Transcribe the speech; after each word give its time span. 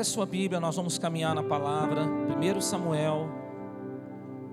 Pega 0.00 0.08
a 0.08 0.14
sua 0.14 0.24
Bíblia, 0.24 0.58
nós 0.58 0.76
vamos 0.76 0.96
caminhar 0.96 1.34
na 1.34 1.42
palavra. 1.42 2.06
1 2.06 2.60
Samuel 2.62 3.28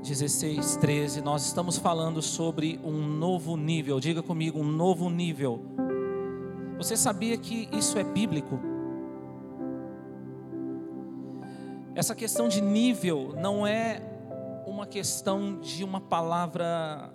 16, 0.04 0.76
13. 0.76 1.22
Nós 1.22 1.46
estamos 1.46 1.78
falando 1.78 2.22
sobre 2.22 2.78
um 2.84 3.08
novo 3.08 3.56
nível. 3.56 3.98
Diga 3.98 4.22
comigo, 4.22 4.60
um 4.60 4.66
novo 4.66 5.10
nível. 5.10 5.64
Você 6.76 6.98
sabia 6.98 7.38
que 7.38 7.70
isso 7.72 7.98
é 7.98 8.04
bíblico? 8.04 8.60
Essa 11.96 12.14
questão 12.14 12.50
de 12.50 12.60
nível 12.60 13.34
não 13.42 13.66
é 13.66 14.02
uma 14.66 14.86
questão 14.86 15.62
de 15.62 15.82
uma 15.82 16.02
palavra 16.02 17.10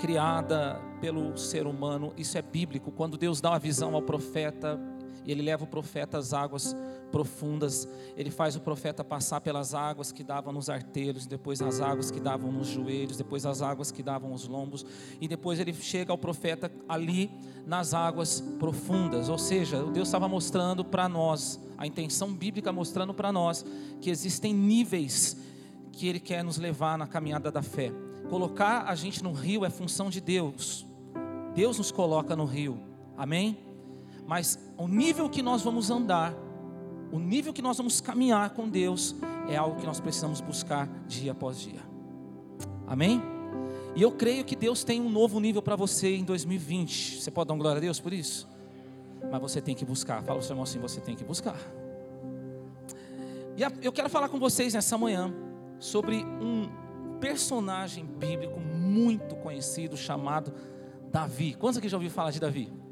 criada 0.00 0.80
pelo 1.00 1.36
ser 1.36 1.68
humano, 1.68 2.12
isso 2.16 2.36
é 2.36 2.42
bíblico. 2.42 2.90
Quando 2.90 3.16
Deus 3.16 3.40
dá 3.40 3.50
uma 3.50 3.60
visão 3.60 3.94
ao 3.94 4.02
profeta, 4.02 4.76
e 5.24 5.32
ele 5.32 5.42
leva 5.42 5.64
o 5.64 5.66
profeta 5.66 6.18
às 6.18 6.32
águas 6.32 6.76
profundas, 7.10 7.88
ele 8.16 8.30
faz 8.30 8.56
o 8.56 8.60
profeta 8.60 9.04
passar 9.04 9.40
pelas 9.40 9.74
águas 9.74 10.10
que 10.10 10.24
davam 10.24 10.52
nos 10.52 10.68
arteiros, 10.68 11.26
depois 11.26 11.62
as 11.62 11.80
águas 11.80 12.10
que 12.10 12.20
davam 12.20 12.50
nos 12.50 12.68
joelhos, 12.68 13.16
depois 13.16 13.46
as 13.46 13.62
águas 13.62 13.90
que 13.90 14.02
davam 14.02 14.30
nos 14.30 14.48
lombos, 14.48 14.84
e 15.20 15.28
depois 15.28 15.60
ele 15.60 15.72
chega 15.72 16.12
ao 16.12 16.18
profeta 16.18 16.70
ali 16.88 17.30
nas 17.66 17.94
águas 17.94 18.40
profundas. 18.58 19.28
Ou 19.28 19.38
seja, 19.38 19.82
Deus 19.84 20.08
estava 20.08 20.28
mostrando 20.28 20.84
para 20.84 21.08
nós, 21.08 21.60
a 21.78 21.86
intenção 21.86 22.34
bíblica 22.34 22.72
mostrando 22.72 23.14
para 23.14 23.32
nós 23.32 23.64
que 24.00 24.10
existem 24.10 24.52
níveis 24.52 25.36
que 25.92 26.08
ele 26.08 26.20
quer 26.20 26.42
nos 26.42 26.58
levar 26.58 26.98
na 26.98 27.06
caminhada 27.06 27.50
da 27.50 27.62
fé. 27.62 27.92
Colocar 28.28 28.86
a 28.88 28.94
gente 28.94 29.22
no 29.22 29.32
rio 29.32 29.64
é 29.64 29.70
função 29.70 30.10
de 30.10 30.20
Deus. 30.20 30.86
Deus 31.54 31.78
nos 31.78 31.92
coloca 31.92 32.34
no 32.34 32.44
rio. 32.44 32.80
Amém? 33.16 33.58
Mas 34.26 34.58
o 34.76 34.88
nível 34.88 35.28
que 35.28 35.42
nós 35.42 35.62
vamos 35.62 35.90
andar, 35.90 36.34
o 37.12 37.18
nível 37.18 37.52
que 37.52 37.62
nós 37.62 37.76
vamos 37.76 38.00
caminhar 38.00 38.50
com 38.50 38.68
Deus, 38.68 39.14
é 39.48 39.56
algo 39.56 39.78
que 39.78 39.86
nós 39.86 40.00
precisamos 40.00 40.40
buscar 40.40 40.88
dia 41.06 41.32
após 41.32 41.60
dia. 41.60 41.80
Amém? 42.86 43.22
E 43.94 44.02
eu 44.02 44.10
creio 44.10 44.44
que 44.44 44.56
Deus 44.56 44.82
tem 44.82 45.00
um 45.00 45.08
novo 45.08 45.38
nível 45.38 45.62
para 45.62 45.76
você 45.76 46.16
em 46.16 46.24
2020. 46.24 47.20
Você 47.20 47.30
pode 47.30 47.48
dar 47.48 47.54
uma 47.54 47.60
glória 47.60 47.78
a 47.78 47.80
Deus 47.80 48.00
por 48.00 48.12
isso? 48.12 48.48
Mas 49.30 49.40
você 49.40 49.60
tem 49.60 49.74
que 49.74 49.84
buscar. 49.84 50.22
Fala 50.22 50.40
o 50.40 50.42
seu 50.42 50.52
irmão 50.52 50.64
assim: 50.64 50.80
você 50.80 51.00
tem 51.00 51.14
que 51.14 51.24
buscar. 51.24 51.56
E 53.56 53.62
eu 53.84 53.92
quero 53.92 54.10
falar 54.10 54.28
com 54.28 54.38
vocês 54.38 54.74
nessa 54.74 54.98
manhã 54.98 55.32
sobre 55.78 56.16
um 56.16 56.68
personagem 57.20 58.04
bíblico 58.04 58.58
muito 58.58 59.36
conhecido 59.36 59.96
chamado 59.96 60.52
Davi. 61.10 61.54
Quantos 61.54 61.78
aqui 61.78 61.88
já 61.88 61.96
ouviram 61.96 62.12
falar 62.12 62.32
de 62.32 62.40
Davi? 62.40 62.83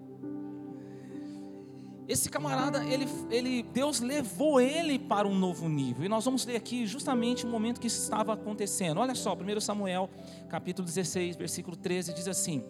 Esse 2.09 2.29
camarada, 2.29 2.85
ele, 2.85 3.07
ele, 3.31 3.63
Deus 3.63 4.01
levou 4.01 4.61
ele 4.61 4.99
para 4.99 5.27
um 5.27 5.35
novo 5.35 5.69
nível. 5.69 6.05
E 6.05 6.09
nós 6.09 6.25
vamos 6.25 6.45
ler 6.45 6.57
aqui 6.57 6.85
justamente 6.87 7.47
o 7.47 7.49
momento 7.49 7.81
que 7.81 7.87
isso 7.87 8.03
estava 8.03 8.33
acontecendo. 8.33 8.99
Olha 8.99 9.15
só, 9.15 9.35
1 9.35 9.61
Samuel, 9.61 10.11
capítulo 10.49 10.87
16, 10.87 11.37
versículo 11.37 11.77
13, 11.77 12.13
diz 12.13 12.27
assim: 12.27 12.65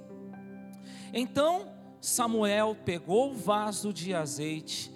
Então 1.13 1.73
Samuel 2.01 2.77
pegou 2.85 3.31
o 3.31 3.35
vaso 3.35 3.93
de 3.93 4.15
azeite 4.15 4.93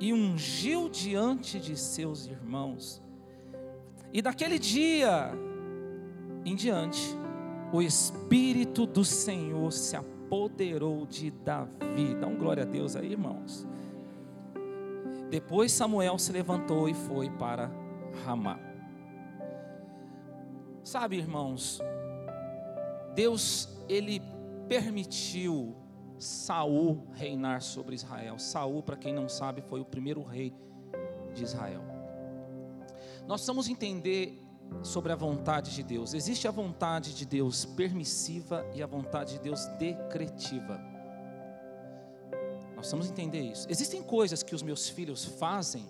e 0.00 0.12
ungiu 0.12 0.88
diante 0.88 1.60
de 1.60 1.76
seus 1.76 2.26
irmãos. 2.26 3.02
E 4.12 4.22
daquele 4.22 4.58
dia 4.58 5.32
em 6.44 6.54
diante, 6.54 7.00
o 7.72 7.82
Espírito 7.82 8.86
do 8.86 9.04
Senhor 9.04 9.72
se 9.72 9.96
apoderou 10.24 11.06
de 11.06 11.30
Davi. 11.30 12.14
Dá 12.18 12.26
um 12.26 12.36
glória 12.36 12.62
a 12.62 12.66
Deus 12.66 12.96
aí, 12.96 13.12
irmãos. 13.12 13.66
Depois 15.30 15.72
Samuel 15.72 16.18
se 16.18 16.32
levantou 16.32 16.88
e 16.88 16.94
foi 16.94 17.28
para 17.30 17.70
Ramá. 18.24 18.58
Sabe, 20.82 21.16
irmãos, 21.16 21.80
Deus 23.14 23.68
ele 23.88 24.22
permitiu 24.68 25.74
Saul 26.18 27.06
reinar 27.12 27.62
sobre 27.62 27.94
Israel. 27.94 28.38
Saul, 28.38 28.82
para 28.82 28.96
quem 28.96 29.12
não 29.12 29.28
sabe, 29.28 29.62
foi 29.62 29.80
o 29.80 29.84
primeiro 29.84 30.22
rei 30.22 30.54
de 31.34 31.42
Israel. 31.42 31.82
Nós 33.26 33.40
precisamos 33.40 33.68
entender 33.68 34.38
sobre 34.82 35.12
a 35.12 35.16
vontade 35.16 35.74
de 35.74 35.82
Deus. 35.82 36.14
Existe 36.14 36.46
a 36.46 36.50
vontade 36.50 37.14
de 37.14 37.24
Deus 37.24 37.64
permissiva 37.64 38.64
e 38.74 38.82
a 38.82 38.86
vontade 38.86 39.34
de 39.34 39.40
Deus 39.40 39.66
decretiva. 39.78 40.78
Nós 42.74 42.76
precisamos 42.76 43.08
entender 43.08 43.40
isso. 43.40 43.66
Existem 43.70 44.02
coisas 44.02 44.42
que 44.42 44.54
os 44.54 44.62
meus 44.62 44.88
filhos 44.88 45.24
fazem 45.24 45.86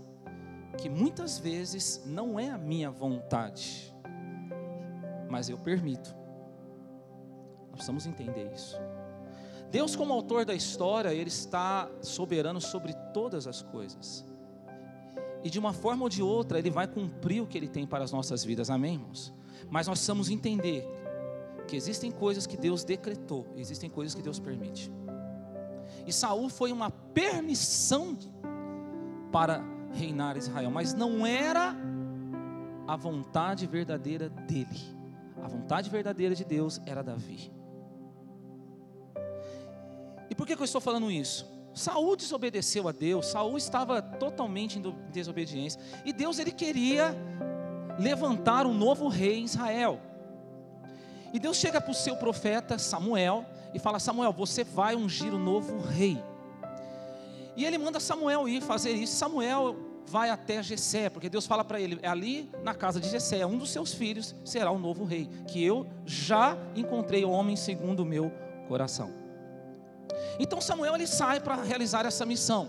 que 0.77 0.89
muitas 0.89 1.39
vezes 1.39 2.03
não 2.05 2.39
é 2.39 2.50
a 2.50 2.59
minha 2.59 2.91
vontade, 2.91 3.95
mas 5.28 5.49
eu 5.49 5.59
permito. 5.59 6.15
Nós 7.69 7.72
precisamos 7.72 8.06
entender 8.06 8.53
isso. 8.53 8.77
Deus, 9.71 9.97
como 9.97 10.12
autor 10.12 10.45
da 10.45 10.55
história, 10.55 11.12
Ele 11.12 11.28
está 11.28 11.91
soberano 12.01 12.61
sobre 12.61 12.95
todas 13.12 13.47
as 13.47 13.61
coisas. 13.62 14.25
E 15.44 15.50
de 15.50 15.59
uma 15.59 15.75
forma 15.75 16.03
ou 16.05 16.09
de 16.09 16.22
outra, 16.22 16.59
Ele 16.59 16.71
vai 16.71 16.88
cumprir 16.88 17.43
o 17.43 17.47
que 17.47 17.59
Ele 17.59 17.69
tem 17.69 17.87
para 17.87 18.03
as 18.03 18.10
nossas 18.10 18.43
vidas, 18.43 18.71
amém, 18.71 18.94
irmãos? 18.94 19.32
Mas 19.71 19.87
nós 19.87 19.99
precisamos 19.99 20.31
entender 20.31 20.88
que 21.69 21.77
existem 21.77 22.10
coisas 22.10 22.47
que 22.47 22.56
Deus 22.56 22.82
decretou, 22.82 23.47
existem 23.54 23.91
coisas 23.91 24.15
que 24.15 24.22
Deus 24.22 24.38
permite. 24.38 24.91
E 26.06 26.12
Saul 26.12 26.49
foi 26.49 26.72
uma 26.72 26.91
permissão 26.91 28.16
para 29.31 29.62
reinar 29.93 30.37
Israel, 30.37 30.71
mas 30.71 30.94
não 30.94 31.27
era 31.27 31.77
a 32.87 32.97
vontade 32.97 33.66
verdadeira 33.66 34.28
dele. 34.28 34.81
A 35.43 35.49
vontade 35.49 35.91
verdadeira 35.91 36.34
de 36.34 36.44
Deus 36.44 36.81
era 36.87 37.03
Davi. 37.03 37.53
E 40.31 40.34
por 40.34 40.47
que, 40.47 40.56
que 40.56 40.62
eu 40.62 40.65
estou 40.65 40.81
falando 40.81 41.10
isso? 41.10 41.53
Saul 41.75 42.15
desobedeceu 42.15 42.89
a 42.89 42.93
Deus, 42.93 43.27
Saul 43.27 43.57
estava 43.57 44.01
totalmente 44.01 44.79
em 44.79 44.83
desobediência, 45.11 45.81
e 46.05 46.12
Deus 46.12 46.39
ele 46.39 46.53
queria 46.53 47.15
levantar 47.99 48.65
um 48.65 48.73
novo 48.73 49.09
rei 49.09 49.41
em 49.41 49.45
Israel. 49.45 50.01
E 51.33 51.39
Deus 51.41 51.57
chega 51.57 51.81
para 51.81 51.91
o 51.91 51.95
seu 51.95 52.17
profeta 52.17 52.79
Samuel 52.79 53.45
e 53.75 53.79
fala: 53.81 53.99
Samuel, 53.99 54.33
você 54.33 54.63
vai 54.63 54.95
ungir 54.95 55.34
o 55.34 55.39
novo 55.39 55.81
rei. 55.81 56.23
E 57.57 57.65
ele 57.65 57.77
manda 57.77 57.99
Samuel 57.99 58.49
ir 58.49 58.63
fazer 58.63 58.93
isso. 58.93 59.17
Samuel 59.17 59.77
vai 60.07 60.31
até 60.31 60.63
Jessé, 60.63 61.09
porque 61.09 61.29
Deus 61.29 61.45
fala 61.45 61.65
para 61.65 61.81
ele: 61.81 61.99
é 62.03 62.09
ali 62.09 62.49
na 62.63 62.73
casa 62.73 63.01
de 63.01 63.09
Jessé, 63.09 63.45
um 63.45 63.59
dos 63.59 63.71
seus 63.71 63.93
filhos 63.93 64.33
será 64.45 64.71
o 64.71 64.79
novo 64.79 65.05
rei, 65.05 65.29
que 65.49 65.65
eu 65.65 65.87
já 66.07 66.57
encontrei 66.77 67.25
o 67.25 67.31
homem 67.31 67.57
segundo 67.57 68.05
o 68.05 68.07
meu 68.07 68.31
coração. 68.69 69.24
Então 70.39 70.61
Samuel 70.61 70.95
ele 70.95 71.07
sai 71.07 71.41
para 71.41 71.57
realizar 71.57 72.07
essa 72.07 72.25
missão. 72.25 72.69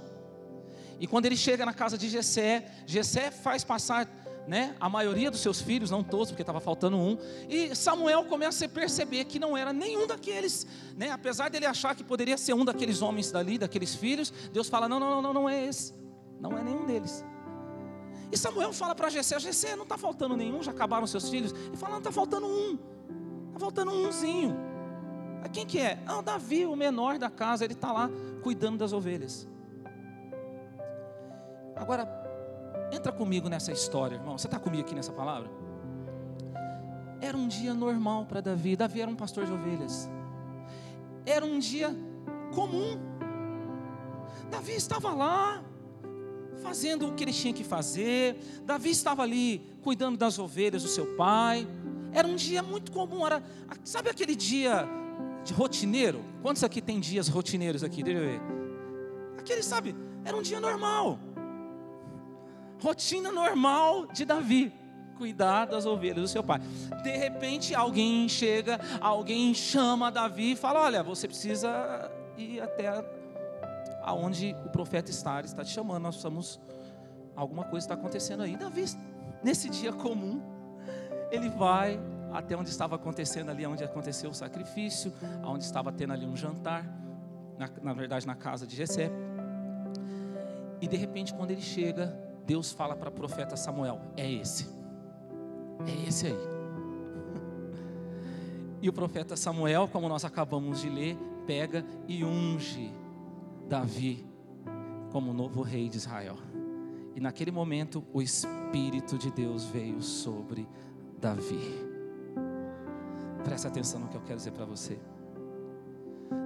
E 1.00 1.08
quando 1.08 1.26
ele 1.26 1.36
chega 1.36 1.66
na 1.66 1.74
casa 1.74 1.98
de 1.98 2.10
Jessé, 2.10 2.66
Jessé 2.86 3.32
faz 3.32 3.64
passar 3.64 4.08
né, 4.48 4.76
a 4.80 4.88
maioria 4.88 5.32
dos 5.32 5.40
seus 5.40 5.62
filhos, 5.62 5.90
não 5.90 6.04
todos, 6.04 6.30
porque 6.30 6.42
estava 6.42 6.60
faltando 6.60 6.98
um, 6.98 7.18
e 7.50 7.76
Samuel 7.76 8.26
começa 8.26 8.66
a 8.66 8.70
perceber 8.70 9.26
que 9.26 9.40
não 9.40 9.58
era 9.58 9.74
nenhum 9.74 10.06
daqueles, 10.06 10.68
né, 10.96 11.10
apesar 11.10 11.50
dele 11.50 11.66
achar 11.66 11.96
que 11.96 12.04
poderia 12.04 12.38
ser 12.38 12.54
um 12.54 12.64
daqueles 12.64 13.02
homens 13.02 13.32
dali, 13.32 13.58
daqueles 13.58 13.96
filhos, 13.96 14.32
Deus 14.54 14.70
fala: 14.70 14.88
não, 14.88 15.00
não, 15.00 15.22
não, 15.22 15.34
não 15.34 15.50
é 15.50 15.66
esse, 15.66 15.94
não 16.40 16.58
é 16.58 16.64
nenhum 16.64 16.86
deles. 16.86 17.26
E 18.32 18.38
Samuel 18.38 18.74
fala 18.74 18.94
para 18.94 19.10
Jessé: 19.10 19.40
Jessé, 19.40 19.76
não 19.76 19.84
está 19.84 19.98
faltando 19.98 20.36
nenhum, 20.36 20.62
já 20.62 20.72
acabaram 20.72 21.08
seus 21.08 21.30
filhos. 21.30 21.54
Ele 21.54 21.78
fala: 21.78 21.94
não, 21.94 22.00
está 22.00 22.12
faltando 22.12 22.46
um, 22.46 22.78
está 23.48 23.60
faltando 23.60 23.92
umzinho. 23.92 24.75
Quem 25.48 25.66
que 25.66 25.80
é? 25.80 26.00
Ah, 26.06 26.22
Davi, 26.22 26.66
o 26.66 26.76
menor 26.76 27.18
da 27.18 27.30
casa, 27.30 27.64
ele 27.64 27.74
está 27.74 27.92
lá 27.92 28.10
cuidando 28.44 28.78
das 28.78 28.94
ovelhas. 28.94 29.48
Agora, 31.76 32.26
Entra 32.92 33.12
comigo 33.12 33.50
nessa 33.50 33.72
história, 33.72 34.16
irmão. 34.16 34.38
Você 34.38 34.48
está 34.48 34.60
comigo 34.60 34.84
aqui 34.84 34.96
nessa 34.96 35.12
palavra? 35.12 35.50
Era 37.20 37.36
um 37.36 37.48
dia 37.48 37.74
normal 37.74 38.26
para 38.26 38.42
Davi. 38.42 38.76
Davi 38.76 39.02
era 39.02 39.10
um 39.10 39.16
pastor 39.16 39.46
de 39.46 39.52
ovelhas. 39.52 40.10
Era 41.26 41.46
um 41.46 41.58
dia 41.58 41.96
comum. 42.54 42.98
Davi 44.50 44.74
estava 44.74 45.14
lá, 45.14 45.64
fazendo 46.62 47.08
o 47.08 47.14
que 47.14 47.24
ele 47.24 47.34
tinha 47.34 47.54
que 47.54 47.64
fazer. 47.64 48.38
Davi 48.64 48.92
estava 48.92 49.24
ali 49.24 49.60
cuidando 49.82 50.18
das 50.18 50.38
ovelhas 50.38 50.84
do 50.84 50.90
seu 50.90 51.16
pai. 51.16 51.68
Era 52.14 52.28
um 52.28 52.36
dia 52.36 52.62
muito 52.62 52.92
comum. 52.92 53.26
Era, 53.26 53.44
sabe 53.84 54.10
aquele 54.10 54.36
dia 54.36 54.88
de 55.46 55.54
rotineiro? 55.54 56.22
Quantos 56.42 56.62
aqui 56.64 56.82
tem 56.82 57.00
dias 57.00 57.30
rotineiros 57.30 57.86
aqui? 57.86 58.04
Deixa 58.04 58.20
eu 58.20 58.26
ver. 58.26 58.42
Aquele, 59.38 59.64
sabe, 59.64 59.96
era 60.26 60.36
um 60.36 60.42
dia 60.42 60.60
normal 60.60 61.18
rotina 62.82 63.32
normal 63.32 64.08
de 64.08 64.26
Davi, 64.26 64.74
cuidar 65.18 65.66
das 65.66 65.86
ovelhas 65.86 66.22
do 66.22 66.28
seu 66.28 66.44
pai. 66.44 66.60
De 67.04 67.18
repente, 67.18 67.74
alguém 67.74 68.28
chega, 68.28 68.80
alguém 69.00 69.54
chama 69.54 70.12
Davi 70.12 70.52
e 70.52 70.56
fala: 70.56 70.82
Olha, 70.82 71.04
você 71.04 71.28
precisa 71.28 72.12
ir 72.38 72.62
até 72.62 73.04
aonde 74.04 74.56
o 74.66 74.70
profeta 74.70 75.10
está, 75.10 75.40
ele 75.40 75.48
está 75.48 75.64
te 75.64 75.72
chamando, 75.72 76.04
nós 76.04 76.16
precisamos 76.16 76.60
alguma 77.36 77.64
coisa 77.64 77.86
está 77.86 77.96
acontecendo 77.96 78.44
aí. 78.44 78.56
Davi, 78.56 78.86
nesse 79.44 79.70
dia 79.70 79.92
comum, 79.92 80.42
ele 81.32 81.50
vai 81.50 82.00
até 82.38 82.56
onde 82.56 82.70
estava 82.70 82.96
acontecendo 82.96 83.50
ali, 83.50 83.66
onde 83.66 83.84
aconteceu 83.84 84.30
o 84.30 84.34
sacrifício, 84.34 85.14
onde 85.44 85.64
estava 85.64 85.92
tendo 85.92 86.14
ali 86.14 86.26
um 86.26 86.36
jantar, 86.36 86.86
na, 87.58 87.70
na 87.82 87.94
verdade 87.94 88.28
na 88.28 88.36
casa 88.36 88.68
de 88.68 88.76
Jessé. 88.76 89.10
E 90.82 90.88
de 90.88 90.98
repente, 90.98 91.34
quando 91.34 91.52
ele 91.52 91.62
chega, 91.62 92.18
Deus 92.46 92.72
fala 92.72 92.96
para 92.96 93.10
o 93.10 93.12
profeta 93.12 93.56
Samuel: 93.56 94.02
É 94.18 94.30
esse, 94.30 94.68
é 95.88 96.08
esse 96.08 96.28
aí. 96.28 96.38
E 98.82 98.90
o 98.90 98.94
profeta 98.94 99.36
Samuel, 99.36 99.88
como 99.88 100.08
nós 100.08 100.24
acabamos 100.26 100.82
de 100.82 100.90
ler, 100.90 101.18
pega 101.48 101.84
e 102.08 102.24
unge 102.24 102.94
Davi 103.68 104.24
como 105.12 105.34
novo 105.34 105.64
rei 105.64 105.90
de 105.90 105.98
Israel. 105.98 106.36
E 107.16 107.20
naquele 107.20 107.50
momento 107.50 108.04
o 108.14 108.22
Espírito 108.22 109.18
de 109.18 109.32
Deus 109.32 109.66
veio 109.66 110.04
sobre 110.04 110.68
Davi. 111.20 111.95
Presta 113.46 113.68
atenção 113.68 114.00
no 114.00 114.08
que 114.08 114.18
eu 114.18 114.22
quero 114.22 114.38
dizer 114.38 114.52
para 114.52 114.66
você. 114.66 114.98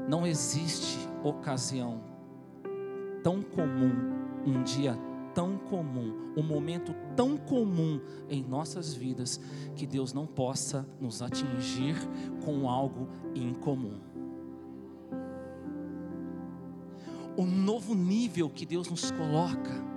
Não 0.10 0.28
existe 0.28 1.00
ocasião 1.24 2.02
tão 3.24 3.42
comum, 3.42 3.94
um 4.46 4.62
dia 4.64 4.98
tão 5.34 5.58
comum, 5.58 6.34
um 6.36 6.44
momento 6.44 6.94
tão 7.16 7.38
comum 7.38 8.02
em 8.30 8.44
nossas 8.44 8.94
vidas, 8.94 9.40
que 9.78 9.88
Deus 9.88 10.12
não 10.12 10.28
possa 10.28 10.86
nos 11.00 11.22
atingir 11.22 11.96
com 12.44 12.70
algo 12.70 13.08
incomum. 13.34 13.98
O 17.38 17.46
novo 17.46 17.96
nível 17.96 18.50
que 18.50 18.66
Deus 18.66 18.90
nos 18.90 19.10
coloca 19.12 19.89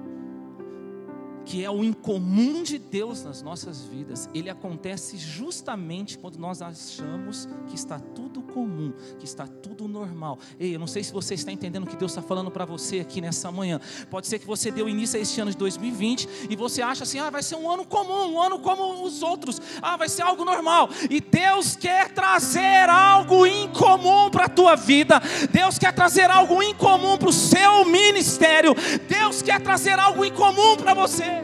que 1.52 1.62
é 1.62 1.70
o 1.70 1.84
incomum 1.84 2.62
de 2.62 2.78
Deus 2.78 3.24
nas 3.24 3.42
nossas 3.42 3.82
vidas, 3.82 4.26
ele 4.32 4.48
acontece 4.48 5.18
justamente 5.18 6.16
quando 6.16 6.38
nós 6.38 6.62
achamos 6.62 7.46
que 7.66 7.74
está 7.74 7.98
tudo 7.98 8.40
comum, 8.40 8.90
que 9.18 9.26
está 9.26 9.46
tudo 9.46 9.86
normal. 9.86 10.38
Ei, 10.58 10.74
eu 10.74 10.78
não 10.78 10.86
sei 10.86 11.04
se 11.04 11.12
você 11.12 11.34
está 11.34 11.52
entendendo 11.52 11.84
o 11.84 11.86
que 11.86 11.94
Deus 11.94 12.12
está 12.12 12.22
falando 12.22 12.50
para 12.50 12.64
você 12.64 13.00
aqui 13.00 13.20
nessa 13.20 13.52
manhã. 13.52 13.78
Pode 14.08 14.28
ser 14.28 14.38
que 14.38 14.46
você 14.46 14.70
deu 14.70 14.88
início 14.88 15.18
a 15.18 15.22
este 15.22 15.42
ano 15.42 15.50
de 15.50 15.58
2020 15.58 16.26
e 16.48 16.56
você 16.56 16.80
acha 16.80 17.02
assim: 17.04 17.18
ah, 17.18 17.28
vai 17.28 17.42
ser 17.42 17.56
um 17.56 17.70
ano 17.70 17.84
comum, 17.84 18.32
um 18.32 18.40
ano 18.40 18.58
como 18.58 19.04
os 19.04 19.22
outros, 19.22 19.60
ah, 19.82 19.98
vai 19.98 20.08
ser 20.08 20.22
algo 20.22 20.46
normal. 20.46 20.88
E 21.10 21.20
Deus 21.20 21.76
quer 21.76 22.14
trazer 22.14 22.88
algo 22.88 23.46
incomum 23.46 24.30
para 24.30 24.46
a 24.46 24.48
tua 24.48 24.74
vida, 24.74 25.20
Deus 25.50 25.78
quer 25.78 25.92
trazer 25.92 26.30
algo 26.30 26.62
incomum 26.62 27.18
para 27.18 27.28
o 27.28 27.32
seu 27.32 27.84
ministério, 27.84 28.74
Deus 29.06 29.42
quer 29.42 29.60
trazer 29.60 29.98
algo 29.98 30.24
incomum 30.24 30.78
para 30.78 30.94
você 30.94 31.41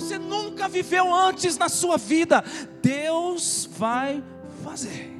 você 0.00 0.18
nunca 0.18 0.68
viveu 0.68 1.12
antes 1.12 1.58
na 1.58 1.68
sua 1.68 1.96
vida, 1.96 2.44
Deus 2.80 3.68
vai 3.70 4.22
fazer. 4.62 5.16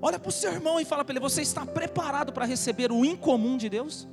Olha 0.00 0.18
para 0.18 0.28
o 0.28 0.32
seu 0.32 0.52
irmão 0.52 0.80
e 0.80 0.84
fala 0.84 1.04
para 1.04 1.12
ele: 1.12 1.20
Você 1.20 1.42
está 1.42 1.66
preparado 1.66 2.32
para 2.32 2.46
receber 2.46 2.90
o 2.90 3.04
incomum 3.04 3.56
de 3.56 3.68
Deus? 3.68 4.08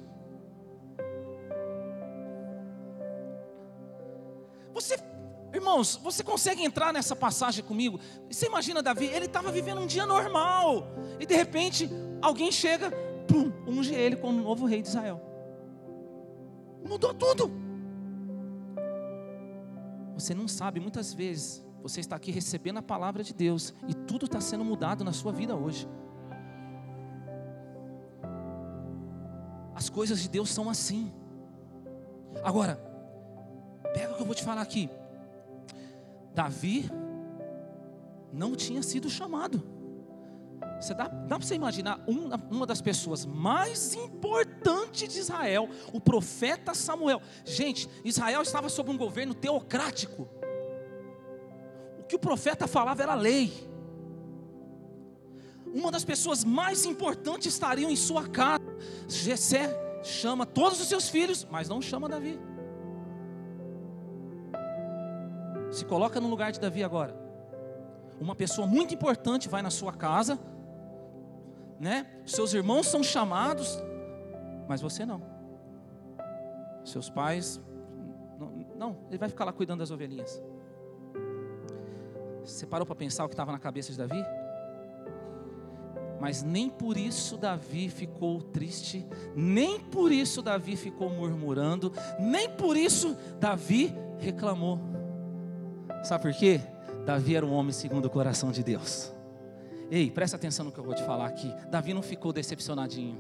Você, 4.74 5.00
irmãos, 5.54 5.96
você 6.04 6.22
consegue 6.22 6.64
entrar 6.64 6.92
nessa 6.92 7.16
passagem 7.16 7.64
comigo? 7.64 8.00
Você 8.30 8.48
imagina 8.48 8.84
Davi, 8.84 9.06
ele 9.06 9.26
estava 9.26 9.52
vivendo 9.52 9.80
um 9.80 9.88
dia 9.88 10.06
normal, 10.06 10.88
e 11.20 11.26
de 11.26 11.36
repente 11.36 11.90
alguém 12.22 12.52
chega, 12.52 12.92
pum, 13.28 13.54
unge 13.66 13.94
ele 13.94 14.18
como 14.18 14.42
novo 14.42 14.66
rei 14.66 14.82
de 14.82 14.90
Israel. 14.90 15.22
Mudou 16.84 17.14
tudo. 17.14 17.65
Você 20.16 20.34
não 20.34 20.48
sabe, 20.48 20.80
muitas 20.80 21.14
vezes, 21.14 21.64
você 21.84 22.00
está 22.00 22.16
aqui 22.16 22.32
recebendo 22.32 22.78
a 22.78 22.82
palavra 22.82 23.24
de 23.24 23.34
Deus 23.34 23.74
e 23.88 23.94
tudo 23.94 24.26
está 24.26 24.42
sendo 24.42 24.64
mudado 24.64 25.04
na 25.04 25.14
sua 25.14 25.32
vida 25.32 25.56
hoje. 25.56 25.88
As 29.76 29.90
coisas 29.90 30.22
de 30.22 30.30
Deus 30.30 30.50
são 30.50 30.70
assim. 30.70 31.14
Agora, 32.44 32.76
pega 33.94 34.14
o 34.14 34.16
que 34.16 34.22
eu 34.22 34.26
vou 34.26 34.34
te 34.34 34.44
falar 34.44 34.62
aqui. 34.62 34.90
Davi 36.34 36.90
não 38.32 38.56
tinha 38.56 38.82
sido 38.82 39.10
chamado. 39.10 39.75
Você 40.80 40.94
dá, 40.94 41.08
dá 41.08 41.38
para 41.38 41.46
você 41.46 41.56
imaginar 41.56 42.04
uma, 42.06 42.36
uma 42.52 42.66
das 42.66 42.82
pessoas 42.82 43.26
mais 43.26 43.94
importantes 43.94 45.12
de 45.14 45.20
Israel, 45.20 45.70
o 45.94 46.00
profeta 46.00 46.74
Samuel. 46.74 47.22
Gente, 47.46 47.90
Israel 48.04 48.42
estava 48.42 48.70
sob 48.70 48.92
um 48.92 48.98
governo 48.98 49.34
teocrático. 49.34 50.28
O 52.00 52.04
que 52.04 52.16
o 52.16 52.20
profeta 52.20 52.68
falava 52.68 53.02
era 53.02 53.16
lei. 53.16 53.52
Uma 55.74 55.92
das 55.92 56.06
pessoas 56.06 56.44
mais 56.44 56.86
importantes 56.86 57.48
estariam 57.48 57.90
em 57.90 57.96
sua 57.96 58.28
casa. 58.28 58.64
Jessé 59.08 60.02
chama 60.04 60.46
todos 60.46 60.80
os 60.80 60.88
seus 60.88 61.10
filhos, 61.10 61.48
mas 61.50 61.68
não 61.68 61.82
chama 61.82 62.08
Davi. 62.08 62.40
Se 65.72 65.84
coloca 65.84 66.22
no 66.22 66.30
lugar 66.30 66.52
de 66.52 66.60
Davi 66.60 66.84
agora. 66.84 67.26
Uma 68.20 68.36
pessoa 68.36 68.66
muito 68.66 68.94
importante 68.94 69.50
vai 69.50 69.62
na 69.62 69.70
sua 69.70 69.92
casa, 69.92 70.40
né? 71.80 72.06
Seus 72.26 72.54
irmãos 72.54 72.88
são 72.88 73.04
chamados, 73.04 73.82
mas 74.68 74.82
você 74.82 75.06
não. 75.06 75.22
Seus 76.84 77.10
pais, 77.10 77.60
não, 78.40 78.52
não 78.76 78.98
ele 79.10 79.18
vai 79.18 79.30
ficar 79.30 79.46
lá 79.46 79.54
cuidando 79.54 79.80
das 79.80 79.92
ovelhinhas. 79.92 80.42
Você 82.44 82.66
parou 82.66 82.86
para 82.86 82.96
pensar 82.96 83.26
o 83.26 83.28
que 83.28 83.34
estava 83.34 83.52
na 83.52 83.60
cabeça 83.60 83.92
de 83.92 83.98
Davi? 83.98 84.24
Mas 86.20 86.44
nem 86.44 86.70
por 86.70 86.96
isso 86.96 87.38
Davi 87.38 87.90
ficou 87.90 88.42
triste, 88.42 89.06
nem 89.36 89.80
por 89.80 90.12
isso 90.12 90.42
Davi 90.42 90.76
ficou 90.76 91.10
murmurando, 91.10 91.92
nem 92.20 92.50
por 92.50 92.78
isso 92.78 93.18
Davi 93.40 93.94
reclamou. 94.20 94.80
Sabe 96.04 96.24
por 96.24 96.34
quê? 96.34 96.62
Davi 97.06 97.36
era 97.36 97.46
um 97.46 97.54
homem 97.54 97.72
segundo 97.72 98.06
o 98.06 98.10
coração 98.10 98.52
de 98.52 98.64
Deus. 98.64 99.15
Ei, 99.90 100.10
presta 100.10 100.36
atenção 100.36 100.66
no 100.66 100.72
que 100.72 100.80
eu 100.80 100.84
vou 100.84 100.96
te 100.96 101.04
falar 101.04 101.28
aqui. 101.28 101.54
Davi 101.70 101.94
não 101.94 102.02
ficou 102.02 102.34
decepcionadinho. 102.34 103.18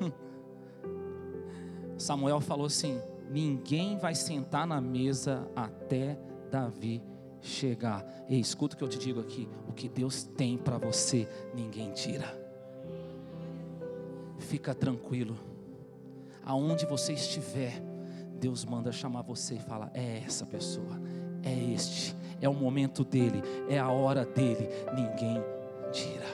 Samuel 1.96 2.40
falou 2.40 2.66
assim: 2.66 3.00
ninguém 3.30 3.96
vai 3.96 4.14
sentar 4.14 4.66
na 4.66 4.80
mesa 4.80 5.48
até 5.54 6.18
Davi 6.50 7.02
chegar. 7.40 8.04
Ei, 8.28 8.40
escuta 8.40 8.74
o 8.74 8.78
que 8.78 8.84
eu 8.84 8.88
te 8.88 8.98
digo 8.98 9.20
aqui: 9.20 9.48
o 9.68 9.72
que 9.72 9.88
Deus 9.88 10.24
tem 10.24 10.58
para 10.58 10.78
você, 10.78 11.28
ninguém 11.54 11.92
tira. 11.92 12.42
Fica 14.38 14.74
tranquilo, 14.74 15.38
aonde 16.44 16.84
você 16.86 17.12
estiver, 17.12 17.80
Deus 18.38 18.64
manda 18.64 18.90
chamar 18.90 19.22
você 19.22 19.54
e 19.54 19.60
fala: 19.60 19.90
é 19.94 20.22
essa 20.26 20.44
pessoa, 20.44 21.00
é 21.42 21.54
este, 21.72 22.16
é 22.40 22.48
o 22.48 22.54
momento 22.54 23.04
dele, 23.04 23.42
é 23.68 23.78
a 23.78 23.88
hora 23.88 24.24
dele, 24.24 24.68
ninguém 24.94 25.42
mentira. 25.94 26.24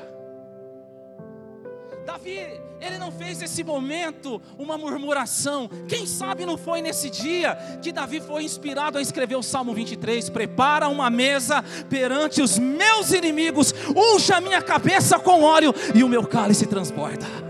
Davi, 2.06 2.38
ele 2.80 2.98
não 2.98 3.12
fez 3.12 3.42
esse 3.42 3.62
momento 3.62 4.40
uma 4.58 4.78
murmuração. 4.78 5.68
Quem 5.86 6.06
sabe 6.06 6.46
não 6.46 6.56
foi 6.56 6.80
nesse 6.80 7.10
dia 7.10 7.54
que 7.82 7.92
Davi 7.92 8.20
foi 8.20 8.42
inspirado 8.42 8.96
a 8.96 9.02
escrever 9.02 9.36
o 9.36 9.42
Salmo 9.42 9.74
23: 9.74 10.30
Prepara 10.30 10.88
uma 10.88 11.10
mesa 11.10 11.62
perante 11.90 12.40
os 12.40 12.58
meus 12.58 13.12
inimigos, 13.12 13.74
unja 13.94 14.40
minha 14.40 14.62
cabeça 14.62 15.18
com 15.18 15.42
óleo 15.42 15.74
e 15.94 16.02
o 16.02 16.08
meu 16.08 16.26
cálice 16.26 16.66
transborda. 16.66 17.49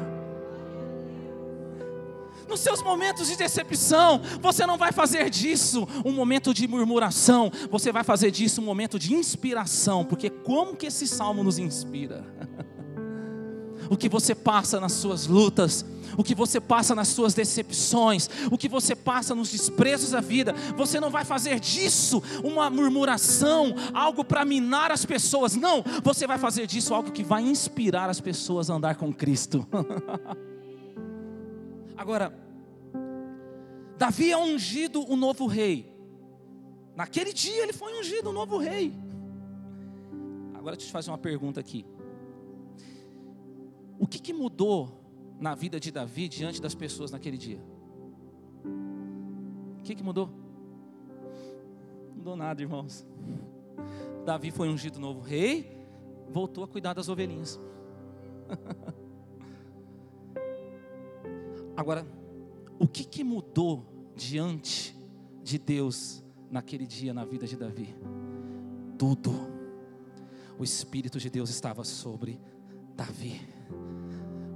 Nos 2.51 2.59
seus 2.59 2.83
momentos 2.83 3.29
de 3.29 3.37
decepção, 3.37 4.21
você 4.41 4.67
não 4.67 4.77
vai 4.77 4.91
fazer 4.91 5.31
disso 5.31 5.87
um 6.05 6.11
momento 6.11 6.53
de 6.53 6.67
murmuração, 6.67 7.49
você 7.71 7.93
vai 7.93 8.03
fazer 8.03 8.33
disso 8.33 8.61
um 8.61 8.65
momento 8.65 8.99
de 8.99 9.15
inspiração, 9.15 10.05
porque 10.05 10.29
como 10.29 10.75
que 10.75 10.87
esse 10.87 11.07
salmo 11.07 11.45
nos 11.45 11.61
inspira? 11.61 12.25
o 13.89 13.97
que 13.97 14.09
você 14.09 14.35
passa 14.35 14.81
nas 14.81 14.91
suas 14.95 15.29
lutas, 15.29 15.85
o 16.17 16.25
que 16.25 16.35
você 16.35 16.61
passa 16.61 16.93
nas 16.93 17.07
suas 17.07 17.35
decepções, 17.35 18.29
o 18.51 18.59
que 18.59 18.69
você 18.69 18.97
passa 18.97 19.33
nos 19.33 19.53
desprezos 19.53 20.11
da 20.11 20.21
vida, 20.21 20.53
você 20.77 20.99
não 20.99 21.09
vai 21.09 21.25
fazer 21.25 21.61
disso 21.61 22.21
uma 22.43 22.69
murmuração, 22.69 23.77
algo 23.95 24.25
para 24.25 24.45
minar 24.45 24.91
as 24.91 25.05
pessoas, 25.05 25.55
não, 25.55 25.85
você 26.03 26.27
vai 26.27 26.37
fazer 26.37 26.67
disso 26.67 26.95
algo 26.95 27.13
que 27.13 27.23
vai 27.23 27.43
inspirar 27.43 28.11
as 28.11 28.21
pessoas 28.21 28.69
a 28.69 28.75
andar 28.75 28.97
com 28.97 29.13
Cristo. 29.13 29.65
Agora, 32.01 32.33
Davi 33.99 34.33
é 34.33 34.37
ungido 34.39 35.07
o 35.07 35.17
novo 35.17 35.47
rei. 35.47 35.95
Naquele 36.97 37.31
dia 37.31 37.63
ele 37.63 37.75
foi 37.75 38.01
ungido 38.01 38.31
o 38.31 38.33
novo 38.33 38.57
rei. 38.57 38.95
Agora 40.55 40.77
deixa 40.77 40.87
eu 40.87 40.89
te 40.89 40.93
fazer 40.93 41.11
uma 41.11 41.19
pergunta 41.19 41.61
aqui. 41.61 41.85
O 43.99 44.07
que, 44.07 44.19
que 44.19 44.33
mudou 44.33 45.05
na 45.39 45.55
vida 45.55 45.79
de 45.79 45.91
Davi 45.91 46.27
diante 46.27 46.59
das 46.63 46.75
pessoas 46.75 47.11
naquele 47.11 47.37
dia? 47.37 47.61
O 49.79 49.83
que, 49.83 49.95
que 49.95 50.03
mudou? 50.03 50.31
Mudou 52.17 52.35
nada, 52.35 52.63
irmãos. 52.63 53.07
Davi 54.25 54.51
foi 54.51 54.71
ungido 54.71 54.99
novo 54.99 55.21
rei, 55.21 55.87
voltou 56.31 56.65
a 56.65 56.67
cuidar 56.67 56.95
das 56.95 57.11
ovelhinhas. 57.11 57.61
Agora, 61.81 62.07
o 62.79 62.87
que, 62.87 63.03
que 63.03 63.25
mudou 63.25 64.13
diante 64.15 64.95
de 65.43 65.59
Deus 65.59 66.23
naquele 66.51 66.87
dia 66.87 67.15
na 67.15 67.25
vida 67.25 67.47
de 67.47 67.57
Davi? 67.57 67.97
Tudo. 68.99 69.33
O 70.59 70.63
Espírito 70.63 71.19
de 71.19 71.31
Deus 71.31 71.49
estava 71.49 71.83
sobre 71.83 72.39
Davi. 72.95 73.41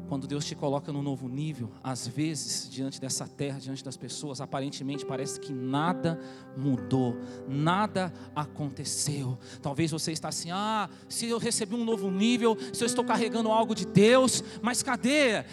Quando 0.09 0.27
Deus 0.27 0.45
te 0.45 0.55
coloca 0.55 0.93
num 0.93 1.03
novo 1.03 1.29
nível, 1.29 1.71
às 1.83 2.07
vezes, 2.07 2.69
diante 2.71 3.01
dessa 3.01 3.27
terra, 3.27 3.59
diante 3.59 3.83
das 3.83 3.97
pessoas, 3.97 4.41
aparentemente 4.41 5.05
parece 5.05 5.41
que 5.41 5.53
nada 5.53 6.21
mudou, 6.57 7.17
nada 7.49 8.13
aconteceu. 8.35 9.39
Talvez 9.63 9.91
você 9.91 10.13
está 10.13 10.29
assim: 10.29 10.51
ah, 10.51 10.89
se 11.09 11.27
eu 11.27 11.39
recebi 11.39 11.75
um 11.75 11.85
novo 11.85 12.11
nível, 12.11 12.57
se 12.73 12.83
eu 12.83 12.87
estou 12.87 13.05
carregando 13.05 13.51
algo 13.51 13.75
de 13.75 13.87
Deus, 13.87 14.43
mas 14.63 14.83
cadê? 14.83 15.45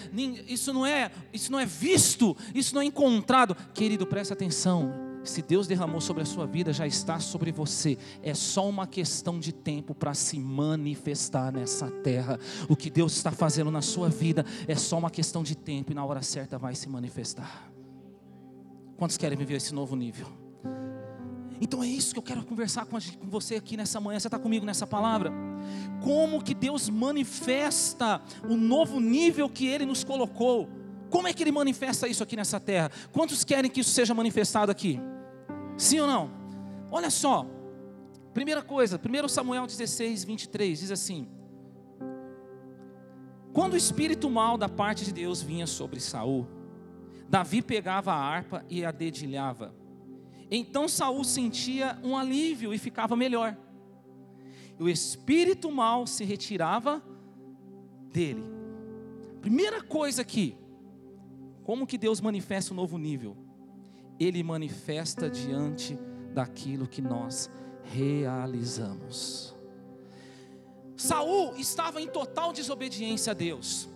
Isso 0.47 0.73
não 0.73 0.85
é, 0.85 1.11
isso 1.33 1.51
não 1.51 1.59
é 1.59 1.65
visto, 1.65 2.35
isso 2.53 2.75
não 2.75 2.81
é 2.81 2.85
encontrado. 2.85 3.55
Querido, 3.73 4.05
preste 4.05 4.33
atenção. 4.33 5.10
Se 5.23 5.41
Deus 5.41 5.67
derramou 5.67 6.01
sobre 6.01 6.23
a 6.23 6.25
sua 6.25 6.47
vida, 6.47 6.73
já 6.73 6.87
está 6.87 7.19
sobre 7.19 7.51
você. 7.51 7.97
É 8.23 8.33
só 8.33 8.67
uma 8.67 8.87
questão 8.87 9.39
de 9.39 9.51
tempo 9.51 9.93
para 9.93 10.13
se 10.13 10.39
manifestar 10.39 11.51
nessa 11.51 11.89
terra. 11.89 12.39
O 12.67 12.75
que 12.75 12.89
Deus 12.89 13.15
está 13.15 13.31
fazendo 13.31 13.69
na 13.69 13.81
sua 13.81 14.09
vida 14.09 14.45
é 14.67 14.75
só 14.75 14.97
uma 14.97 15.11
questão 15.11 15.43
de 15.43 15.55
tempo 15.55 15.91
e 15.91 15.95
na 15.95 16.03
hora 16.03 16.21
certa 16.21 16.57
vai 16.57 16.73
se 16.73 16.89
manifestar. 16.89 17.71
Quantos 18.97 19.17
querem 19.17 19.37
viver 19.37 19.55
esse 19.55 19.73
novo 19.73 19.95
nível? 19.95 20.27
Então 21.59 21.83
é 21.83 21.87
isso 21.87 22.13
que 22.13 22.19
eu 22.19 22.23
quero 22.23 22.43
conversar 22.43 22.85
com 22.85 22.97
você 23.23 23.55
aqui 23.55 23.77
nessa 23.77 23.99
manhã. 23.99 24.19
Você 24.19 24.27
está 24.27 24.39
comigo 24.39 24.65
nessa 24.65 24.87
palavra? 24.87 25.31
Como 26.03 26.43
que 26.43 26.55
Deus 26.55 26.89
manifesta 26.89 28.19
o 28.49 28.57
novo 28.57 28.99
nível 28.99 29.47
que 29.47 29.67
Ele 29.67 29.85
nos 29.85 30.03
colocou? 30.03 30.67
Como 31.11 31.27
é 31.27 31.33
que 31.33 31.43
Ele 31.43 31.51
manifesta 31.51 32.07
isso 32.07 32.23
aqui 32.23 32.37
nessa 32.37 32.59
terra? 32.59 32.89
Quantos 33.11 33.43
querem 33.43 33.69
que 33.69 33.81
isso 33.81 33.91
seja 33.91 34.13
manifestado 34.13 34.71
aqui? 34.71 34.97
Sim 35.77 35.99
ou 35.99 36.07
não? 36.07 36.31
Olha 36.89 37.09
só, 37.09 37.45
primeira 38.33 38.61
coisa, 38.61 38.99
1 38.99 39.27
Samuel 39.27 39.67
16, 39.67 40.23
23 40.23 40.79
diz 40.79 40.89
assim: 40.89 41.27
Quando 43.51 43.73
o 43.73 43.77
espírito 43.77 44.29
mal 44.29 44.57
da 44.57 44.69
parte 44.69 45.03
de 45.03 45.11
Deus 45.11 45.41
vinha 45.41 45.67
sobre 45.67 45.99
Saul, 45.99 46.47
Davi 47.27 47.61
pegava 47.61 48.13
a 48.13 48.15
harpa 48.15 48.65
e 48.69 48.85
a 48.85 48.91
dedilhava. 48.91 49.75
Então 50.49 50.87
Saul 50.87 51.25
sentia 51.25 51.99
um 52.03 52.17
alívio 52.17 52.73
e 52.73 52.77
ficava 52.77 53.17
melhor. 53.17 53.57
O 54.79 54.87
espírito 54.87 55.69
mal 55.69 56.07
se 56.07 56.23
retirava 56.23 57.03
dele. 58.11 58.43
Primeira 59.41 59.81
coisa 59.81 60.21
aqui, 60.21 60.55
como 61.63 61.85
que 61.87 61.97
Deus 61.97 62.19
manifesta 62.19 62.73
um 62.73 62.75
novo 62.75 62.97
nível? 62.97 63.37
Ele 64.19 64.43
manifesta 64.43 65.29
diante 65.29 65.97
daquilo 66.33 66.87
que 66.87 67.01
nós 67.01 67.49
realizamos. 67.83 69.55
Saul 70.95 71.55
estava 71.57 72.01
em 72.01 72.07
total 72.07 72.53
desobediência 72.53 73.31
a 73.31 73.33
Deus. 73.33 73.89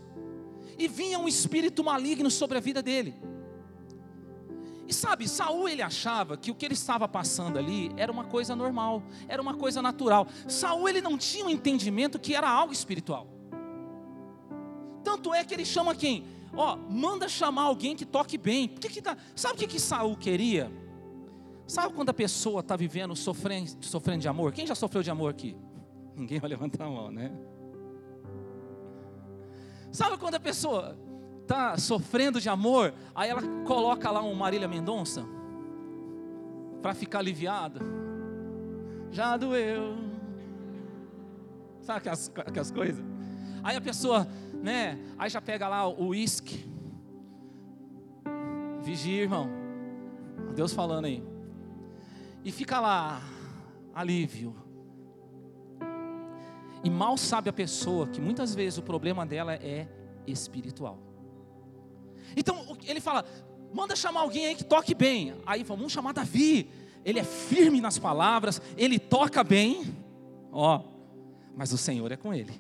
E 0.78 0.88
vinha 0.88 1.20
um 1.20 1.28
espírito 1.28 1.84
maligno 1.84 2.30
sobre 2.30 2.58
a 2.58 2.62
vida 2.62 2.82
dele. 2.82 3.16
E 4.88 4.94
sabe, 4.94 5.28
Saul 5.28 5.68
ele 5.68 5.82
achava 5.82 6.38
que 6.38 6.52
o 6.52 6.56
que 6.56 6.66
ele 6.66 6.74
estava 6.74 7.08
passando 7.08 7.58
ali 7.58 7.92
era 7.98 8.12
uma 8.12 8.26
coisa 8.26 8.56
normal, 8.56 9.04
era 9.28 9.42
uma 9.42 9.56
coisa 9.56 9.82
natural. 9.82 10.28
Saul 10.48 10.88
ele 10.88 11.02
não 11.02 11.18
tinha 11.18 11.46
um 11.46 11.50
entendimento 11.50 12.20
que 12.20 12.36
era 12.36 12.50
algo 12.50 12.74
espiritual. 12.74 13.28
Tanto 15.04 15.34
é 15.34 15.44
que 15.44 15.54
ele 15.54 15.66
chama 15.66 15.96
quem? 15.96 16.26
Ó, 16.56 16.76
manda 16.76 17.28
chamar 17.28 17.64
alguém 17.64 17.96
que 17.96 18.06
toque 18.06 18.38
bem. 18.38 18.68
Por 18.68 18.80
que 18.80 18.90
que 18.90 19.02
tá, 19.02 19.18
sabe 19.36 19.56
o 19.56 19.58
que, 19.58 19.68
que 19.68 19.80
Saul 19.80 20.16
queria? 20.16 20.72
Sabe 21.68 21.94
quando 21.94 22.10
a 22.10 22.14
pessoa 22.14 22.60
está 22.60 22.76
vivendo 22.76 23.16
sofrendo, 23.16 23.72
sofrendo 23.82 24.22
de 24.22 24.28
amor? 24.28 24.52
Quem 24.54 24.68
já 24.68 24.76
sofreu 24.76 25.02
de 25.02 25.10
amor 25.10 25.32
aqui? 25.32 25.58
Ninguém 26.16 26.40
vai 26.40 26.50
levantar 26.50 26.86
a 26.86 26.90
mão, 26.90 27.12
né? 27.12 27.32
Sabe 29.92 30.18
quando 30.18 30.36
a 30.36 30.40
pessoa 30.40 30.98
está 31.42 31.78
sofrendo 31.78 32.42
de 32.42 32.50
amor, 32.50 32.94
aí 33.14 33.30
ela 33.30 33.42
coloca 33.66 34.10
lá 34.12 34.22
um 34.22 34.34
Marília 34.34 34.68
Mendonça 34.68 35.26
para 36.82 36.94
ficar 36.94 37.20
aliviada? 37.20 37.80
Já 39.12 39.38
doeu. 39.38 39.96
Sabe 41.82 42.00
aquelas, 42.00 42.32
aquelas 42.36 42.72
coisas? 42.72 43.06
Aí 43.64 43.76
a 43.76 43.82
pessoa 43.82 44.28
né? 44.66 44.98
Aí 45.18 45.30
já 45.30 45.40
pega 45.40 45.68
lá 45.68 45.88
o 45.88 46.08
uísque. 46.08 46.66
Vigia, 48.82 49.22
irmão. 49.22 49.48
Deus 50.56 50.74
falando 50.74 51.06
aí. 51.06 51.24
E 52.44 52.52
fica 52.52 52.80
lá, 52.80 53.22
alívio. 53.94 54.56
E 56.84 56.90
mal 56.90 57.16
sabe 57.16 57.48
a 57.50 57.54
pessoa 57.54 58.08
que 58.08 58.20
muitas 58.20 58.56
vezes 58.56 58.78
o 58.80 58.82
problema 58.82 59.26
dela 59.26 59.54
é 59.54 59.88
espiritual. 60.26 61.00
Então 62.36 62.78
ele 62.86 63.00
fala: 63.00 63.24
manda 63.72 63.96
chamar 63.96 64.22
alguém 64.22 64.48
aí 64.48 64.56
que 64.56 64.64
toque 64.64 64.96
bem. 64.96 65.36
Aí 65.46 65.64
vamos 65.64 65.92
chamar 65.92 66.12
Davi. 66.12 66.70
Ele 67.04 67.20
é 67.20 67.24
firme 67.24 67.80
nas 67.80 68.00
palavras, 68.00 68.60
ele 68.76 68.98
toca 68.98 69.44
bem. 69.44 69.96
Ó, 70.52 70.82
mas 71.56 71.72
o 71.72 71.78
Senhor 71.78 72.12
é 72.12 72.18
com 72.18 72.34
ele. 72.34 72.60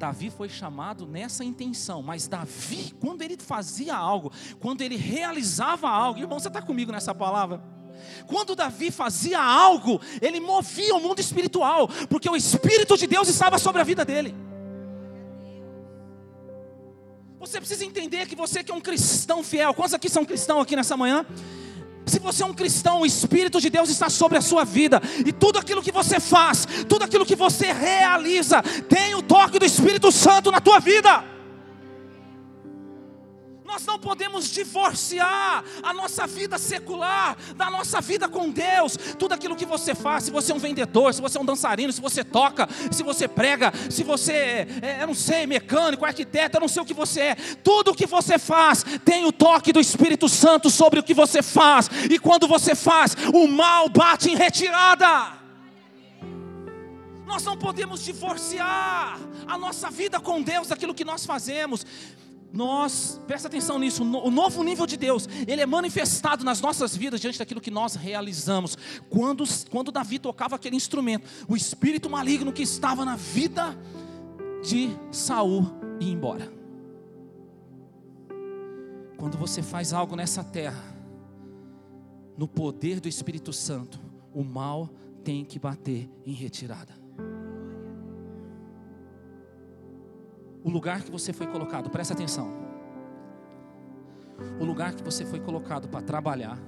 Davi 0.00 0.30
foi 0.30 0.48
chamado 0.48 1.06
nessa 1.06 1.44
intenção, 1.44 2.00
mas 2.00 2.26
Davi, 2.26 2.94
quando 2.98 3.20
ele 3.20 3.36
fazia 3.36 3.94
algo, 3.94 4.32
quando 4.58 4.80
ele 4.80 4.96
realizava 4.96 5.90
algo, 5.90 6.18
irmão, 6.18 6.40
você 6.40 6.48
está 6.48 6.62
comigo 6.62 6.90
nessa 6.90 7.14
palavra? 7.14 7.62
Quando 8.26 8.56
Davi 8.56 8.90
fazia 8.90 9.38
algo, 9.38 10.00
ele 10.22 10.40
movia 10.40 10.94
o 10.94 11.00
mundo 11.00 11.20
espiritual, 11.20 11.86
porque 12.08 12.30
o 12.30 12.34
Espírito 12.34 12.96
de 12.96 13.06
Deus 13.06 13.28
estava 13.28 13.58
sobre 13.58 13.82
a 13.82 13.84
vida 13.84 14.02
dele. 14.02 14.34
Você 17.38 17.58
precisa 17.58 17.84
entender 17.84 18.26
que 18.26 18.34
você 18.34 18.64
que 18.64 18.72
é 18.72 18.74
um 18.74 18.80
cristão 18.80 19.42
fiel, 19.42 19.74
quantos 19.74 19.92
aqui 19.92 20.08
são 20.08 20.24
cristãos 20.24 20.62
aqui 20.62 20.74
nessa 20.74 20.96
manhã? 20.96 21.26
Se 22.10 22.18
você 22.18 22.42
é 22.42 22.46
um 22.46 22.52
cristão, 22.52 23.02
o 23.02 23.06
Espírito 23.06 23.60
de 23.60 23.70
Deus 23.70 23.88
está 23.88 24.10
sobre 24.10 24.36
a 24.36 24.40
sua 24.40 24.64
vida, 24.64 25.00
e 25.24 25.32
tudo 25.32 25.60
aquilo 25.60 25.80
que 25.80 25.92
você 25.92 26.18
faz, 26.18 26.66
tudo 26.88 27.04
aquilo 27.04 27.24
que 27.24 27.36
você 27.36 27.72
realiza, 27.72 28.60
tem 28.88 29.14
o 29.14 29.22
toque 29.22 29.60
do 29.60 29.64
Espírito 29.64 30.10
Santo 30.10 30.50
na 30.50 30.60
tua 30.60 30.80
vida. 30.80 31.22
Nós 33.70 33.86
não 33.86 34.00
podemos 34.00 34.50
divorciar 34.50 35.62
a 35.80 35.94
nossa 35.94 36.26
vida 36.26 36.58
secular 36.58 37.36
da 37.54 37.70
nossa 37.70 38.00
vida 38.00 38.28
com 38.28 38.50
Deus. 38.50 38.98
Tudo 39.16 39.32
aquilo 39.32 39.54
que 39.54 39.64
você 39.64 39.94
faz, 39.94 40.24
se 40.24 40.32
você 40.32 40.50
é 40.50 40.54
um 40.56 40.58
vendedor, 40.58 41.14
se 41.14 41.22
você 41.22 41.38
é 41.38 41.40
um 41.40 41.44
dançarino, 41.44 41.92
se 41.92 42.00
você 42.00 42.24
toca, 42.24 42.68
se 42.90 43.04
você 43.04 43.28
prega, 43.28 43.72
se 43.88 44.02
você 44.02 44.32
é, 44.32 44.66
é 44.82 45.02
eu 45.02 45.06
não 45.06 45.14
sei, 45.14 45.46
mecânico, 45.46 46.04
arquiteto, 46.04 46.56
eu 46.56 46.62
não 46.62 46.66
sei 46.66 46.82
o 46.82 46.84
que 46.84 46.92
você 46.92 47.20
é. 47.20 47.34
Tudo 47.62 47.92
o 47.92 47.94
que 47.94 48.08
você 48.08 48.40
faz 48.40 48.84
tem 49.04 49.24
o 49.24 49.30
toque 49.30 49.72
do 49.72 49.78
Espírito 49.78 50.28
Santo 50.28 50.68
sobre 50.68 50.98
o 50.98 51.02
que 51.04 51.14
você 51.14 51.40
faz. 51.40 51.88
E 52.10 52.18
quando 52.18 52.48
você 52.48 52.74
faz, 52.74 53.16
o 53.32 53.46
mal 53.46 53.88
bate 53.88 54.30
em 54.30 54.34
retirada. 54.34 55.38
Nós 57.24 57.44
não 57.44 57.56
podemos 57.56 58.02
divorciar 58.02 59.16
a 59.46 59.56
nossa 59.56 59.88
vida 59.90 60.18
com 60.18 60.42
Deus 60.42 60.66
daquilo 60.66 60.92
que 60.92 61.04
nós 61.04 61.24
fazemos 61.24 61.86
nós, 62.52 63.20
presta 63.26 63.48
atenção 63.48 63.78
nisso, 63.78 64.02
o 64.02 64.30
novo 64.30 64.62
nível 64.62 64.86
de 64.86 64.96
Deus, 64.96 65.28
ele 65.46 65.60
é 65.60 65.66
manifestado 65.66 66.44
nas 66.44 66.60
nossas 66.60 66.96
vidas 66.96 67.20
diante 67.20 67.38
daquilo 67.38 67.60
que 67.60 67.70
nós 67.70 67.94
realizamos. 67.94 68.76
Quando, 69.08 69.44
quando 69.70 69.92
Davi 69.92 70.18
tocava 70.18 70.56
aquele 70.56 70.76
instrumento, 70.76 71.28
o 71.48 71.56
espírito 71.56 72.10
maligno 72.10 72.52
que 72.52 72.62
estava 72.62 73.04
na 73.04 73.16
vida 73.16 73.76
de 74.62 74.90
Saul 75.12 75.66
ia 76.00 76.12
embora. 76.12 76.52
Quando 79.16 79.36
você 79.38 79.62
faz 79.62 79.92
algo 79.92 80.16
nessa 80.16 80.42
terra, 80.42 80.96
no 82.36 82.48
poder 82.48 83.00
do 83.00 83.08
Espírito 83.08 83.52
Santo, 83.52 84.00
o 84.32 84.42
mal 84.42 84.88
tem 85.22 85.44
que 85.44 85.58
bater 85.58 86.08
em 86.24 86.32
retirada. 86.32 86.99
O 90.62 90.70
lugar 90.70 91.02
que 91.02 91.10
você 91.10 91.32
foi 91.32 91.46
colocado, 91.46 91.90
presta 91.90 92.14
atenção. 92.14 92.50
O 94.58 94.64
lugar 94.64 94.94
que 94.94 95.02
você 95.02 95.24
foi 95.24 95.40
colocado 95.40 95.88
para 95.88 96.02
trabalhar, 96.02 96.58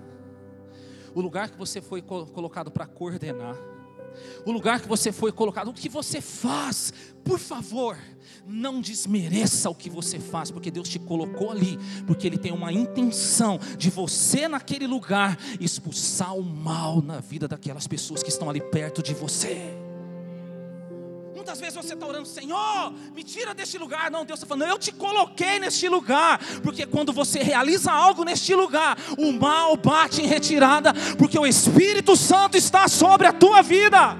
o 1.15 1.21
lugar 1.21 1.51
que 1.51 1.59
você 1.59 1.81
foi 1.81 2.03
colocado 2.03 2.71
para 2.71 2.87
coordenar, 2.87 3.57
o 4.45 4.53
lugar 4.53 4.81
que 4.81 4.89
você 4.89 5.11
foi 5.11 5.33
colocado, 5.33 5.69
o 5.69 5.73
que 5.73 5.89
você 5.89 6.21
faz, 6.21 6.93
por 7.25 7.39
favor, 7.39 7.97
não 8.47 8.81
desmereça 8.81 9.71
o 9.71 9.75
que 9.75 9.89
você 9.89 10.19
faz, 10.19 10.51
porque 10.51 10.71
Deus 10.71 10.89
te 10.89 10.99
colocou 10.99 11.51
ali, 11.51 11.79
porque 12.07 12.27
Ele 12.27 12.39
tem 12.39 12.53
uma 12.53 12.73
intenção 12.73 13.59
de 13.79 13.91
você 13.91 14.49
naquele 14.49 14.87
lugar 14.87 15.39
expulsar 15.61 16.37
o 16.37 16.43
mal 16.43 17.01
na 17.01 17.21
vida 17.21 17.49
daquelas 17.49 17.87
pessoas 17.87 18.23
que 18.23 18.29
estão 18.29 18.51
ali 18.51 18.61
perto 18.61 19.03
de 19.03 19.15
você. 19.15 19.82
Muitas 21.35 21.59
vezes 21.59 21.75
você 21.75 21.95
está 21.95 22.07
orando, 22.07 22.29
Senhor, 22.29 22.93
me 23.15 23.25
tira 23.25 23.55
deste 23.55 23.79
lugar. 23.79 24.11
Não, 24.11 24.25
Deus 24.25 24.39
está 24.39 24.47
falando, 24.47 24.69
eu 24.69 24.79
te 24.79 24.93
coloquei 24.93 25.59
neste 25.59 25.89
lugar, 25.89 26.39
porque 26.62 26.85
quando 26.85 27.12
você 27.12 27.43
realiza 27.43 27.91
algo 27.91 28.23
neste 28.23 28.55
lugar, 28.55 28.99
o 29.19 29.33
mal 29.33 29.77
bate 29.77 30.21
em 30.21 30.27
retirada, 30.27 30.93
porque 31.17 31.39
o 31.39 31.47
Espírito 31.47 32.17
Santo 32.17 32.57
está 32.57 32.87
sobre 32.87 33.27
a 33.27 33.33
tua 33.33 33.62
vida. 33.62 34.17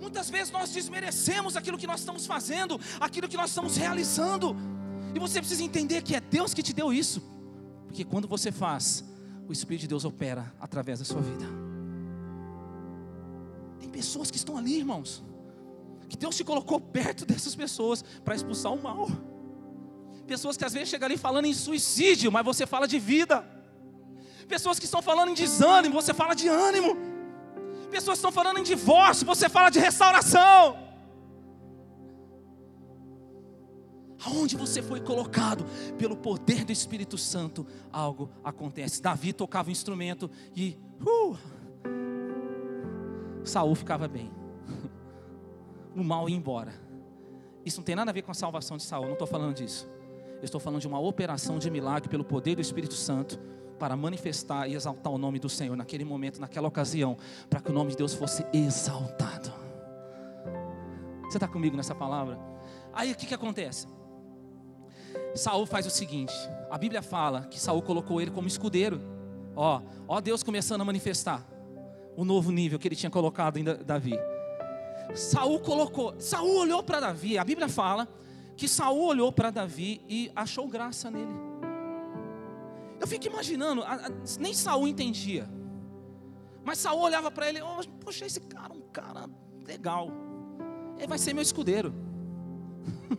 Muitas 0.00 0.28
vezes 0.28 0.52
nós 0.52 0.70
desmerecemos 0.70 1.56
aquilo 1.56 1.78
que 1.78 1.86
nós 1.86 2.00
estamos 2.00 2.26
fazendo, 2.26 2.78
aquilo 3.00 3.28
que 3.28 3.36
nós 3.36 3.50
estamos 3.50 3.76
realizando, 3.76 4.54
e 5.14 5.18
você 5.18 5.40
precisa 5.40 5.62
entender 5.62 6.02
que 6.02 6.14
é 6.14 6.20
Deus 6.20 6.52
que 6.52 6.62
te 6.62 6.74
deu 6.74 6.92
isso, 6.92 7.22
porque 7.86 8.04
quando 8.04 8.28
você 8.28 8.52
faz, 8.52 9.02
o 9.48 9.52
Espírito 9.52 9.82
de 9.82 9.88
Deus 9.88 10.04
opera 10.04 10.54
através 10.60 10.98
da 10.98 11.04
sua 11.04 11.22
vida 11.22 11.65
pessoas 13.96 14.30
que 14.30 14.36
estão 14.36 14.56
ali, 14.56 14.76
irmãos, 14.76 15.22
que 16.08 16.16
Deus 16.16 16.36
te 16.36 16.44
colocou 16.44 16.80
perto 16.80 17.24
dessas 17.24 17.54
pessoas 17.54 18.04
para 18.24 18.34
expulsar 18.34 18.72
o 18.72 18.82
mal. 18.82 19.08
Pessoas 20.26 20.56
que 20.56 20.64
às 20.64 20.72
vezes 20.72 20.88
chegam 20.88 21.06
ali 21.06 21.16
falando 21.16 21.46
em 21.46 21.54
suicídio, 21.54 22.30
mas 22.30 22.44
você 22.44 22.66
fala 22.66 22.86
de 22.86 22.98
vida. 22.98 23.44
Pessoas 24.48 24.78
que 24.78 24.84
estão 24.84 25.02
falando 25.02 25.30
em 25.30 25.34
desânimo, 25.34 25.94
você 25.94 26.12
fala 26.12 26.34
de 26.34 26.48
ânimo. 26.48 26.96
Pessoas 27.90 28.18
que 28.18 28.26
estão 28.26 28.32
falando 28.32 28.58
em 28.58 28.62
divórcio, 28.62 29.26
você 29.26 29.48
fala 29.48 29.70
de 29.70 29.78
restauração. 29.78 30.86
Aonde 34.24 34.56
você 34.56 34.82
foi 34.82 35.00
colocado 35.00 35.64
pelo 35.96 36.16
poder 36.16 36.64
do 36.64 36.72
Espírito 36.72 37.16
Santo, 37.16 37.66
algo 37.92 38.30
acontece. 38.42 39.00
Davi 39.00 39.32
tocava 39.32 39.68
o 39.68 39.72
instrumento 39.72 40.30
e 40.54 40.76
uh, 41.00 41.36
Saul 43.48 43.74
ficava 43.74 44.08
bem. 44.08 44.30
O 45.94 46.04
mal 46.04 46.28
ia 46.28 46.36
embora. 46.36 46.74
Isso 47.64 47.78
não 47.78 47.84
tem 47.84 47.96
nada 47.96 48.10
a 48.10 48.14
ver 48.14 48.20
com 48.20 48.30
a 48.30 48.34
salvação 48.34 48.76
de 48.76 48.82
Saul, 48.82 49.06
não 49.06 49.14
estou 49.14 49.26
falando 49.26 49.54
disso. 49.54 49.88
Eu 50.36 50.44
estou 50.44 50.60
falando 50.60 50.80
de 50.80 50.86
uma 50.86 51.00
operação 51.00 51.58
de 51.58 51.70
milagre 51.70 52.08
pelo 52.08 52.22
poder 52.22 52.54
do 52.54 52.60
Espírito 52.60 52.92
Santo 52.92 53.40
para 53.78 53.96
manifestar 53.96 54.68
e 54.68 54.74
exaltar 54.74 55.10
o 55.10 55.16
nome 55.16 55.38
do 55.38 55.48
Senhor 55.48 55.74
naquele 55.74 56.04
momento, 56.04 56.38
naquela 56.38 56.68
ocasião, 56.68 57.16
para 57.48 57.60
que 57.60 57.70
o 57.70 57.74
nome 57.74 57.92
de 57.92 57.96
Deus 57.96 58.12
fosse 58.12 58.44
exaltado. 58.52 59.52
Você 61.24 61.38
está 61.38 61.48
comigo 61.48 61.76
nessa 61.76 61.94
palavra? 61.94 62.38
Aí 62.92 63.10
o 63.12 63.16
que, 63.16 63.26
que 63.26 63.34
acontece? 63.34 63.88
Saul 65.34 65.64
faz 65.64 65.86
o 65.86 65.90
seguinte: 65.90 66.34
a 66.70 66.76
Bíblia 66.76 67.00
fala 67.00 67.46
que 67.46 67.58
Saul 67.58 67.80
colocou 67.80 68.20
ele 68.20 68.30
como 68.30 68.46
escudeiro. 68.46 69.00
Ó, 69.56 69.80
ó 70.06 70.20
Deus 70.20 70.42
começando 70.42 70.82
a 70.82 70.84
manifestar 70.84 71.55
o 72.16 72.24
novo 72.24 72.50
nível 72.50 72.78
que 72.78 72.88
ele 72.88 72.96
tinha 72.96 73.10
colocado 73.10 73.58
em 73.58 73.64
Davi. 73.64 74.14
Saul 75.14 75.60
colocou, 75.60 76.14
Saul 76.18 76.56
olhou 76.56 76.82
para 76.82 77.00
Davi, 77.00 77.38
a 77.38 77.44
Bíblia 77.44 77.68
fala 77.68 78.08
que 78.56 78.66
Saul 78.66 79.04
olhou 79.04 79.30
para 79.30 79.50
Davi 79.50 80.00
e 80.08 80.32
achou 80.34 80.66
graça 80.66 81.10
nele. 81.10 81.32
Eu 82.98 83.06
fico 83.06 83.26
imaginando, 83.26 83.82
nem 84.40 84.54
Saul 84.54 84.88
entendia. 84.88 85.48
Mas 86.64 86.78
Saul 86.78 87.02
olhava 87.02 87.30
para 87.30 87.48
ele, 87.48 87.60
oh, 87.60 87.86
poxa, 88.00 88.24
esse 88.24 88.40
cara 88.40 88.74
é 88.74 88.76
um 88.76 88.88
cara 88.90 89.28
legal. 89.66 90.10
Ele 90.96 91.06
vai 91.06 91.18
ser 91.18 91.34
meu 91.34 91.42
escudeiro. 91.42 91.94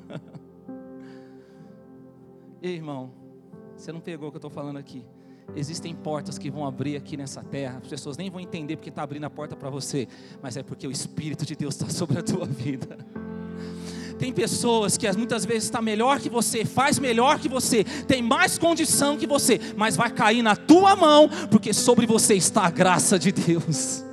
Ei, 2.62 2.76
irmão, 2.76 3.14
você 3.76 3.92
não 3.92 4.02
pegou 4.02 4.30
o 4.30 4.32
que 4.32 4.38
eu 4.38 4.40
estou 4.40 4.52
falando 4.52 4.78
aqui. 4.78 5.06
Existem 5.56 5.96
portas 5.96 6.38
que 6.38 6.52
vão 6.52 6.66
abrir 6.66 6.96
aqui 6.96 7.18
nessa 7.18 7.44
terra. 7.44 7.80
As 7.82 7.88
pessoas 7.88 8.18
nem 8.18 8.30
vão 8.30 8.40
entender 8.40 8.76
porque 8.76 8.90
está 8.90 9.04
abrindo 9.04 9.24
a 9.24 9.30
porta 9.30 9.56
para 9.56 9.70
você, 9.70 10.08
mas 10.42 10.58
é 10.58 10.64
porque 10.64 10.88
o 10.88 10.92
Espírito 10.92 11.46
de 11.46 11.56
Deus 11.56 11.76
está 11.76 11.90
sobre 11.94 12.20
a 12.20 12.24
tua 12.24 12.46
vida. 12.46 12.98
Tem 14.18 14.34
pessoas 14.34 14.98
que 14.98 15.12
muitas 15.14 15.46
vezes 15.46 15.66
está 15.66 15.82
melhor 15.82 16.20
que 16.20 16.30
você, 16.30 16.66
faz 16.66 16.98
melhor 16.98 17.40
que 17.40 17.48
você, 17.48 17.84
tem 17.84 18.22
mais 18.22 18.58
condição 18.58 19.16
que 19.16 19.28
você, 19.28 19.60
mas 19.76 19.96
vai 19.96 20.10
cair 20.10 20.42
na 20.42 20.56
tua 20.56 20.96
mão, 20.96 21.30
porque 21.52 21.72
sobre 21.72 22.08
você 22.08 22.34
está 22.34 22.64
a 22.64 22.72
graça 22.72 23.20
de 23.20 23.32
Deus. 23.32 24.07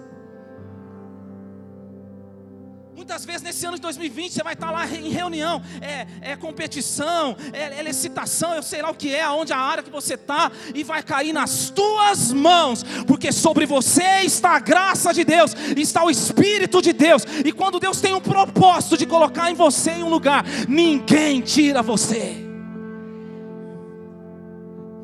Muitas 3.15 3.27
vezes 3.27 3.43
nesse 3.43 3.65
ano 3.65 3.77
de 3.77 3.83
2020 3.83 4.33
você 4.33 4.43
vai 4.43 4.55
estar 4.55 4.73
lá 4.73 4.89
em 4.89 5.09
reunião, 5.09 5.63
é, 5.81 6.33
é 6.33 6.37
competição, 6.37 7.37
é, 7.53 7.79
é 7.79 7.81
licitação, 7.81 8.57
eu 8.57 8.63
sei 8.63 8.83
lá 8.83 8.91
o 8.91 8.95
que 8.95 9.15
é, 9.15 9.23
aonde 9.23 9.53
a 9.53 9.57
área 9.57 9.85
que 9.85 9.91
você 9.91 10.15
está, 10.15 10.51
e 10.75 10.83
vai 10.83 11.01
cair 11.01 11.33
nas 11.33 11.71
tuas 11.71 12.33
mãos, 12.33 12.83
porque 13.07 13.31
sobre 13.31 13.67
você 13.67 14.23
está 14.25 14.57
a 14.57 14.59
graça 14.59 15.15
de 15.15 15.23
Deus, 15.23 15.55
está 15.77 16.03
o 16.03 16.11
Espírito 16.11 16.83
de 16.83 16.93
Deus, 16.93 17.23
e 17.45 17.53
quando 17.53 17.79
Deus 17.79 18.01
tem 18.01 18.13
um 18.13 18.21
propósito 18.21 18.97
de 18.97 19.07
colocar 19.07 19.49
em 19.49 19.55
você 19.55 19.93
em 19.93 20.03
um 20.03 20.09
lugar, 20.09 20.45
ninguém 20.69 21.41
tira 21.41 21.83
você. 21.83 22.35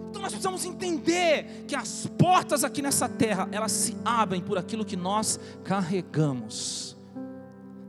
Então 0.09 0.20
nós 0.20 0.33
precisamos 0.33 0.64
entender 0.64 1.64
que 1.68 1.77
as 1.77 2.09
portas 2.18 2.64
aqui 2.64 2.83
nessa 2.83 3.09
terra, 3.09 3.49
elas 3.53 3.70
se 3.70 3.96
abrem 4.05 4.40
por 4.40 4.59
aquilo 4.59 4.85
que 4.85 4.96
nós 4.96 5.38
carregamos 5.62 6.89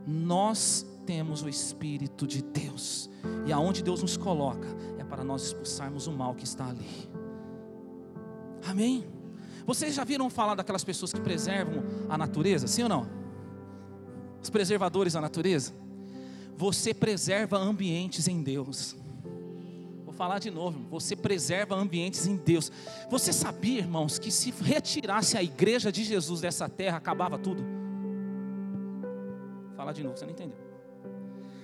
nós 0.06 0.86
temos 1.06 1.42
o 1.42 1.48
Espírito 1.48 2.26
de 2.26 2.42
Deus, 2.42 3.10
e 3.46 3.52
aonde 3.52 3.82
Deus 3.82 4.02
nos 4.02 4.16
coloca 4.16 4.68
é 4.98 5.04
para 5.04 5.24
nós 5.24 5.46
expulsarmos 5.46 6.06
o 6.06 6.12
mal 6.12 6.34
que 6.34 6.44
está 6.44 6.68
ali. 6.68 7.08
Amém? 8.64 9.04
Vocês 9.66 9.94
já 9.94 10.04
viram 10.04 10.28
falar 10.30 10.54
daquelas 10.54 10.84
pessoas 10.84 11.12
que 11.12 11.20
preservam 11.20 11.82
a 12.08 12.18
natureza, 12.18 12.66
sim 12.66 12.82
ou 12.82 12.88
não? 12.88 13.08
Os 14.42 14.50
preservadores 14.50 15.12
da 15.12 15.20
natureza. 15.20 15.72
Você 16.56 16.92
preserva 16.92 17.58
ambientes 17.58 18.26
em 18.28 18.42
Deus. 18.42 18.96
Vou 20.04 20.12
falar 20.12 20.38
de 20.38 20.50
novo, 20.50 20.80
você 20.90 21.16
preserva 21.16 21.74
ambientes 21.74 22.26
em 22.26 22.36
Deus. 22.36 22.70
Você 23.10 23.32
sabia, 23.32 23.78
irmãos, 23.78 24.18
que 24.18 24.30
se 24.30 24.50
retirasse 24.50 25.36
a 25.36 25.42
igreja 25.42 25.90
de 25.90 26.04
Jesus 26.04 26.40
dessa 26.40 26.68
terra, 26.68 26.98
acabava 26.98 27.38
tudo? 27.38 27.81
Falar 29.82 29.92
de 29.92 30.02
novo, 30.04 30.16
você 30.16 30.24
não 30.24 30.32
entendeu. 30.32 30.56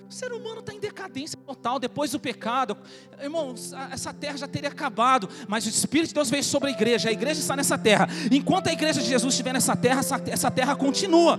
O 0.09 0.12
ser 0.12 0.33
humano 0.33 0.59
está 0.61 0.72
em 0.72 0.81
decadência 0.81 1.38
total 1.46 1.78
depois 1.78 2.11
do 2.11 2.18
pecado. 2.18 2.76
Irmãos, 3.22 3.72
essa 3.92 4.12
terra 4.12 4.38
já 4.38 4.48
teria 4.48 4.70
acabado, 4.70 5.28
mas 5.46 5.66
o 5.66 5.68
Espírito 5.68 6.09
de 6.09 6.14
Deus 6.14 6.31
veio 6.31 6.42
sobre 6.42 6.70
a 6.70 6.72
igreja. 6.72 7.11
A 7.11 7.12
igreja 7.12 7.38
está 7.40 7.54
nessa 7.54 7.78
terra. 7.78 8.09
Enquanto 8.33 8.68
a 8.68 8.72
igreja 8.72 9.00
de 9.00 9.07
Jesus 9.07 9.35
estiver 9.35 9.52
nessa 9.52 9.76
terra, 9.76 10.00
essa, 10.00 10.50
terra 10.50 10.74
continua. 10.74 11.38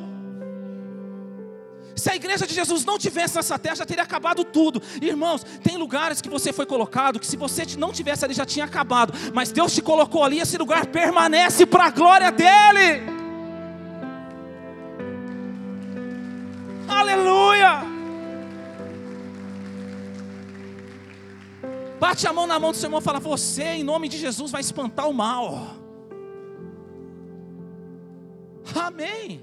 Se 1.96 2.10
a 2.12 2.16
igreja 2.16 2.48
de 2.48 2.54
Jesus 2.54 2.86
não 2.86 2.98
tivesse 2.98 3.36
nessa 3.36 3.60
terra, 3.60 3.76
já 3.76 3.86
teria 3.86 4.04
acabado 4.04 4.46
tudo. 4.46 4.82
Irmãos, 5.02 5.44
tem 5.64 5.76
lugares 5.76 6.22
que 6.22 6.30
você 6.30 6.54
foi 6.54 6.66
colocado 6.66 7.20
que 7.20 7.28
se 7.28 7.36
você 7.36 7.66
não 7.78 7.92
tivesse 7.92 8.24
ali 8.24 8.34
já 8.34 8.46
tinha 8.46 8.66
acabado, 8.66 9.14
mas 9.34 9.52
Deus 9.52 9.74
te 9.74 9.82
colocou 9.82 10.24
ali, 10.24 10.40
esse 10.40 10.58
lugar 10.58 10.86
permanece 10.86 11.66
para 11.66 11.88
a 11.88 11.90
glória 11.90 12.32
dele. 12.32 13.19
Aleluia! 16.90 17.84
Bate 22.00 22.28
a 22.28 22.34
mão 22.34 22.48
na 22.48 22.60
mão 22.60 22.72
do 22.72 22.78
seu 22.78 22.88
irmão 22.88 23.00
e 23.00 23.04
fala: 23.04 23.20
Você, 23.20 23.64
em 23.64 23.84
nome 23.84 24.10
de 24.10 24.18
Jesus, 24.18 24.52
vai 24.52 24.62
espantar 24.62 25.08
o 25.08 25.14
mal. 25.14 25.76
Amém. 28.76 29.42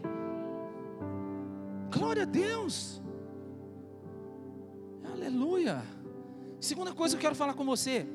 Glória 1.91 2.23
a 2.23 2.27
Deus. 2.27 3.01
Aleluia. 5.13 5.83
Segunda 6.61 6.93
coisa 6.93 7.15
que 7.15 7.19
eu 7.19 7.29
quero 7.29 7.35
falar 7.35 7.55
com 7.55 7.65
você. 7.65 8.07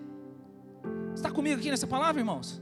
Está 1.15 1.32
comigo 1.32 1.60
aqui 1.60 1.70
nessa 1.70 1.88
palavra, 1.88 2.22
irmãos? 2.22 2.62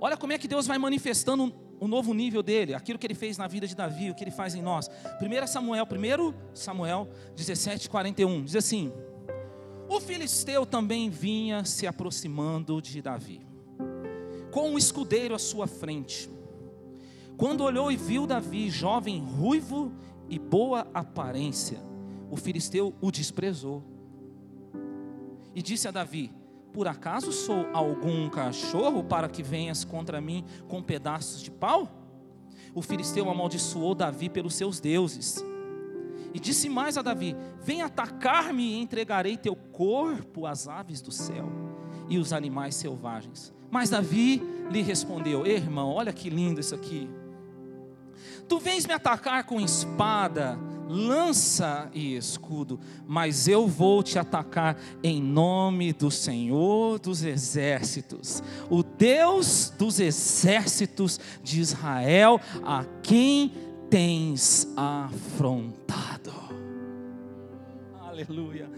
Olha 0.00 0.16
como 0.16 0.32
é 0.32 0.38
que 0.38 0.48
Deus 0.48 0.66
vai 0.66 0.78
manifestando 0.78 1.54
o 1.84 1.88
novo 1.88 2.14
nível 2.14 2.42
dele, 2.42 2.72
aquilo 2.72 2.98
que 2.98 3.06
ele 3.06 3.14
fez 3.14 3.36
na 3.36 3.46
vida 3.46 3.66
de 3.66 3.74
Davi, 3.76 4.10
o 4.10 4.14
que 4.14 4.24
ele 4.24 4.30
faz 4.30 4.54
em 4.54 4.62
nós. 4.62 4.88
1 5.20 5.46
Samuel, 5.46 5.84
1 5.84 6.34
Samuel 6.54 7.10
17, 7.36 7.90
41, 7.90 8.42
diz 8.42 8.56
assim: 8.56 8.90
O 9.86 10.00
filisteu 10.00 10.64
também 10.64 11.10
vinha 11.10 11.62
se 11.66 11.86
aproximando 11.86 12.80
de 12.80 13.02
Davi, 13.02 13.46
com 14.50 14.70
um 14.70 14.78
escudeiro 14.78 15.34
à 15.34 15.38
sua 15.38 15.66
frente. 15.66 16.30
Quando 17.36 17.64
olhou 17.64 17.92
e 17.92 17.96
viu 17.96 18.26
Davi, 18.26 18.70
jovem, 18.70 19.22
ruivo 19.22 19.92
e 20.26 20.38
boa 20.38 20.86
aparência, 20.94 21.78
o 22.30 22.36
filisteu 22.36 22.94
o 22.98 23.10
desprezou. 23.10 23.84
E 25.54 25.60
disse 25.60 25.86
a 25.86 25.90
Davi: 25.90 26.32
por 26.74 26.88
acaso 26.88 27.30
sou 27.30 27.68
algum 27.72 28.28
cachorro 28.28 29.04
para 29.04 29.28
que 29.28 29.44
venhas 29.44 29.84
contra 29.84 30.20
mim 30.20 30.44
com 30.66 30.82
pedaços 30.82 31.40
de 31.40 31.48
pau? 31.48 31.88
O 32.74 32.82
filisteu 32.82 33.30
amaldiçoou 33.30 33.94
Davi 33.94 34.28
pelos 34.28 34.56
seus 34.56 34.80
deuses. 34.80 35.42
E 36.34 36.40
disse 36.40 36.68
mais 36.68 36.98
a 36.98 37.02
Davi: 37.02 37.36
Vem 37.62 37.80
atacar-me 37.80 38.64
e 38.64 38.80
entregarei 38.80 39.36
teu 39.36 39.54
corpo 39.54 40.46
às 40.46 40.66
aves 40.66 41.00
do 41.00 41.12
céu 41.12 41.48
e 42.08 42.18
os 42.18 42.32
animais 42.32 42.74
selvagens. 42.74 43.54
Mas 43.70 43.90
Davi 43.90 44.42
lhe 44.68 44.82
respondeu: 44.82 45.46
Irmão, 45.46 45.90
olha 45.90 46.12
que 46.12 46.28
lindo 46.28 46.58
isso 46.58 46.74
aqui. 46.74 47.08
Tu 48.48 48.58
vens 48.58 48.84
me 48.84 48.92
atacar 48.92 49.44
com 49.44 49.60
espada, 49.60 50.58
lança 50.88 51.90
e 51.92 52.16
escudo, 52.16 52.78
mas 53.06 53.48
eu 53.48 53.66
vou 53.66 54.02
te 54.02 54.18
atacar 54.18 54.76
em 55.02 55.22
nome 55.22 55.92
do 55.92 56.10
Senhor 56.10 56.98
dos 56.98 57.24
exércitos, 57.24 58.42
o 58.70 58.82
Deus 58.82 59.72
dos 59.76 60.00
exércitos 60.00 61.18
de 61.42 61.60
Israel, 61.60 62.40
a 62.64 62.84
quem 63.02 63.52
tens 63.90 64.68
afrontado. 64.76 66.32
Aleluia. 68.00 68.70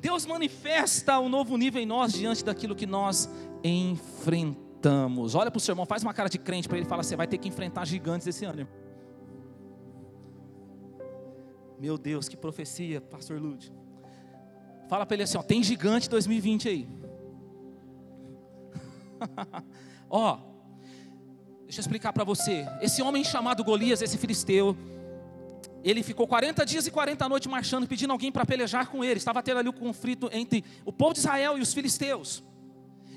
Deus 0.00 0.26
manifesta 0.26 1.20
um 1.20 1.28
novo 1.28 1.56
nível 1.56 1.80
em 1.80 1.86
nós 1.86 2.12
diante 2.12 2.44
daquilo 2.44 2.74
que 2.74 2.86
nós 2.86 3.30
enfrentamos. 3.62 5.36
Olha 5.36 5.50
para 5.50 5.58
o 5.58 5.60
seu 5.60 5.72
irmão, 5.72 5.86
faz 5.86 6.02
uma 6.02 6.12
cara 6.12 6.28
de 6.28 6.38
crente 6.38 6.68
para 6.68 6.76
ele 6.76 6.86
falar: 6.86 7.04
você 7.04 7.14
vai 7.14 7.28
ter 7.28 7.38
que 7.38 7.48
enfrentar 7.48 7.86
gigantes 7.86 8.26
esse 8.26 8.44
ano. 8.44 8.66
Meu 11.82 11.98
Deus, 11.98 12.28
que 12.28 12.36
profecia, 12.36 13.00
Pastor 13.00 13.40
Lude. 13.40 13.72
Fala 14.88 15.04
para 15.04 15.16
ele 15.16 15.24
assim: 15.24 15.36
ó, 15.36 15.42
tem 15.42 15.64
gigante 15.64 16.08
2020 16.08 16.68
aí. 16.68 16.88
ó, 20.08 20.38
deixa 21.64 21.80
eu 21.80 21.82
explicar 21.82 22.12
para 22.12 22.22
você. 22.22 22.64
Esse 22.80 23.02
homem 23.02 23.24
chamado 23.24 23.64
Golias, 23.64 24.00
esse 24.00 24.16
filisteu, 24.16 24.76
ele 25.82 26.04
ficou 26.04 26.24
40 26.24 26.64
dias 26.64 26.86
e 26.86 26.90
40 26.92 27.28
noites 27.28 27.50
marchando, 27.50 27.84
pedindo 27.88 28.12
alguém 28.12 28.30
para 28.30 28.46
pelejar 28.46 28.88
com 28.88 29.02
ele. 29.02 29.18
Estava 29.18 29.42
tendo 29.42 29.58
ali 29.58 29.68
o 29.68 29.72
conflito 29.72 30.30
entre 30.32 30.64
o 30.84 30.92
povo 30.92 31.14
de 31.14 31.18
Israel 31.18 31.58
e 31.58 31.62
os 31.62 31.74
filisteus. 31.74 32.44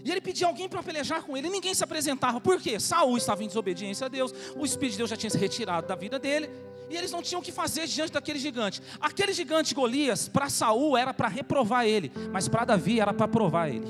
E 0.04 0.10
ele 0.10 0.22
pedia 0.22 0.48
alguém 0.48 0.68
para 0.68 0.82
pelejar 0.82 1.22
com 1.22 1.38
ele, 1.38 1.50
e 1.50 1.52
ninguém 1.52 1.76
se 1.76 1.84
apresentava. 1.84 2.42
Por 2.42 2.60
quê? 2.60 2.80
Saul 2.80 3.16
estava 3.16 3.44
em 3.44 3.48
desobediência 3.48 4.06
a 4.06 4.10
Deus, 4.10 4.34
o 4.58 4.66
Espírito 4.66 4.94
de 4.94 4.98
Deus 4.98 5.10
já 5.12 5.16
tinha 5.16 5.30
se 5.30 5.38
retirado 5.38 5.88
da 5.88 5.96
vida 5.96 6.18
dele, 6.18 6.50
e 6.90 6.96
eles 6.98 7.12
não 7.12 7.22
tinham 7.22 7.40
o 7.40 7.44
que 7.44 7.52
fazer 7.52 7.88
diante 7.88 8.14
daquele 8.14 8.40
gigante. 8.40 8.82
Aquele 9.00 9.34
gigante 9.34 9.74
Golias, 9.74 10.28
para 10.28 10.50
Saul 10.50 10.98
era 10.98 11.14
para 11.14 11.28
reprovar 11.28 11.86
ele, 11.86 12.12
mas 12.32 12.48
para 12.48 12.66
Davi 12.66 13.00
era 13.00 13.14
para 13.14 13.28
provar 13.28 13.70
ele. 13.70 13.88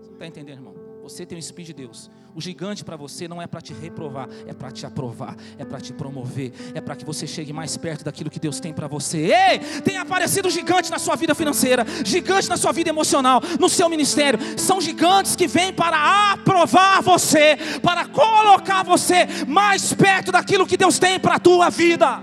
Você 0.00 0.12
está 0.12 0.26
entendendo, 0.26 0.58
irmão? 0.58 0.75
Você 1.08 1.24
tem 1.24 1.38
o 1.38 1.38
Espírito 1.38 1.68
de 1.68 1.84
Deus. 1.84 2.10
O 2.34 2.40
gigante 2.40 2.84
para 2.84 2.96
você 2.96 3.28
não 3.28 3.40
é 3.40 3.46
para 3.46 3.60
te 3.60 3.72
reprovar, 3.72 4.28
é 4.44 4.52
para 4.52 4.72
te 4.72 4.84
aprovar, 4.84 5.36
é 5.56 5.64
para 5.64 5.80
te 5.80 5.92
promover, 5.92 6.52
é 6.74 6.80
para 6.80 6.96
que 6.96 7.04
você 7.04 7.28
chegue 7.28 7.52
mais 7.52 7.76
perto 7.76 8.04
daquilo 8.04 8.28
que 8.28 8.40
Deus 8.40 8.58
tem 8.58 8.74
para 8.74 8.88
você. 8.88 9.18
Ei, 9.32 9.60
tem 9.82 9.98
aparecido 9.98 10.50
gigante 10.50 10.90
na 10.90 10.98
sua 10.98 11.14
vida 11.14 11.32
financeira, 11.32 11.86
gigante 12.04 12.48
na 12.48 12.56
sua 12.56 12.72
vida 12.72 12.90
emocional, 12.90 13.40
no 13.60 13.68
seu 13.68 13.88
ministério. 13.88 14.40
São 14.58 14.80
gigantes 14.80 15.36
que 15.36 15.46
vêm 15.46 15.72
para 15.72 16.32
aprovar 16.32 17.00
você, 17.02 17.56
para 17.80 18.04
colocar 18.06 18.82
você 18.82 19.28
mais 19.46 19.92
perto 19.92 20.32
daquilo 20.32 20.66
que 20.66 20.76
Deus 20.76 20.98
tem 20.98 21.20
para 21.20 21.36
a 21.36 21.38
tua 21.38 21.70
vida. 21.70 22.20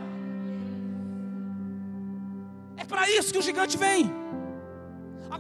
É 2.76 2.84
para 2.84 3.10
isso 3.10 3.32
que 3.32 3.40
o 3.40 3.42
gigante 3.42 3.78
vem. 3.78 4.23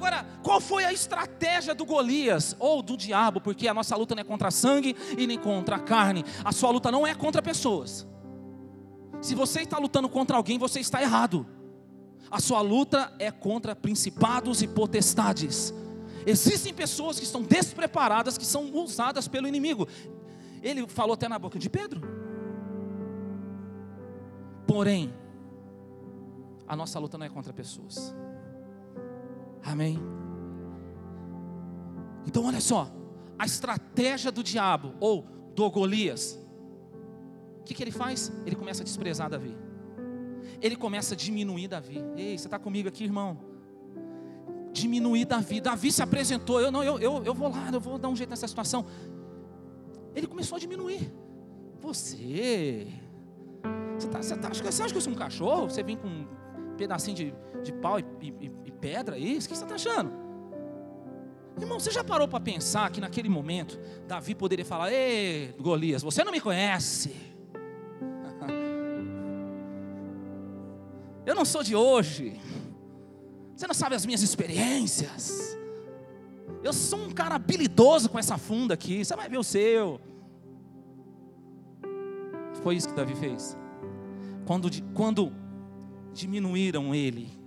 Agora, 0.03 0.25
qual 0.43 0.59
foi 0.59 0.83
a 0.83 0.91
estratégia 0.91 1.73
do 1.73 1.85
Golias 1.85 2.57
ou 2.59 2.81
do 2.81 2.97
diabo? 2.97 3.39
Porque 3.39 3.69
a 3.69 3.73
nossa 3.73 3.95
luta 3.95 4.13
não 4.13 4.19
é 4.19 4.25
contra 4.25 4.51
sangue 4.51 4.97
e 5.17 5.25
nem 5.25 5.39
contra 5.39 5.79
carne. 5.79 6.25
A 6.43 6.51
sua 6.51 6.71
luta 6.71 6.91
não 6.91 7.07
é 7.07 7.15
contra 7.15 7.41
pessoas. 7.41 8.05
Se 9.21 9.33
você 9.33 9.61
está 9.61 9.77
lutando 9.77 10.09
contra 10.09 10.35
alguém, 10.35 10.59
você 10.59 10.81
está 10.81 11.01
errado. 11.01 11.47
A 12.29 12.41
sua 12.41 12.59
luta 12.59 13.13
é 13.17 13.31
contra 13.31 13.73
principados 13.73 14.61
e 14.61 14.67
potestades. 14.67 15.73
Existem 16.25 16.73
pessoas 16.73 17.17
que 17.17 17.23
estão 17.23 17.41
despreparadas, 17.41 18.37
que 18.37 18.45
são 18.45 18.75
usadas 18.75 19.29
pelo 19.29 19.47
inimigo. 19.47 19.87
Ele 20.61 20.85
falou 20.85 21.13
até 21.13 21.29
na 21.29 21.39
boca 21.39 21.57
de 21.57 21.69
Pedro. 21.69 22.01
Porém, 24.67 25.13
a 26.67 26.75
nossa 26.75 26.99
luta 26.99 27.17
não 27.17 27.25
é 27.25 27.29
contra 27.29 27.53
pessoas. 27.53 28.13
Amém? 29.63 29.99
Então, 32.25 32.45
olha 32.45 32.61
só, 32.61 32.91
a 33.37 33.45
estratégia 33.45 34.31
do 34.31 34.43
diabo, 34.43 34.93
ou 34.99 35.25
do 35.55 35.69
Golias, 35.69 36.39
o 37.59 37.63
que, 37.63 37.73
que 37.73 37.83
ele 37.83 37.91
faz? 37.91 38.31
Ele 38.45 38.55
começa 38.55 38.81
a 38.81 38.85
desprezar 38.85 39.29
Davi, 39.29 39.55
ele 40.61 40.75
começa 40.75 41.13
a 41.13 41.17
diminuir 41.17 41.67
Davi. 41.67 42.03
Ei, 42.15 42.37
você 42.37 42.47
está 42.47 42.59
comigo 42.59 42.87
aqui, 42.87 43.03
irmão? 43.03 43.37
Diminuir 44.71 45.25
Davi. 45.25 45.61
Davi 45.61 45.91
se 45.91 46.01
apresentou, 46.01 46.59
eu 46.59 46.71
não, 46.71 46.83
eu, 46.83 46.99
eu, 46.99 47.23
eu 47.23 47.33
vou 47.33 47.49
lá, 47.49 47.69
eu 47.71 47.79
vou 47.79 47.97
dar 47.97 48.09
um 48.09 48.15
jeito 48.15 48.29
nessa 48.29 48.47
situação. 48.47 48.85
Ele 50.15 50.27
começou 50.27 50.55
a 50.55 50.59
diminuir. 50.59 51.13
Você, 51.81 52.87
você, 53.97 54.07
tá, 54.07 54.21
você, 54.21 54.37
tá, 54.37 54.49
você 54.49 54.83
acha 54.83 54.91
que 54.91 54.97
eu 54.97 55.01
sou 55.01 55.11
um 55.11 55.15
cachorro? 55.15 55.69
Você 55.69 55.83
vem 55.83 55.97
com 55.97 56.07
um 56.07 56.25
pedacinho 56.77 57.15
de, 57.15 57.33
de 57.61 57.73
pau 57.73 57.99
e, 57.99 58.05
e, 58.21 58.62
pedra 58.83 59.17
isso? 59.17 59.47
O 59.47 59.49
que 59.49 59.55
você 59.55 59.63
está 59.63 59.75
achando? 59.75 60.11
Irmão, 61.57 61.79
você 61.79 61.89
já 61.89 62.03
parou 62.03 62.27
para 62.27 62.41
pensar 62.41 62.91
que 62.91 62.99
naquele 62.99 63.29
momento 63.29 63.79
Davi 64.05 64.35
poderia 64.35 64.65
falar: 64.65 64.91
Ei, 64.91 65.55
Golias, 65.57 66.03
você 66.03 66.21
não 66.21 66.33
me 66.33 66.41
conhece. 66.41 67.15
Eu 71.25 71.33
não 71.33 71.45
sou 71.45 71.63
de 71.63 71.73
hoje. 71.73 72.37
Você 73.55 73.65
não 73.65 73.73
sabe 73.73 73.95
as 73.95 74.05
minhas 74.05 74.21
experiências. 74.21 75.57
Eu 76.61 76.73
sou 76.73 76.99
um 76.99 77.11
cara 77.11 77.35
habilidoso 77.35 78.09
com 78.09 78.19
essa 78.19 78.37
funda 78.37 78.73
aqui. 78.73 79.05
Você 79.05 79.15
vai 79.15 79.29
ver 79.29 79.37
o 79.37 79.43
seu. 79.43 80.01
Foi 82.61 82.75
isso 82.75 82.89
que 82.89 82.95
Davi 82.95 83.15
fez. 83.15 83.55
Quando, 84.45 84.69
quando 84.93 85.31
diminuíram 86.13 86.93
ele, 86.93 87.42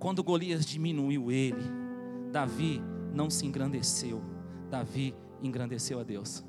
quando 0.00 0.24
Golias 0.24 0.64
diminuiu 0.64 1.30
ele, 1.30 1.62
Davi 2.32 2.82
não 3.12 3.28
se 3.28 3.46
engrandeceu, 3.46 4.22
Davi 4.70 5.14
engrandeceu 5.42 6.00
a 6.00 6.02
Deus. 6.02 6.42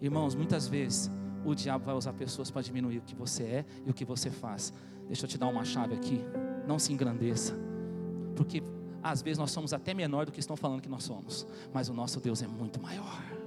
Irmãos, 0.00 0.36
muitas 0.36 0.68
vezes 0.68 1.10
o 1.44 1.52
diabo 1.52 1.84
vai 1.84 1.96
usar 1.96 2.12
pessoas 2.12 2.48
para 2.48 2.62
diminuir 2.62 2.98
o 2.98 3.02
que 3.02 3.16
você 3.16 3.42
é 3.42 3.64
e 3.84 3.90
o 3.90 3.94
que 3.94 4.04
você 4.04 4.30
faz. 4.30 4.72
Deixa 5.08 5.24
eu 5.24 5.28
te 5.28 5.36
dar 5.36 5.48
uma 5.48 5.64
chave 5.64 5.94
aqui. 5.94 6.20
Não 6.66 6.78
se 6.78 6.92
engrandeça, 6.92 7.54
porque 8.36 8.62
às 9.02 9.20
vezes 9.20 9.38
nós 9.38 9.50
somos 9.50 9.72
até 9.72 9.92
menor 9.92 10.26
do 10.26 10.32
que 10.32 10.38
estão 10.38 10.56
falando 10.56 10.80
que 10.80 10.88
nós 10.88 11.02
somos, 11.02 11.44
mas 11.72 11.88
o 11.88 11.94
nosso 11.94 12.20
Deus 12.20 12.40
é 12.40 12.46
muito 12.46 12.80
maior. 12.80 13.37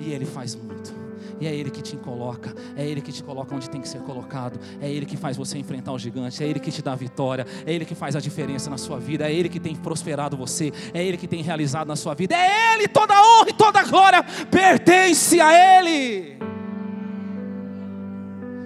E 0.00 0.12
Ele 0.12 0.24
faz 0.24 0.56
muito. 0.56 0.92
E 1.40 1.46
é 1.46 1.54
Ele 1.54 1.70
que 1.70 1.80
te 1.82 1.96
coloca. 1.96 2.54
É 2.76 2.86
Ele 2.86 3.00
que 3.00 3.12
te 3.12 3.22
coloca 3.22 3.54
onde 3.54 3.68
tem 3.68 3.80
que 3.80 3.88
ser 3.88 4.00
colocado. 4.00 4.58
É 4.80 4.90
Ele 4.90 5.06
que 5.06 5.16
faz 5.16 5.36
você 5.36 5.58
enfrentar 5.58 5.92
o 5.92 5.98
gigante. 5.98 6.42
É 6.42 6.46
Ele 6.46 6.58
que 6.58 6.70
te 6.72 6.82
dá 6.82 6.92
a 6.92 6.96
vitória. 6.96 7.46
É 7.64 7.72
Ele 7.72 7.84
que 7.84 7.94
faz 7.94 8.16
a 8.16 8.20
diferença 8.20 8.68
na 8.68 8.76
sua 8.76 8.98
vida. 8.98 9.28
É 9.28 9.34
Ele 9.34 9.48
que 9.48 9.60
tem 9.60 9.76
prosperado 9.76 10.36
você. 10.36 10.72
É 10.92 11.04
Ele 11.04 11.16
que 11.16 11.28
tem 11.28 11.42
realizado 11.42 11.86
na 11.86 11.96
sua 11.96 12.14
vida. 12.14 12.34
É 12.34 12.74
Ele, 12.74 12.88
toda 12.88 13.14
honra 13.14 13.50
e 13.50 13.52
toda 13.52 13.82
glória 13.84 14.22
pertence 14.50 15.40
a 15.40 15.78
Ele. 15.78 16.38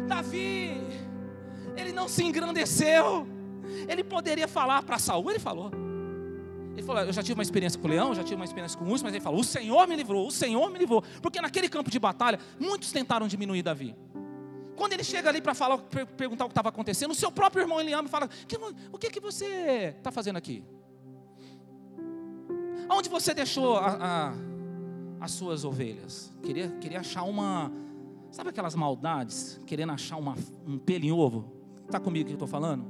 Davi, 0.09 0.81
ele 1.77 1.93
não 1.93 2.09
se 2.09 2.25
engrandeceu. 2.25 3.27
Ele 3.89 4.05
poderia 4.05 4.47
falar 4.47 4.83
para 4.83 4.99
Saul, 4.99 5.31
ele 5.31 5.39
falou. 5.39 5.84
Ele 6.75 6.83
falou: 6.83 7.03
Eu 7.03 7.13
já 7.13 7.23
tive 7.23 7.35
uma 7.35 7.43
experiência 7.43 7.79
com 7.81 7.87
o 7.87 7.91
leão, 7.91 8.15
já 8.15 8.23
tive 8.23 8.37
uma 8.37 8.45
experiência 8.45 8.79
com 8.79 8.85
o 8.85 8.91
urso, 8.91 9.05
mas 9.05 9.15
ele 9.15 9.23
falou: 9.23 9.41
O 9.41 9.45
Senhor 9.45 9.87
me 9.87 9.97
livrou, 9.97 10.27
o 10.27 10.31
Senhor 10.31 10.71
me 10.71 10.79
livrou. 10.79 11.03
Porque 11.23 11.41
naquele 11.41 11.69
campo 11.69 11.91
de 11.91 11.99
batalha, 11.99 12.39
muitos 12.59 12.91
tentaram 12.93 13.29
diminuir 13.29 13.63
Davi. 13.63 13.95
Quando 14.77 14.93
ele 14.93 15.05
chega 15.05 15.29
ali 15.29 15.41
para 15.41 15.55
falar, 15.55 15.79
perguntar 15.79 16.45
o 16.45 16.49
que 16.49 16.53
estava 16.53 16.69
acontecendo, 16.69 17.13
o 17.13 17.15
seu 17.15 17.31
próprio 17.31 17.63
irmão 17.63 17.81
Eliam 17.81 18.07
fala: 18.09 18.29
O 18.93 18.99
que, 18.99 19.11
que 19.11 19.21
você 19.21 19.95
está 19.97 20.11
fazendo 20.11 20.37
aqui? 20.37 20.65
Aonde 22.89 23.09
você 23.09 23.33
deixou 23.33 23.77
a, 23.77 23.97
a, 24.01 24.35
as 25.21 25.31
suas 25.31 25.65
ovelhas? 25.65 26.33
Queria, 26.43 26.69
queria 26.81 27.01
achar 27.01 27.23
uma. 27.23 27.73
Sabe 28.33 28.51
aquelas 28.51 28.75
maldades? 28.75 29.61
Querendo 29.65 29.93
achar 29.93 30.17
uma, 30.17 30.35
um 30.67 30.77
pelo 30.77 31.05
em 31.05 31.13
ovo? 31.13 31.53
Está 31.87 32.01
comigo 32.01 32.27
que 32.27 32.33
eu 32.33 32.37
estou 32.37 32.49
falando? 32.49 32.85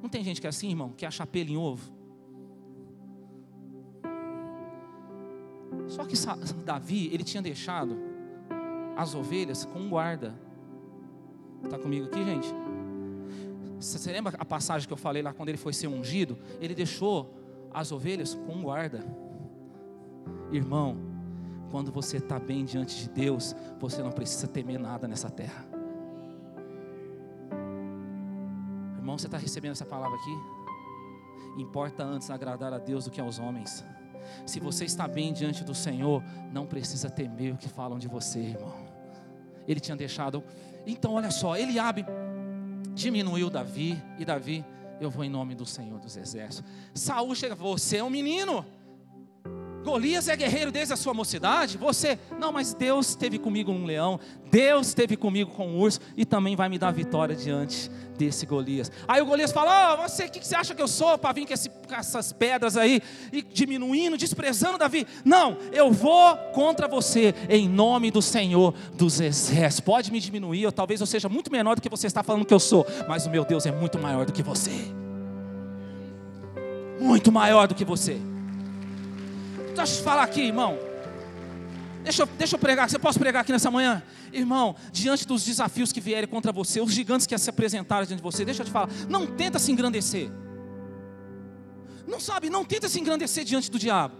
Não 0.00 0.08
tem 0.08 0.22
gente 0.22 0.40
que 0.40 0.46
é 0.46 0.50
assim, 0.50 0.68
irmão? 0.68 0.92
Quer 0.96 1.06
achar 1.06 1.26
pelo 1.26 1.50
em 1.50 1.56
ovo? 1.56 1.97
Só 5.88 6.04
que 6.04 6.14
Davi, 6.64 7.08
ele 7.12 7.24
tinha 7.24 7.42
deixado 7.42 7.96
as 8.96 9.14
ovelhas 9.14 9.64
com 9.64 9.88
guarda. 9.88 10.34
Está 11.64 11.78
comigo 11.78 12.06
aqui, 12.06 12.24
gente? 12.24 12.48
Você 13.80 14.10
lembra 14.12 14.34
a 14.38 14.44
passagem 14.44 14.86
que 14.86 14.92
eu 14.92 14.96
falei 14.96 15.22
lá 15.22 15.32
quando 15.32 15.48
ele 15.48 15.58
foi 15.58 15.72
ser 15.72 15.86
ungido? 15.86 16.36
Ele 16.60 16.74
deixou 16.74 17.34
as 17.72 17.92
ovelhas 17.92 18.34
com 18.34 18.62
guarda. 18.62 19.04
Irmão, 20.50 20.96
quando 21.70 21.92
você 21.92 22.16
está 22.16 22.38
bem 22.38 22.64
diante 22.64 23.04
de 23.04 23.08
Deus, 23.08 23.54
você 23.78 24.02
não 24.02 24.10
precisa 24.10 24.48
temer 24.48 24.78
nada 24.78 25.06
nessa 25.06 25.30
terra. 25.30 25.64
Irmão, 28.96 29.16
você 29.16 29.26
está 29.26 29.38
recebendo 29.38 29.72
essa 29.72 29.86
palavra 29.86 30.16
aqui? 30.18 31.62
Importa 31.62 32.04
antes 32.04 32.30
agradar 32.30 32.72
a 32.72 32.78
Deus 32.78 33.04
do 33.04 33.10
que 33.10 33.20
aos 33.20 33.38
homens. 33.38 33.84
Se 34.46 34.60
você 34.60 34.84
está 34.84 35.06
bem 35.06 35.32
diante 35.32 35.64
do 35.64 35.74
Senhor, 35.74 36.22
não 36.52 36.66
precisa 36.66 37.10
temer 37.10 37.54
o 37.54 37.56
que 37.56 37.68
falam 37.68 37.98
de 37.98 38.08
você, 38.08 38.40
irmão. 38.40 38.74
Ele 39.66 39.80
tinha 39.80 39.96
deixado. 39.96 40.42
Então, 40.86 41.12
olha 41.12 41.30
só, 41.30 41.56
Eliabe 41.56 42.04
diminuiu 42.94 43.48
Davi 43.48 44.02
e 44.18 44.24
Davi, 44.24 44.64
eu 45.00 45.10
vou 45.10 45.24
em 45.24 45.30
nome 45.30 45.54
do 45.54 45.64
Senhor 45.64 46.00
dos 46.00 46.16
Exércitos. 46.16 46.68
Saul 46.92 47.34
chega, 47.34 47.54
você 47.54 47.98
é 47.98 48.04
um 48.04 48.10
menino. 48.10 48.64
Golias 49.84 50.28
é 50.28 50.36
guerreiro 50.36 50.70
desde 50.70 50.92
a 50.92 50.96
sua 50.96 51.14
mocidade. 51.14 51.78
Você, 51.78 52.18
não, 52.38 52.52
mas 52.52 52.74
Deus 52.74 53.10
esteve 53.10 53.38
comigo 53.38 53.72
num 53.72 53.84
leão, 53.84 54.20
Deus 54.50 54.88
esteve 54.88 55.16
comigo 55.16 55.50
com 55.50 55.68
um 55.68 55.78
urso 55.78 56.00
e 56.16 56.24
também 56.24 56.56
vai 56.56 56.68
me 56.68 56.78
dar 56.78 56.92
vitória 56.92 57.34
diante 57.34 57.90
desse 58.18 58.44
Golias. 58.44 58.90
Aí 59.06 59.22
o 59.22 59.26
Golias 59.26 59.52
fala: 59.52 59.94
oh, 59.94 60.02
você, 60.02 60.24
o 60.24 60.30
que, 60.30 60.40
que, 60.40 60.46
você 60.46 60.56
acha 60.56 60.74
que 60.74 60.82
eu 60.82 60.88
sou 60.88 61.16
para 61.16 61.32
vir 61.32 61.46
com, 61.46 61.54
esse, 61.54 61.70
com 61.70 61.94
essas 61.94 62.32
pedras 62.32 62.76
aí 62.76 63.00
e 63.32 63.40
diminuindo, 63.40 64.16
desprezando 64.16 64.76
Davi? 64.76 65.06
Não, 65.24 65.56
eu 65.72 65.90
vou 65.92 66.36
contra 66.52 66.88
você 66.88 67.34
em 67.48 67.68
nome 67.68 68.10
do 68.10 68.20
Senhor 68.20 68.74
dos 68.94 69.20
Exércitos. 69.20 69.80
Pode 69.80 70.12
me 70.12 70.20
diminuir, 70.20 70.66
ou 70.66 70.72
talvez 70.72 71.00
eu 71.00 71.06
seja 71.06 71.28
muito 71.28 71.50
menor 71.50 71.76
do 71.76 71.82
que 71.82 71.88
você 71.88 72.06
está 72.06 72.22
falando 72.22 72.44
que 72.44 72.54
eu 72.54 72.60
sou, 72.60 72.86
mas 73.08 73.26
o 73.26 73.30
meu 73.30 73.44
Deus 73.44 73.64
é 73.64 73.70
muito 73.70 73.98
maior 73.98 74.26
do 74.26 74.32
que 74.32 74.42
você. 74.42 74.72
Muito 77.00 77.30
maior 77.30 77.68
do 77.68 77.74
que 77.74 77.84
você. 77.84 78.20
Deixa 79.78 80.00
eu 80.00 80.04
falar 80.04 80.24
aqui, 80.24 80.42
irmão. 80.42 80.76
Deixa 82.02 82.22
eu, 82.22 82.26
deixa 82.26 82.56
eu 82.56 82.58
pregar. 82.58 82.88
Você 82.88 82.98
posso 82.98 83.18
pregar 83.18 83.42
aqui 83.42 83.52
nessa 83.52 83.70
manhã? 83.70 84.02
Irmão, 84.32 84.74
diante 84.92 85.26
dos 85.26 85.44
desafios 85.44 85.92
que 85.92 86.00
vierem 86.00 86.28
contra 86.28 86.52
você, 86.52 86.80
os 86.80 86.92
gigantes 86.92 87.26
que 87.26 87.36
se 87.38 87.48
apresentarem 87.48 88.06
diante 88.06 88.18
de 88.18 88.22
você, 88.22 88.44
deixa 88.44 88.62
eu 88.62 88.66
te 88.66 88.72
falar. 88.72 88.88
Não 89.08 89.26
tenta 89.26 89.58
se 89.58 89.70
engrandecer. 89.70 90.30
Não 92.06 92.18
sabe, 92.18 92.50
não 92.50 92.64
tenta 92.64 92.88
se 92.88 92.98
engrandecer 92.98 93.44
diante 93.44 93.70
do 93.70 93.78
diabo. 93.78 94.16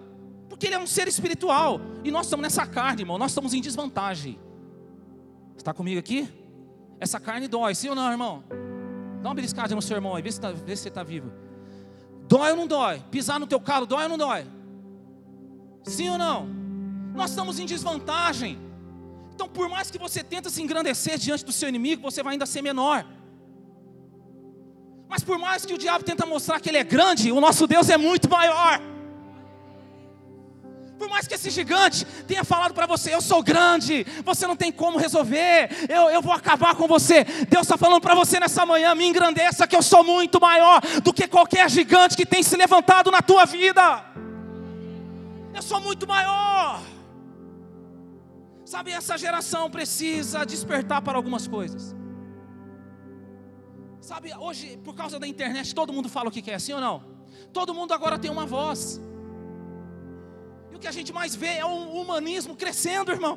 Porque 0.48 0.66
ele 0.66 0.74
é 0.74 0.78
um 0.78 0.86
ser 0.86 1.08
espiritual. 1.08 1.80
E 2.04 2.10
nós 2.10 2.26
estamos 2.26 2.42
nessa 2.42 2.66
carne, 2.66 3.02
irmão. 3.02 3.18
Nós 3.18 3.30
estamos 3.32 3.52
em 3.52 3.60
desvantagem. 3.60 4.38
Está 5.56 5.74
comigo 5.74 5.98
aqui? 5.98 6.28
Essa 7.00 7.18
carne 7.18 7.48
dói, 7.48 7.74
sim 7.74 7.88
ou 7.88 7.94
não, 7.94 8.10
irmão? 8.10 8.44
Dá 9.22 9.28
uma 9.28 9.34
beliscada 9.34 9.74
no 9.74 9.82
seu 9.82 9.96
irmão 9.96 10.14
aí, 10.14 10.22
vê 10.22 10.30
se, 10.30 10.40
tá, 10.40 10.52
vê 10.52 10.76
se 10.76 10.82
você 10.82 10.88
está 10.88 11.02
vivo. 11.02 11.32
Dói 12.28 12.50
ou 12.50 12.56
não 12.56 12.66
dói? 12.66 13.02
Pisar 13.10 13.40
no 13.40 13.46
teu 13.46 13.60
calo, 13.60 13.86
dói 13.86 14.04
ou 14.04 14.08
não 14.10 14.18
dói? 14.18 14.57
Sim 15.84 16.10
ou 16.10 16.18
não? 16.18 16.46
Nós 17.14 17.30
estamos 17.30 17.58
em 17.58 17.66
desvantagem. 17.66 18.58
Então, 19.34 19.48
por 19.48 19.68
mais 19.68 19.90
que 19.90 19.98
você 19.98 20.22
tenta 20.22 20.50
se 20.50 20.62
engrandecer 20.62 21.18
diante 21.18 21.44
do 21.44 21.52
seu 21.52 21.68
inimigo, 21.68 22.02
você 22.02 22.22
vai 22.22 22.32
ainda 22.32 22.46
ser 22.46 22.62
menor. 22.62 23.04
Mas 25.08 25.24
por 25.24 25.38
mais 25.38 25.64
que 25.64 25.72
o 25.72 25.78
diabo 25.78 26.04
tenta 26.04 26.26
mostrar 26.26 26.60
que 26.60 26.68
ele 26.68 26.78
é 26.78 26.84
grande, 26.84 27.32
o 27.32 27.40
nosso 27.40 27.66
Deus 27.66 27.88
é 27.88 27.96
muito 27.96 28.28
maior. 28.28 28.80
Por 30.98 31.08
mais 31.08 31.28
que 31.28 31.34
esse 31.34 31.48
gigante 31.48 32.04
tenha 32.26 32.42
falado 32.42 32.74
para 32.74 32.84
você, 32.84 33.14
eu 33.14 33.22
sou 33.22 33.40
grande, 33.40 34.04
você 34.24 34.46
não 34.46 34.56
tem 34.56 34.72
como 34.72 34.98
resolver, 34.98 35.70
eu, 35.88 36.10
eu 36.10 36.20
vou 36.20 36.32
acabar 36.32 36.74
com 36.74 36.88
você. 36.88 37.24
Deus 37.48 37.62
está 37.62 37.78
falando 37.78 38.00
para 38.00 38.16
você 38.16 38.40
nessa 38.40 38.66
manhã, 38.66 38.94
me 38.96 39.06
engrandeça, 39.06 39.66
que 39.66 39.76
eu 39.76 39.82
sou 39.82 40.02
muito 40.02 40.40
maior 40.40 40.80
do 41.02 41.12
que 41.12 41.28
qualquer 41.28 41.70
gigante 41.70 42.16
que 42.16 42.26
tem 42.26 42.42
se 42.42 42.56
levantado 42.56 43.12
na 43.12 43.22
tua 43.22 43.44
vida. 43.44 44.04
Eu 45.58 45.62
sou 45.62 45.80
muito 45.80 46.06
maior. 46.06 46.80
Sabe, 48.64 48.92
essa 48.92 49.18
geração 49.18 49.68
precisa 49.68 50.46
despertar 50.46 51.02
para 51.02 51.16
algumas 51.18 51.48
coisas. 51.48 51.96
Sabe, 54.00 54.32
hoje, 54.36 54.76
por 54.84 54.94
causa 54.94 55.18
da 55.18 55.26
internet, 55.26 55.74
todo 55.74 55.92
mundo 55.92 56.08
fala 56.08 56.28
o 56.28 56.30
que 56.30 56.42
quer, 56.42 56.54
assim 56.54 56.74
ou 56.74 56.80
não? 56.80 56.96
Todo 57.52 57.74
mundo 57.74 57.92
agora 57.92 58.20
tem 58.20 58.30
uma 58.30 58.46
voz. 58.46 59.00
E 60.70 60.76
o 60.76 60.78
que 60.78 60.86
a 60.86 60.92
gente 60.92 61.12
mais 61.12 61.34
vê 61.34 61.54
é 61.54 61.66
um 61.66 62.00
humanismo 62.00 62.54
crescendo, 62.54 63.10
irmão. 63.10 63.36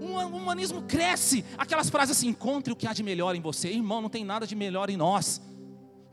Um 0.00 0.16
humanismo 0.38 0.82
cresce. 0.82 1.44
Aquelas 1.56 1.88
frases 1.88 2.16
assim: 2.16 2.30
encontre 2.30 2.72
o 2.72 2.76
que 2.76 2.88
há 2.88 2.92
de 2.92 3.04
melhor 3.04 3.36
em 3.36 3.40
você. 3.40 3.68
Irmão, 3.68 4.00
não 4.00 4.10
tem 4.10 4.24
nada 4.24 4.44
de 4.44 4.56
melhor 4.56 4.90
em 4.90 4.96
nós. 4.96 5.40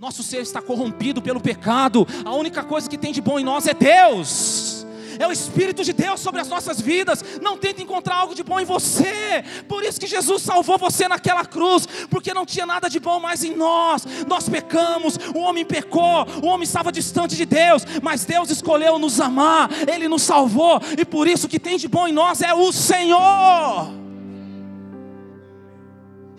Nosso 0.03 0.21
ser 0.21 0.41
está 0.41 0.61
corrompido 0.61 1.21
pelo 1.21 1.39
pecado. 1.39 2.05
A 2.25 2.35
única 2.35 2.61
coisa 2.61 2.89
que 2.89 2.97
tem 2.97 3.13
de 3.13 3.21
bom 3.21 3.39
em 3.39 3.43
nós 3.45 3.65
é 3.67 3.73
Deus. 3.73 4.85
É 5.17 5.25
o 5.25 5.31
Espírito 5.31 5.81
de 5.81 5.93
Deus 5.93 6.19
sobre 6.19 6.41
as 6.41 6.49
nossas 6.49 6.81
vidas. 6.81 7.23
Não 7.41 7.57
tenta 7.57 7.81
encontrar 7.81 8.15
algo 8.15 8.35
de 8.35 8.43
bom 8.43 8.59
em 8.59 8.65
você. 8.65 9.45
Por 9.65 9.81
isso 9.81 10.01
que 10.01 10.05
Jesus 10.05 10.41
salvou 10.41 10.77
você 10.77 11.07
naquela 11.07 11.45
cruz, 11.45 11.87
porque 12.09 12.33
não 12.33 12.45
tinha 12.45 12.65
nada 12.65 12.89
de 12.89 12.99
bom 12.99 13.17
mais 13.17 13.45
em 13.45 13.55
nós. 13.55 14.05
Nós 14.27 14.49
pecamos, 14.49 15.17
o 15.33 15.39
homem 15.39 15.63
pecou, 15.63 16.27
o 16.43 16.47
homem 16.47 16.65
estava 16.65 16.91
distante 16.91 17.37
de 17.37 17.45
Deus, 17.45 17.85
mas 18.01 18.25
Deus 18.25 18.49
escolheu 18.49 18.99
nos 18.99 19.21
amar, 19.21 19.69
Ele 19.87 20.09
nos 20.09 20.23
salvou, 20.23 20.81
e 20.99 21.05
por 21.05 21.29
isso 21.29 21.47
que 21.47 21.57
tem 21.57 21.77
de 21.77 21.87
bom 21.87 22.09
em 22.09 22.11
nós 22.11 22.41
é 22.41 22.53
o 22.53 22.73
Senhor. 22.73 24.02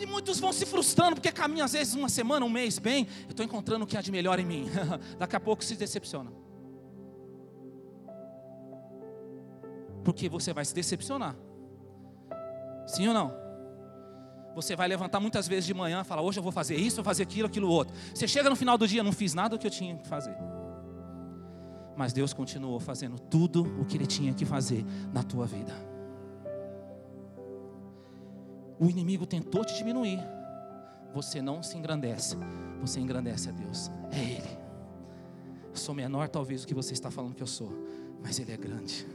E 0.05 0.07
muitos 0.07 0.39
vão 0.39 0.53
se 0.53 0.67
frustrando, 0.67 1.15
porque 1.15 1.33
caminham 1.33 1.65
às 1.65 1.73
vezes 1.73 1.95
uma 1.95 2.11
semana, 2.11 2.45
um 2.45 2.51
mês 2.51 2.79
bem, 2.79 3.09
eu 3.23 3.31
estou 3.31 3.43
encontrando 3.43 3.85
o 3.85 3.87
que 3.87 3.97
há 3.97 4.03
de 4.03 4.13
melhor 4.13 4.39
em 4.39 4.45
mim. 4.45 4.67
Daqui 5.19 5.35
a 5.35 5.41
pouco 5.41 5.65
se 5.65 5.75
decepciona. 5.77 6.31
Porque 10.05 10.29
você 10.29 10.53
vai 10.53 10.63
se 10.63 10.75
decepcionar. 10.75 11.35
Sim 12.87 13.09
ou 13.09 13.15
não? 13.15 13.33
Você 14.55 14.77
vai 14.77 14.87
levantar 14.87 15.21
muitas 15.21 15.49
vezes 15.49 15.65
de 15.65 15.73
manhã 15.73 16.03
e 16.03 16.05
falar, 16.05 16.21
hoje 16.21 16.39
eu 16.39 16.43
vou 16.43 16.53
fazer 16.53 16.77
isso, 16.77 16.97
vou 16.97 17.05
fazer 17.05 17.23
aquilo, 17.23 17.47
aquilo 17.47 17.71
outro. 17.71 17.97
Você 18.15 18.29
chega 18.29 18.51
no 18.51 18.57
final 18.57 18.77
do 18.77 18.87
dia, 18.87 19.03
não 19.03 19.11
fiz 19.11 19.33
nada 19.33 19.57
do 19.57 19.59
que 19.59 19.67
eu 19.67 19.71
tinha 19.71 19.97
que 19.97 20.07
fazer. 20.07 20.37
Mas 21.97 22.13
Deus 22.13 22.35
continuou 22.35 22.79
fazendo 22.79 23.19
tudo 23.19 23.63
o 23.81 23.87
que 23.87 23.97
Ele 23.97 24.07
tinha 24.07 24.35
que 24.35 24.45
fazer 24.45 24.85
na 25.15 25.23
tua 25.23 25.47
vida. 25.47 25.94
O 28.85 28.91
inimigo 28.91 29.25
tentou 29.25 29.65
te 29.65 29.75
diminuir. 29.75 30.21
Você 31.15 31.41
não 31.41 31.63
se 31.63 31.79
engrandece. 31.79 32.37
Você 32.83 33.01
engrandece 33.01 33.49
a 33.49 33.53
Deus. 33.53 33.91
É 34.13 34.21
Ele. 34.21 34.59
Eu 35.71 35.77
sou 35.77 35.95
menor, 35.95 36.29
talvez, 36.29 36.61
do 36.61 36.67
que 36.67 36.75
você 36.75 36.93
está 36.93 37.11
falando 37.11 37.35
que 37.35 37.43
eu 37.43 37.47
sou. 37.47 37.73
Mas 38.23 38.39
Ele 38.39 38.53
é 38.53 38.59
grande. 38.59 39.07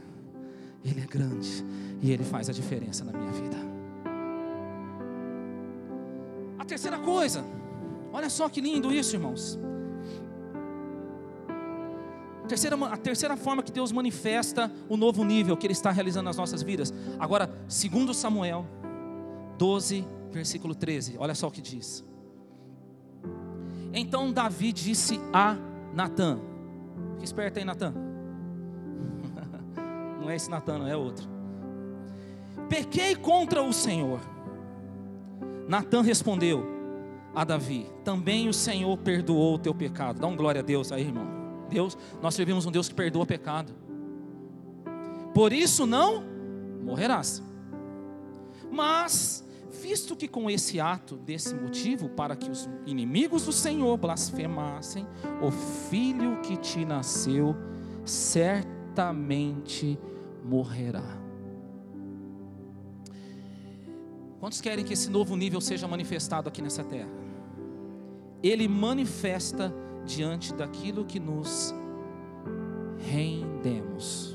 Ele 0.84 1.00
é 1.00 1.06
grande. 1.06 1.64
E 2.02 2.10
Ele 2.10 2.24
faz 2.24 2.48
a 2.48 2.52
diferença 2.52 3.04
na 3.04 3.12
minha 3.12 3.30
vida. 3.30 3.56
A 6.58 6.64
terceira 6.64 6.98
coisa. 6.98 7.44
Olha 8.12 8.28
só 8.28 8.48
que 8.48 8.60
lindo 8.60 8.92
isso, 8.92 9.14
irmãos. 9.14 9.56
A 12.42 12.46
terceira, 12.48 12.76
a 12.86 12.96
terceira 12.96 13.36
forma 13.36 13.62
que 13.62 13.70
Deus 13.70 13.92
manifesta 13.92 14.68
o 14.88 14.96
novo 14.96 15.22
nível 15.22 15.56
que 15.56 15.64
Ele 15.64 15.74
está 15.74 15.92
realizando 15.92 16.24
nas 16.24 16.36
nossas 16.36 16.60
vidas. 16.60 16.92
Agora, 17.20 17.48
segundo 17.68 18.12
Samuel 18.12 18.66
12, 19.60 20.04
versículo 20.32 20.74
13. 20.74 21.16
Olha 21.18 21.34
só 21.34 21.48
o 21.48 21.50
que 21.50 21.60
diz. 21.60 22.02
Então 23.92 24.32
Davi 24.32 24.72
disse 24.72 25.20
a 25.34 25.54
Natã: 25.92 26.40
Fique 27.12 27.26
esperto 27.26 27.58
aí, 27.58 27.64
Natã. 27.66 27.92
Não 30.18 30.30
é 30.30 30.36
esse 30.36 30.48
Natã, 30.48 30.78
não 30.78 30.86
é 30.86 30.96
outro. 30.96 31.28
Pequei 32.70 33.14
contra 33.14 33.62
o 33.62 33.72
Senhor. 33.72 34.20
Natã 35.68 36.00
respondeu 36.00 36.64
a 37.34 37.44
Davi: 37.44 37.86
Também 38.02 38.48
o 38.48 38.54
Senhor 38.54 38.96
perdoou 38.96 39.56
o 39.56 39.58
teu 39.58 39.74
pecado. 39.74 40.20
Dá 40.20 40.26
um 40.26 40.36
glória 40.36 40.62
a 40.62 40.64
Deus 40.64 40.90
aí, 40.90 41.02
irmão. 41.02 41.26
Deus, 41.68 41.98
nós 42.22 42.34
servimos 42.34 42.64
um 42.64 42.70
Deus 42.70 42.88
que 42.88 42.94
perdoa 42.94 43.26
pecado. 43.26 43.74
Por 45.34 45.52
isso 45.52 45.84
não 45.84 46.24
morrerás. 46.82 47.42
Mas 48.70 49.49
visto 49.70 50.16
que 50.16 50.26
com 50.26 50.50
esse 50.50 50.80
ato, 50.80 51.16
desse 51.16 51.54
motivo, 51.54 52.08
para 52.08 52.34
que 52.34 52.50
os 52.50 52.68
inimigos 52.84 53.44
do 53.46 53.52
Senhor 53.52 53.96
blasfemassem, 53.96 55.06
o 55.40 55.50
filho 55.50 56.40
que 56.42 56.56
te 56.56 56.84
nasceu 56.84 57.54
certamente 58.04 59.98
morrerá. 60.44 61.18
Quantos 64.40 64.60
querem 64.60 64.84
que 64.84 64.94
esse 64.94 65.08
novo 65.10 65.36
nível 65.36 65.60
seja 65.60 65.86
manifestado 65.86 66.48
aqui 66.48 66.60
nessa 66.60 66.82
terra? 66.82 67.10
Ele 68.42 68.66
manifesta 68.66 69.72
diante 70.04 70.52
daquilo 70.54 71.04
que 71.04 71.20
nos 71.20 71.74
rendemos. 72.98 74.34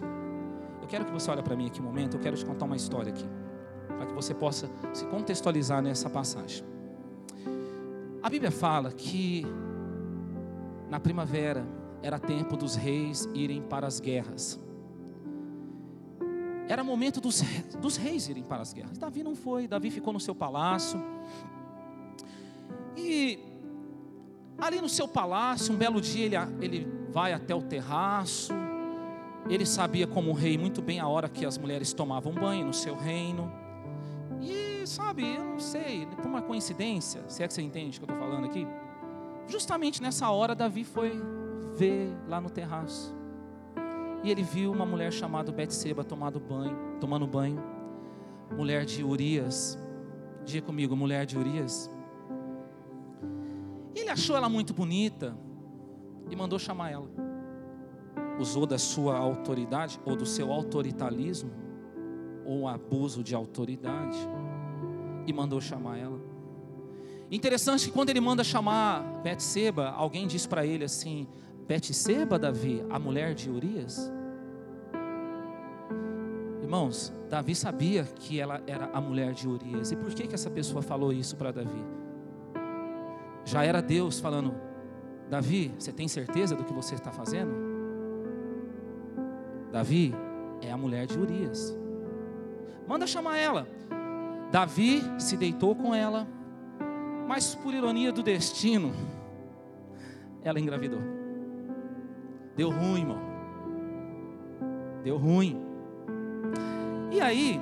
Eu 0.81 0.87
quero 0.87 1.03
que 1.05 1.11
você 1.11 1.29
olhe 1.31 1.41
para 1.41 1.55
mim 1.55 1.65
aqui 1.67 1.81
um 1.81 1.83
momento, 1.83 2.17
eu 2.17 2.21
quero 2.21 2.37
te 2.37 2.45
contar 2.45 2.65
uma 2.65 2.75
história 2.75 3.11
aqui 3.11 3.25
para 3.97 4.05
que 4.05 4.13
você 4.13 4.33
possa 4.33 4.69
se 4.93 5.05
contextualizar 5.05 5.81
nessa 5.81 6.09
passagem. 6.09 6.65
A 8.21 8.29
Bíblia 8.29 8.51
fala 8.51 8.91
que 8.91 9.45
na 10.89 10.99
primavera 10.99 11.65
era 12.01 12.19
tempo 12.19 12.55
dos 12.55 12.75
reis 12.75 13.27
irem 13.33 13.61
para 13.61 13.87
as 13.87 13.99
guerras. 13.99 14.59
Era 16.67 16.83
momento 16.83 17.21
dos, 17.21 17.43
dos 17.79 17.95
reis 17.95 18.27
irem 18.27 18.43
para 18.43 18.61
as 18.61 18.73
guerras. 18.73 18.97
Davi 18.97 19.23
não 19.23 19.35
foi, 19.35 19.67
Davi 19.67 19.91
ficou 19.91 20.11
no 20.11 20.19
seu 20.19 20.33
palácio. 20.33 20.99
E 22.97 23.39
ali 24.57 24.81
no 24.81 24.89
seu 24.89 25.07
palácio, 25.07 25.73
um 25.73 25.77
belo 25.77 26.01
dia 26.01 26.25
ele, 26.25 26.35
ele 26.61 26.87
vai 27.11 27.33
até 27.33 27.53
o 27.53 27.61
terraço. 27.61 28.53
Ele 29.47 29.65
sabia 29.65 30.07
como 30.07 30.33
rei 30.33 30.57
muito 30.57 30.81
bem 30.81 30.99
a 30.99 31.07
hora 31.07 31.29
que 31.29 31.45
as 31.45 31.57
mulheres 31.57 31.93
tomavam 31.93 32.33
banho 32.33 32.65
no 32.65 32.73
seu 32.73 32.95
reino. 32.95 33.51
E 34.45 34.85
sabe, 34.85 35.35
eu 35.35 35.43
não 35.43 35.59
sei, 35.59 36.05
por 36.05 36.27
uma 36.27 36.41
coincidência, 36.41 37.23
se 37.27 37.41
é 37.41 37.47
que 37.47 37.53
você 37.53 37.63
entende 37.63 37.97
o 37.97 38.03
que 38.03 38.11
eu 38.11 38.13
estou 38.13 38.29
falando 38.29 38.45
aqui. 38.45 38.67
Justamente 39.47 40.01
nessa 40.03 40.29
hora, 40.29 40.53
Davi 40.53 40.83
foi 40.83 41.19
ver 41.75 42.15
lá 42.27 42.39
no 42.39 42.49
terraço. 42.49 43.15
E 44.23 44.29
ele 44.29 44.43
viu 44.43 44.71
uma 44.71 44.85
mulher 44.85 45.11
chamada 45.11 45.51
Betseba 45.51 46.03
tomando 46.03 46.39
banho, 46.39 46.77
tomando 46.99 47.25
banho. 47.25 47.61
Mulher 48.55 48.85
de 48.85 49.03
Urias. 49.03 49.79
Diga 50.43 50.65
comigo, 50.65 50.95
mulher 50.95 51.25
de 51.25 51.37
Urias. 51.37 51.89
Ele 53.95 54.09
achou 54.09 54.37
ela 54.37 54.47
muito 54.47 54.73
bonita 54.73 55.35
e 56.29 56.35
mandou 56.35 56.59
chamar 56.59 56.91
ela. 56.91 57.09
Usou 58.39 58.67
da 58.67 58.77
sua 58.77 59.17
autoridade 59.17 59.99
ou 60.05 60.15
do 60.15 60.25
seu 60.25 60.51
autoritarismo 60.51 61.64
ou 62.45 62.67
abuso 62.67 63.23
de 63.23 63.33
autoridade 63.33 64.17
e 65.27 65.33
mandou 65.33 65.59
chamar 65.59 65.97
ela. 65.97 66.19
Interessante 67.31 67.85
que 67.85 67.91
quando 67.91 68.09
ele 68.09 68.21
manda 68.21 68.43
chamar 68.43 69.01
Betseba, 69.23 69.89
alguém 69.89 70.27
diz 70.27 70.45
para 70.45 70.65
ele 70.65 70.83
assim: 70.83 71.27
Betseba, 71.67 72.37
Davi, 72.37 72.83
a 72.89 72.99
mulher 72.99 73.33
de 73.33 73.49
Urias? 73.49 74.11
Irmãos, 76.61 77.11
Davi 77.29 77.55
sabia 77.55 78.03
que 78.03 78.39
ela 78.39 78.61
era 78.67 78.89
a 78.91 79.01
mulher 79.01 79.33
de 79.33 79.47
Urias. 79.47 79.91
E 79.91 79.95
por 79.95 80.13
que, 80.13 80.27
que 80.27 80.35
essa 80.35 80.49
pessoa 80.49 80.81
falou 80.81 81.11
isso 81.11 81.35
para 81.35 81.51
Davi? 81.51 81.83
Já 83.43 83.63
era 83.63 83.81
Deus 83.81 84.19
falando: 84.19 84.53
Davi, 85.29 85.73
você 85.77 85.91
tem 85.91 86.07
certeza 86.07 86.55
do 86.55 86.63
que 86.63 86.73
você 86.73 86.95
está 86.95 87.11
fazendo? 87.11 87.53
Davi 89.71 90.13
é 90.61 90.71
a 90.71 90.77
mulher 90.77 91.07
de 91.07 91.17
Urias. 91.17 91.75
Manda 92.87 93.07
chamar 93.07 93.37
ela. 93.37 93.67
Davi 94.51 95.01
se 95.19 95.35
deitou 95.35 95.75
com 95.75 95.93
ela, 95.93 96.27
mas 97.27 97.55
por 97.55 97.73
ironia 97.73 98.11
do 98.11 98.21
destino, 98.21 98.93
ela 100.43 100.59
engravidou. 100.59 100.99
Deu 102.55 102.69
ruim, 102.69 103.01
irmão. 103.01 103.19
Deu 105.03 105.17
ruim. 105.17 105.61
E 107.11 107.19
aí, 107.19 107.59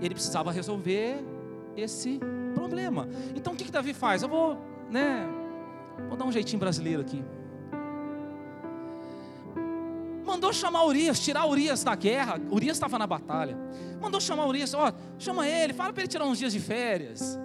ele 0.00 0.14
precisava 0.14 0.52
resolver 0.52 1.24
esse 1.76 2.20
problema. 2.54 3.08
Então 3.34 3.52
o 3.52 3.56
que, 3.56 3.64
que 3.64 3.72
Davi 3.72 3.92
faz? 3.92 4.22
Eu 4.22 4.28
vou, 4.28 4.58
né? 4.90 5.26
Vou 6.08 6.16
dar 6.16 6.24
um 6.24 6.32
jeitinho 6.32 6.60
brasileiro 6.60 7.02
aqui. 7.02 7.24
Mandou 10.36 10.52
chamar 10.52 10.84
Urias, 10.84 11.18
tirar 11.18 11.46
Urias 11.46 11.82
da 11.82 11.94
guerra. 11.94 12.38
Urias 12.50 12.76
estava 12.76 12.98
na 12.98 13.06
batalha. 13.06 13.56
Mandou 13.98 14.20
chamar 14.20 14.46
Urias, 14.46 14.74
ó, 14.74 14.92
chama 15.18 15.48
ele, 15.48 15.72
fala 15.72 15.94
para 15.94 16.02
ele 16.02 16.10
tirar 16.10 16.26
uns 16.26 16.36
dias 16.36 16.52
de 16.52 16.60
férias. 16.60 17.38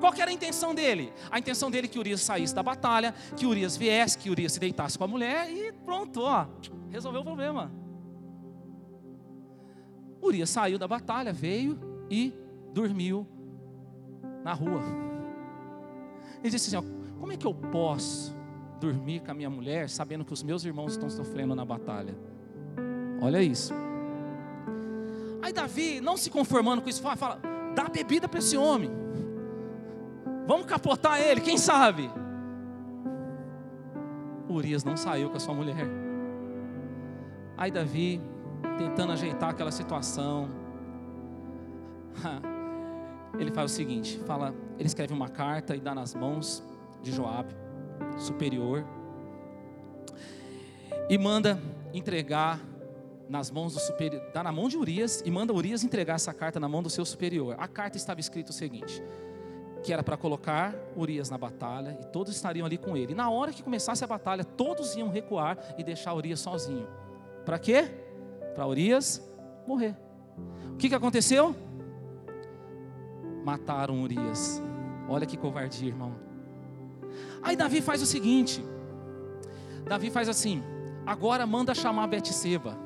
Qual 0.00 0.12
era 0.14 0.28
a 0.28 0.34
intenção 0.34 0.74
dele? 0.74 1.12
A 1.30 1.38
intenção 1.38 1.70
dele 1.70 1.86
é 1.86 1.88
que 1.88 1.96
Urias 1.96 2.22
saísse 2.22 2.52
da 2.52 2.60
batalha, 2.60 3.14
que 3.36 3.46
Urias 3.46 3.76
viesse, 3.76 4.18
que 4.18 4.28
Urias 4.28 4.54
se 4.54 4.58
deitasse 4.58 4.98
com 4.98 5.04
a 5.04 5.06
mulher 5.06 5.48
e 5.48 5.70
pronto, 5.70 6.22
ó, 6.22 6.48
resolveu 6.90 7.20
o 7.20 7.24
problema. 7.24 7.70
Urias 10.20 10.50
saiu 10.50 10.80
da 10.80 10.88
batalha, 10.88 11.32
veio 11.32 11.78
e 12.10 12.34
dormiu 12.72 13.24
na 14.42 14.52
rua. 14.52 14.82
Ele 16.42 16.50
disse 16.50 16.74
assim: 16.74 16.84
ó, 16.84 17.16
como 17.20 17.30
é 17.30 17.36
que 17.36 17.46
eu 17.46 17.54
posso 17.54 18.35
dormir 18.80 19.20
com 19.20 19.30
a 19.30 19.34
minha 19.34 19.50
mulher 19.50 19.88
sabendo 19.88 20.24
que 20.24 20.32
os 20.32 20.42
meus 20.42 20.64
irmãos 20.64 20.92
estão 20.92 21.08
sofrendo 21.08 21.54
na 21.54 21.64
batalha? 21.64 22.14
Olha 23.20 23.42
isso. 23.42 23.72
Aí 25.42 25.52
Davi, 25.52 26.00
não 26.00 26.16
se 26.16 26.30
conformando 26.30 26.82
com 26.82 26.88
isso, 26.88 27.00
fala, 27.00 27.16
fala 27.16 27.40
dá 27.74 27.84
bebida 27.88 28.28
para 28.28 28.38
esse 28.38 28.56
homem. 28.56 28.90
Vamos 30.46 30.66
capotar 30.66 31.20
ele, 31.20 31.40
quem 31.40 31.58
sabe? 31.58 32.10
Urias 34.48 34.84
não 34.84 34.96
saiu 34.96 35.30
com 35.30 35.36
a 35.36 35.40
sua 35.40 35.54
mulher. 35.54 35.86
Aí 37.56 37.70
Davi, 37.70 38.20
tentando 38.78 39.12
ajeitar 39.12 39.50
aquela 39.50 39.70
situação, 39.70 40.48
ele 43.38 43.50
faz 43.50 43.72
o 43.72 43.74
seguinte: 43.74 44.18
fala, 44.26 44.54
ele 44.78 44.86
escreve 44.86 45.12
uma 45.12 45.28
carta 45.28 45.74
e 45.74 45.80
dá 45.80 45.94
nas 45.94 46.14
mãos 46.14 46.62
de 47.02 47.12
Joabe, 47.12 47.54
superior, 48.18 48.84
e 51.08 51.16
manda 51.16 51.60
entregar 51.92 52.60
nas 53.28 53.50
mãos 53.50 53.74
do 53.74 53.80
superior, 53.80 54.22
dá 54.32 54.42
na 54.42 54.52
mão 54.52 54.68
de 54.68 54.76
Urias 54.76 55.22
e 55.24 55.30
manda 55.30 55.52
Urias 55.52 55.82
entregar 55.82 56.14
essa 56.14 56.32
carta 56.32 56.60
na 56.60 56.68
mão 56.68 56.82
do 56.82 56.90
seu 56.90 57.04
superior. 57.04 57.56
A 57.58 57.66
carta 57.66 57.96
estava 57.96 58.20
escrito 58.20 58.50
o 58.50 58.52
seguinte: 58.52 59.02
que 59.82 59.92
era 59.92 60.02
para 60.02 60.16
colocar 60.16 60.74
Urias 60.96 61.30
na 61.30 61.38
batalha 61.38 61.96
e 62.00 62.04
todos 62.06 62.34
estariam 62.34 62.66
ali 62.66 62.78
com 62.78 62.96
ele. 62.96 63.12
E 63.12 63.14
na 63.14 63.30
hora 63.30 63.52
que 63.52 63.62
começasse 63.62 64.02
a 64.04 64.06
batalha, 64.06 64.44
todos 64.44 64.96
iam 64.96 65.08
recuar 65.08 65.58
e 65.78 65.84
deixar 65.84 66.14
Urias 66.14 66.40
sozinho. 66.40 66.86
Para 67.44 67.58
quê? 67.58 67.84
Para 68.54 68.66
Urias 68.66 69.22
morrer. 69.66 69.96
O 70.72 70.76
que, 70.76 70.88
que 70.88 70.94
aconteceu? 70.94 71.54
Mataram 73.44 74.02
Urias. 74.02 74.62
Olha 75.08 75.24
que 75.24 75.36
covardia, 75.36 75.88
irmão. 75.88 76.25
Aí 77.42 77.56
Davi 77.56 77.80
faz 77.80 78.02
o 78.02 78.06
seguinte: 78.06 78.64
Davi 79.84 80.10
faz 80.10 80.28
assim, 80.28 80.62
agora 81.06 81.46
manda 81.46 81.74
chamar 81.74 82.06
Betseba 82.06 82.76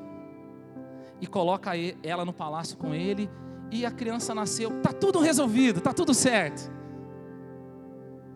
e 1.19 1.27
coloca 1.27 1.71
ela 2.03 2.25
no 2.25 2.33
palácio 2.33 2.77
com 2.77 2.93
ele 2.93 3.29
e 3.71 3.85
a 3.85 3.91
criança 3.91 4.35
nasceu, 4.35 4.81
tá 4.81 4.91
tudo 4.91 5.19
resolvido, 5.19 5.79
tá 5.79 5.93
tudo 5.93 6.13
certo. 6.13 6.71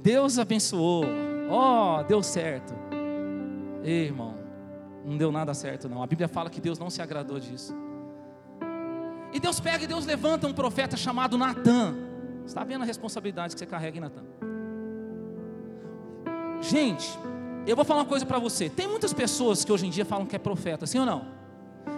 Deus 0.01 0.39
abençoou. 0.39 1.03
Ó, 1.49 1.99
oh, 1.99 2.03
deu 2.03 2.23
certo. 2.23 2.73
Ei, 3.83 4.05
irmão, 4.05 4.35
não 5.03 5.17
deu 5.17 5.31
nada 5.31 5.53
certo 5.53 5.89
não. 5.89 6.01
A 6.01 6.07
Bíblia 6.07 6.27
fala 6.27 6.49
que 6.49 6.61
Deus 6.61 6.79
não 6.79 6.89
se 6.89 7.01
agradou 7.01 7.39
disso. 7.39 7.75
E 9.33 9.39
Deus 9.39 9.59
pega 9.59 9.83
e 9.83 9.87
Deus 9.87 10.05
levanta 10.05 10.47
um 10.47 10.53
profeta 10.53 10.95
chamado 10.95 11.37
Natan. 11.37 11.95
Está 12.45 12.63
vendo 12.63 12.83
a 12.83 12.85
responsabilidade 12.85 13.53
que 13.53 13.59
você 13.59 13.65
carrega 13.65 13.97
em 13.97 14.01
Natan? 14.01 14.23
Gente, 16.69 17.07
eu 17.67 17.75
vou 17.75 17.85
falar 17.85 18.01
uma 18.01 18.07
coisa 18.07 18.25
para 18.25 18.39
você. 18.39 18.69
Tem 18.69 18.87
muitas 18.87 19.13
pessoas 19.13 19.63
que 19.63 19.71
hoje 19.71 19.85
em 19.85 19.89
dia 19.89 20.03
falam 20.03 20.25
que 20.25 20.35
é 20.35 20.39
profeta, 20.39 20.87
sim 20.87 20.99
ou 20.99 21.05
não? 21.05 21.27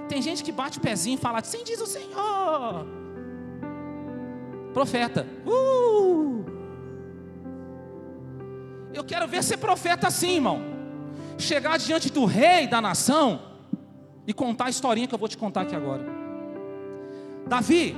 Tem 0.10 0.22
gente 0.22 0.44
que 0.44 0.52
bate 0.52 0.78
o 0.78 0.82
pezinho 0.82 1.16
e 1.16 1.18
fala, 1.18 1.42
sim 1.44 1.64
diz 1.64 1.80
o 1.80 1.86
Senhor. 1.86 2.86
Profeta. 4.74 5.26
Uh! 5.46 6.46
Eu 8.94 9.04
quero 9.06 9.28
ver 9.28 9.42
ser 9.44 9.58
profeta 9.58 10.08
assim, 10.08 10.36
irmão. 10.36 10.62
Chegar 11.38 11.78
diante 11.78 12.12
do 12.12 12.26
rei 12.26 12.68
da 12.68 12.82
nação 12.82 13.42
e 14.26 14.34
contar 14.34 14.66
a 14.66 14.70
historinha 14.70 15.08
que 15.08 15.16
eu 15.16 15.20
vou 15.20 15.30
te 15.30 15.38
contar 15.38 15.62
aqui 15.62 15.76
agora. 15.76 16.06
Davi 17.48 17.96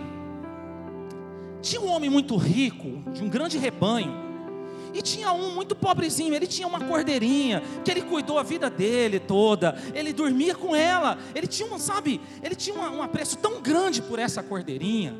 tinha 1.61 1.81
um 1.81 1.89
homem 1.89 2.09
muito 2.09 2.37
rico, 2.37 3.03
de 3.11 3.23
um 3.23 3.29
grande 3.29 3.57
rebanho, 3.57 4.28
e 4.93 5.01
tinha 5.01 5.31
um 5.31 5.53
muito 5.53 5.75
pobrezinho, 5.75 6.33
ele 6.33 6.47
tinha 6.47 6.67
uma 6.67 6.79
cordeirinha, 6.79 7.61
que 7.83 7.91
ele 7.91 8.01
cuidou 8.01 8.39
a 8.39 8.43
vida 8.43 8.69
dele 8.69 9.19
toda, 9.19 9.75
ele 9.93 10.13
dormia 10.13 10.55
com 10.55 10.75
ela, 10.75 11.17
ele 11.35 11.47
tinha 11.47 11.71
um, 11.71 11.77
sabe, 11.77 12.19
ele 12.41 12.55
tinha 12.55 12.75
um 12.75 13.01
apreço 13.01 13.37
tão 13.37 13.61
grande 13.61 14.01
por 14.01 14.19
essa 14.19 14.41
cordeirinha, 14.41 15.15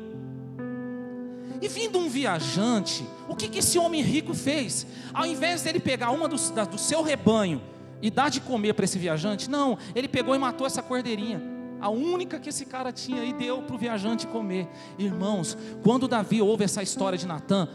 e 1.60 1.68
vindo 1.68 1.98
um 1.98 2.08
viajante, 2.08 3.04
o 3.28 3.36
que, 3.36 3.46
que 3.46 3.58
esse 3.58 3.78
homem 3.78 4.00
rico 4.00 4.32
fez? 4.32 4.86
Ao 5.12 5.26
invés 5.26 5.62
dele 5.62 5.78
pegar 5.78 6.10
uma 6.10 6.26
do, 6.26 6.36
da, 6.52 6.64
do 6.64 6.78
seu 6.78 7.02
rebanho 7.02 7.60
e 8.00 8.10
dar 8.10 8.30
de 8.30 8.40
comer 8.40 8.72
para 8.72 8.86
esse 8.86 8.98
viajante, 8.98 9.50
não, 9.50 9.76
ele 9.94 10.08
pegou 10.08 10.34
e 10.34 10.38
matou 10.38 10.66
essa 10.66 10.82
cordeirinha. 10.82 11.42
A 11.78 11.90
única 11.90 12.38
que 12.38 12.48
esse 12.48 12.64
cara 12.64 12.92
tinha 12.92 13.24
e 13.24 13.32
deu 13.32 13.62
para 13.62 13.74
o 13.74 13.78
viajante 13.78 14.26
comer. 14.26 14.68
Irmãos, 14.98 15.56
quando 15.82 16.08
Davi 16.08 16.40
ouve 16.40 16.64
essa 16.64 16.82
história 16.82 17.18
de 17.18 17.26
Natan, 17.26 17.68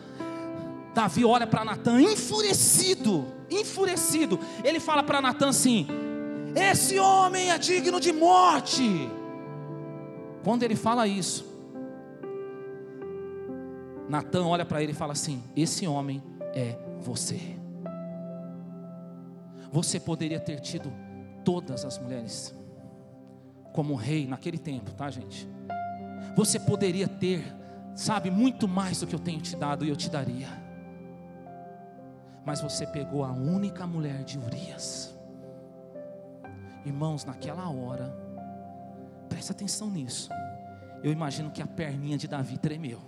Davi 0.96 1.26
olha 1.26 1.46
para 1.46 1.66
Natan 1.66 2.02
enfurecido, 2.02 3.26
enfurecido. 3.52 4.40
Ele 4.64 4.80
fala 4.80 5.04
para 5.04 5.22
Natan 5.22 5.50
assim: 5.50 5.86
Esse 6.56 6.98
homem 6.98 7.52
é 7.52 7.58
digno 7.58 8.00
de 8.00 8.14
morte. 8.14 9.12
Quando 10.42 10.64
ele 10.64 10.76
fala 10.76 11.06
isso, 11.06 11.46
Natan 14.08 14.46
olha 14.46 14.66
para 14.66 14.82
ele 14.82 14.94
e 14.94 14.96
fala 14.96 15.12
assim: 15.12 15.44
Esse 15.54 15.86
homem 15.86 16.24
é 16.54 16.78
você. 17.02 17.42
Você 19.74 20.00
poderia 20.00 20.40
ter 20.40 20.62
tido 20.62 20.94
todas 21.44 21.84
as 21.84 22.00
mulheres 22.00 22.56
como 23.74 23.96
rei 23.96 24.26
naquele 24.26 24.58
tempo, 24.58 24.94
tá, 24.94 25.12
gente? 25.12 25.46
Você 26.38 26.58
poderia 26.58 27.10
ter, 27.10 27.44
sabe, 27.94 28.32
muito 28.32 28.66
mais 28.66 29.02
do 29.02 29.08
que 29.08 29.14
eu 29.14 29.20
tenho 29.20 29.42
te 29.42 29.58
dado 29.58 29.84
e 29.84 29.90
eu 29.90 29.96
te 29.98 30.10
daria. 30.10 30.65
Mas 32.46 32.62
você 32.62 32.86
pegou 32.86 33.24
a 33.24 33.32
única 33.32 33.88
mulher 33.88 34.24
de 34.24 34.38
Urias. 34.38 35.16
Irmãos, 36.86 37.26
naquela 37.26 37.68
hora, 37.70 38.16
presta 39.28 39.52
atenção 39.52 39.90
nisso. 39.90 40.30
Eu 41.04 41.12
imagino 41.12 41.50
que 41.50 41.62
a 41.62 41.68
perninha 41.68 42.18
de 42.18 42.28
Davi 42.28 42.58
tremeu. 42.58 43.02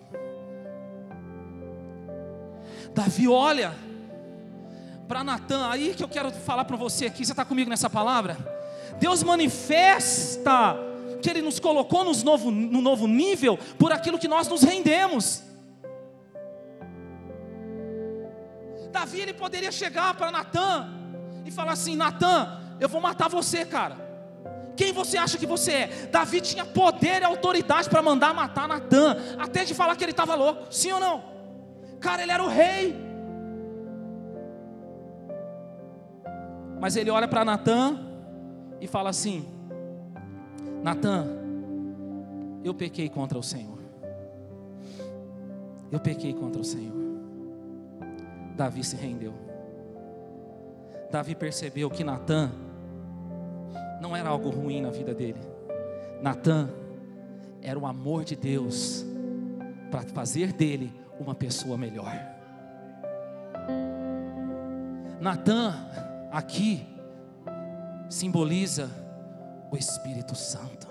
Davi 2.93 3.27
olha 3.27 3.73
para 5.07 5.23
Natan, 5.23 5.69
aí 5.69 5.93
que 5.95 6.03
eu 6.03 6.09
quero 6.09 6.31
falar 6.31 6.65
para 6.65 6.75
você 6.75 7.05
aqui, 7.05 7.23
você 7.23 7.31
está 7.31 7.45
comigo 7.45 7.69
nessa 7.69 7.89
palavra? 7.89 8.35
Deus 8.99 9.23
manifesta 9.23 10.75
que 11.21 11.29
Ele 11.29 11.41
nos 11.41 11.59
colocou 11.59 12.03
nos 12.03 12.23
novo, 12.23 12.51
no 12.51 12.81
novo 12.81 13.07
nível 13.07 13.57
por 13.77 13.91
aquilo 13.91 14.17
que 14.17 14.27
nós 14.27 14.47
nos 14.47 14.63
rendemos. 14.63 15.43
Davi 18.97 19.19
ele 19.21 19.33
poderia 19.33 19.71
chegar 19.71 20.15
para 20.15 20.31
Natan 20.31 20.89
e 21.45 21.51
falar 21.51 21.73
assim: 21.73 21.95
Natan, 21.95 22.59
eu 22.79 22.89
vou 22.89 22.99
matar 22.99 23.29
você, 23.29 23.63
cara. 23.63 23.95
Quem 24.75 24.91
você 24.91 25.17
acha 25.17 25.37
que 25.37 25.45
você 25.45 25.71
é? 25.71 25.87
Davi 26.11 26.41
tinha 26.41 26.65
poder 26.65 27.21
e 27.21 27.25
autoridade 27.25 27.89
para 27.89 28.01
mandar 28.01 28.33
matar 28.33 28.67
Natan, 28.67 29.15
até 29.37 29.63
de 29.63 29.75
falar 29.75 29.95
que 29.95 30.03
ele 30.03 30.11
estava 30.11 30.33
louco, 30.33 30.67
sim 30.71 30.91
ou 30.91 30.99
não? 30.99 31.23
Cara, 31.99 32.23
ele 32.23 32.31
era 32.31 32.43
o 32.43 32.47
rei. 32.47 32.95
Mas 36.79 36.95
ele 36.95 37.11
olha 37.11 37.27
para 37.27 37.45
Natan 37.45 37.99
e 38.81 38.87
fala 38.87 39.11
assim: 39.11 39.47
Natan, 40.81 41.27
eu 42.63 42.73
pequei 42.73 43.09
contra 43.09 43.37
o 43.37 43.43
Senhor. 43.43 43.77
Eu 45.91 45.99
pequei 45.99 46.33
contra 46.33 46.59
o 46.59 46.65
Senhor. 46.65 47.06
Davi 48.57 48.83
se 48.83 48.95
rendeu. 48.95 49.33
Davi 51.11 51.35
percebeu 51.35 51.89
que 51.91 52.03
Natan 52.03 52.51
não 54.01 54.15
era 54.15 54.29
algo 54.29 54.49
ruim 54.49 54.81
na 54.81 54.89
vida 54.89 55.13
dele. 55.13 55.39
Natan 56.21 56.69
era 57.61 57.77
o 57.77 57.85
amor 57.85 58.25
de 58.25 58.35
Deus 58.35 59.05
para 59.91 60.01
fazer 60.01 60.51
dele 60.51 60.91
uma 61.19 61.35
pessoa 61.35 61.77
melhor. 61.77 62.13
Natan 65.21 65.73
aqui 66.31 66.85
simboliza 68.09 68.89
o 69.71 69.77
Espírito 69.77 70.35
Santo. 70.35 70.87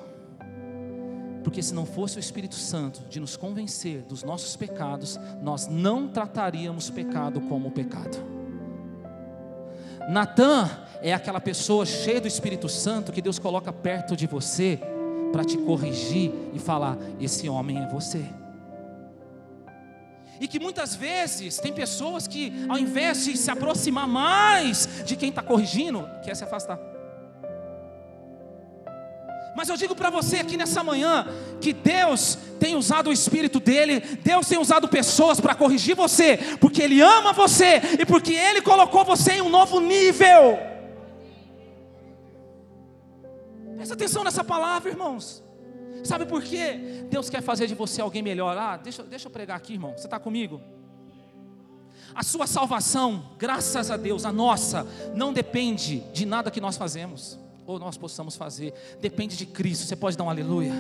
Porque 1.46 1.62
se 1.62 1.72
não 1.72 1.86
fosse 1.86 2.16
o 2.16 2.18
Espírito 2.18 2.56
Santo 2.56 3.02
de 3.08 3.20
nos 3.20 3.36
convencer 3.36 4.02
dos 4.02 4.24
nossos 4.24 4.56
pecados, 4.56 5.16
nós 5.40 5.68
não 5.68 6.08
trataríamos 6.08 6.90
pecado 6.90 7.40
como 7.42 7.70
pecado. 7.70 8.18
Natan 10.08 10.68
é 11.00 11.14
aquela 11.14 11.40
pessoa 11.40 11.86
cheia 11.86 12.20
do 12.20 12.26
Espírito 12.26 12.68
Santo 12.68 13.12
que 13.12 13.22
Deus 13.22 13.38
coloca 13.38 13.72
perto 13.72 14.16
de 14.16 14.26
você 14.26 14.80
para 15.30 15.44
te 15.44 15.56
corrigir 15.56 16.32
e 16.52 16.58
falar: 16.58 16.98
esse 17.20 17.48
homem 17.48 17.78
é 17.78 17.86
você. 17.86 18.26
E 20.40 20.48
que 20.48 20.58
muitas 20.58 20.96
vezes 20.96 21.58
tem 21.58 21.72
pessoas 21.72 22.26
que, 22.26 22.66
ao 22.68 22.76
invés 22.76 23.24
de 23.24 23.36
se 23.36 23.52
aproximar 23.52 24.08
mais 24.08 24.88
de 25.06 25.14
quem 25.14 25.28
está 25.28 25.42
corrigindo, 25.42 26.08
quer 26.24 26.34
se 26.34 26.42
afastar. 26.42 26.95
Mas 29.66 29.70
eu 29.70 29.76
digo 29.76 29.96
para 29.96 30.10
você 30.10 30.36
aqui 30.36 30.56
nessa 30.56 30.84
manhã 30.84 31.26
que 31.60 31.72
Deus 31.72 32.38
tem 32.60 32.76
usado 32.76 33.10
o 33.10 33.12
Espírito 33.12 33.58
dele, 33.58 33.98
Deus 33.98 34.46
tem 34.46 34.58
usado 34.58 34.86
pessoas 34.86 35.40
para 35.40 35.56
corrigir 35.56 35.96
você, 35.96 36.38
porque 36.60 36.80
Ele 36.80 37.00
ama 37.00 37.32
você 37.32 37.82
e 37.98 38.06
porque 38.06 38.32
Ele 38.32 38.62
colocou 38.62 39.04
você 39.04 39.32
em 39.32 39.42
um 39.42 39.48
novo 39.48 39.80
nível. 39.80 40.56
Presta 43.74 43.94
atenção 43.94 44.22
nessa 44.22 44.44
palavra, 44.44 44.88
irmãos. 44.88 45.42
Sabe 46.04 46.26
por 46.26 46.44
quê? 46.44 47.04
Deus 47.10 47.28
quer 47.28 47.42
fazer 47.42 47.66
de 47.66 47.74
você 47.74 48.00
alguém 48.00 48.22
melhor. 48.22 48.56
Ah, 48.56 48.76
deixa, 48.76 49.02
deixa 49.02 49.26
eu 49.26 49.32
pregar 49.32 49.56
aqui, 49.56 49.72
irmão. 49.72 49.94
Você 49.96 50.06
está 50.06 50.20
comigo? 50.20 50.60
A 52.14 52.22
sua 52.22 52.46
salvação, 52.46 53.30
graças 53.36 53.90
a 53.90 53.96
Deus, 53.96 54.24
a 54.24 54.30
nossa, 54.30 54.86
não 55.12 55.32
depende 55.32 56.04
de 56.12 56.24
nada 56.24 56.52
que 56.52 56.60
nós 56.60 56.76
fazemos 56.76 57.44
ou 57.66 57.78
nós 57.78 57.96
possamos 57.96 58.36
fazer, 58.36 58.72
depende 59.00 59.36
de 59.36 59.46
Cristo. 59.46 59.86
Você 59.86 59.96
pode 59.96 60.16
dar 60.16 60.24
um 60.24 60.30
aleluia. 60.30 60.72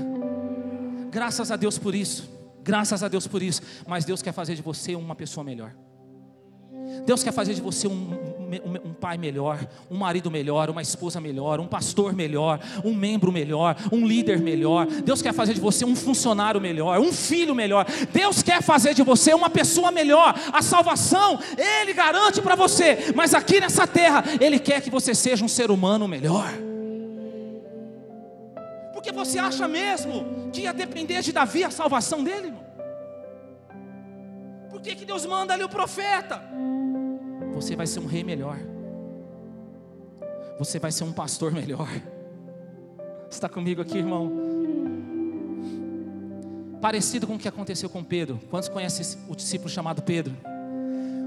Graças 1.10 1.50
a 1.50 1.56
Deus 1.56 1.78
por 1.78 1.94
isso. 1.94 2.28
Graças 2.62 3.02
a 3.02 3.08
Deus 3.08 3.26
por 3.26 3.42
isso. 3.42 3.62
Mas 3.86 4.04
Deus 4.04 4.22
quer 4.22 4.32
fazer 4.32 4.54
de 4.54 4.62
você 4.62 4.94
uma 4.94 5.14
pessoa 5.14 5.42
melhor. 5.44 5.74
Deus 7.04 7.22
quer 7.22 7.32
fazer 7.32 7.54
de 7.54 7.60
você 7.60 7.86
um, 7.86 7.92
um, 7.92 8.88
um, 8.90 8.92
pai 8.92 9.16
melhor, 9.16 9.66
um 9.90 9.96
marido 9.96 10.30
melhor, 10.30 10.70
uma 10.70 10.82
esposa 10.82 11.20
melhor, 11.20 11.60
um 11.60 11.66
pastor 11.66 12.14
melhor, 12.14 12.60
um 12.84 12.94
membro 12.94 13.32
melhor, 13.32 13.76
um 13.92 14.06
líder 14.06 14.40
melhor. 14.40 14.86
Deus 14.86 15.22
quer 15.22 15.32
fazer 15.32 15.54
de 15.54 15.60
você 15.60 15.84
um 15.84 15.94
funcionário 15.94 16.60
melhor, 16.60 16.98
um 16.98 17.12
filho 17.12 17.54
melhor. 17.54 17.86
Deus 18.12 18.42
quer 18.42 18.62
fazer 18.62 18.94
de 18.94 19.02
você 19.02 19.34
uma 19.34 19.50
pessoa 19.50 19.90
melhor. 19.90 20.34
A 20.52 20.62
salvação, 20.62 21.38
Ele 21.56 21.92
garante 21.92 22.40
para 22.40 22.54
você, 22.54 23.12
mas 23.14 23.34
aqui 23.34 23.60
nessa 23.60 23.86
terra, 23.86 24.24
Ele 24.40 24.58
quer 24.58 24.80
que 24.80 24.90
você 24.90 25.14
seja 25.14 25.44
um 25.44 25.48
ser 25.48 25.70
humano 25.70 26.08
melhor. 26.08 26.65
Porque 29.06 29.16
você 29.16 29.38
acha 29.38 29.68
mesmo 29.68 30.50
que 30.52 30.62
ia 30.62 30.72
depender 30.72 31.22
de 31.22 31.30
Davi 31.30 31.62
a 31.62 31.70
salvação 31.70 32.24
dele? 32.24 32.52
Por 34.68 34.80
que, 34.80 34.96
que 34.96 35.04
Deus 35.04 35.24
manda 35.24 35.54
ali 35.54 35.62
o 35.62 35.68
profeta? 35.68 36.42
Você 37.54 37.76
vai 37.76 37.86
ser 37.86 38.00
um 38.00 38.06
rei 38.06 38.24
melhor. 38.24 38.58
Você 40.58 40.80
vai 40.80 40.90
ser 40.90 41.04
um 41.04 41.12
pastor 41.12 41.52
melhor. 41.52 41.88
Está 43.30 43.48
comigo 43.48 43.80
aqui, 43.80 43.98
irmão? 43.98 44.32
Parecido 46.80 47.28
com 47.28 47.36
o 47.36 47.38
que 47.38 47.46
aconteceu 47.46 47.88
com 47.88 48.02
Pedro. 48.02 48.40
Quantos 48.50 48.68
conhecem 48.68 49.20
o 49.28 49.36
discípulo 49.36 49.70
chamado 49.70 50.02
Pedro? 50.02 50.36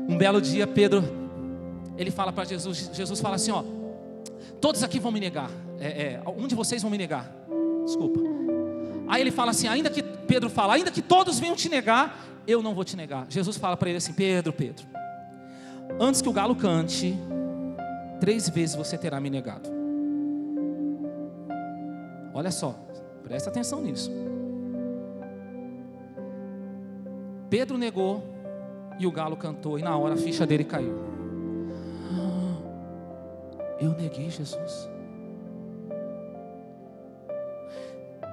Um 0.09 0.17
belo 0.17 0.41
dia, 0.41 0.67
Pedro, 0.67 1.01
ele 1.97 2.11
fala 2.11 2.33
para 2.33 2.43
Jesus: 2.43 2.89
Jesus 2.91 3.21
fala 3.21 3.37
assim: 3.37 3.51
Ó, 3.51 3.63
todos 4.59 4.83
aqui 4.83 4.99
vão 4.99 5.13
me 5.13 5.19
negar. 5.21 5.49
É, 5.79 5.87
é, 6.15 6.23
um 6.27 6.45
de 6.45 6.55
vocês 6.55 6.81
vão 6.81 6.91
me 6.91 6.97
negar. 6.97 7.38
Desculpa. 7.89 8.19
Aí 9.07 9.21
ele 9.21 9.31
fala 9.31 9.49
assim: 9.49 9.67
ainda 9.67 9.89
que 9.89 10.03
Pedro 10.03 10.49
fala, 10.49 10.75
ainda 10.75 10.91
que 10.91 11.01
todos 11.01 11.39
venham 11.39 11.55
te 11.55 11.67
negar, 11.67 12.19
eu 12.45 12.61
não 12.61 12.75
vou 12.75 12.83
te 12.83 12.95
negar. 12.95 13.25
Jesus 13.27 13.57
fala 13.57 13.75
para 13.75 13.89
ele 13.89 13.97
assim: 13.97 14.13
Pedro, 14.13 14.53
Pedro, 14.53 14.85
antes 15.99 16.21
que 16.21 16.29
o 16.29 16.33
galo 16.33 16.55
cante, 16.55 17.17
três 18.19 18.47
vezes 18.47 18.75
você 18.75 18.95
terá 18.95 19.19
me 19.19 19.29
negado. 19.29 19.69
Olha 22.31 22.51
só, 22.51 22.75
presta 23.23 23.49
atenção 23.49 23.81
nisso. 23.81 24.11
Pedro 27.49 27.75
negou 27.75 28.23
e 28.99 29.07
o 29.07 29.11
galo 29.11 29.35
cantou, 29.35 29.79
e 29.79 29.81
na 29.81 29.97
hora 29.97 30.13
a 30.13 30.17
ficha 30.17 30.45
dele 30.45 30.63
caiu. 30.63 30.95
Eu 33.81 33.91
neguei 33.93 34.29
Jesus. 34.29 34.89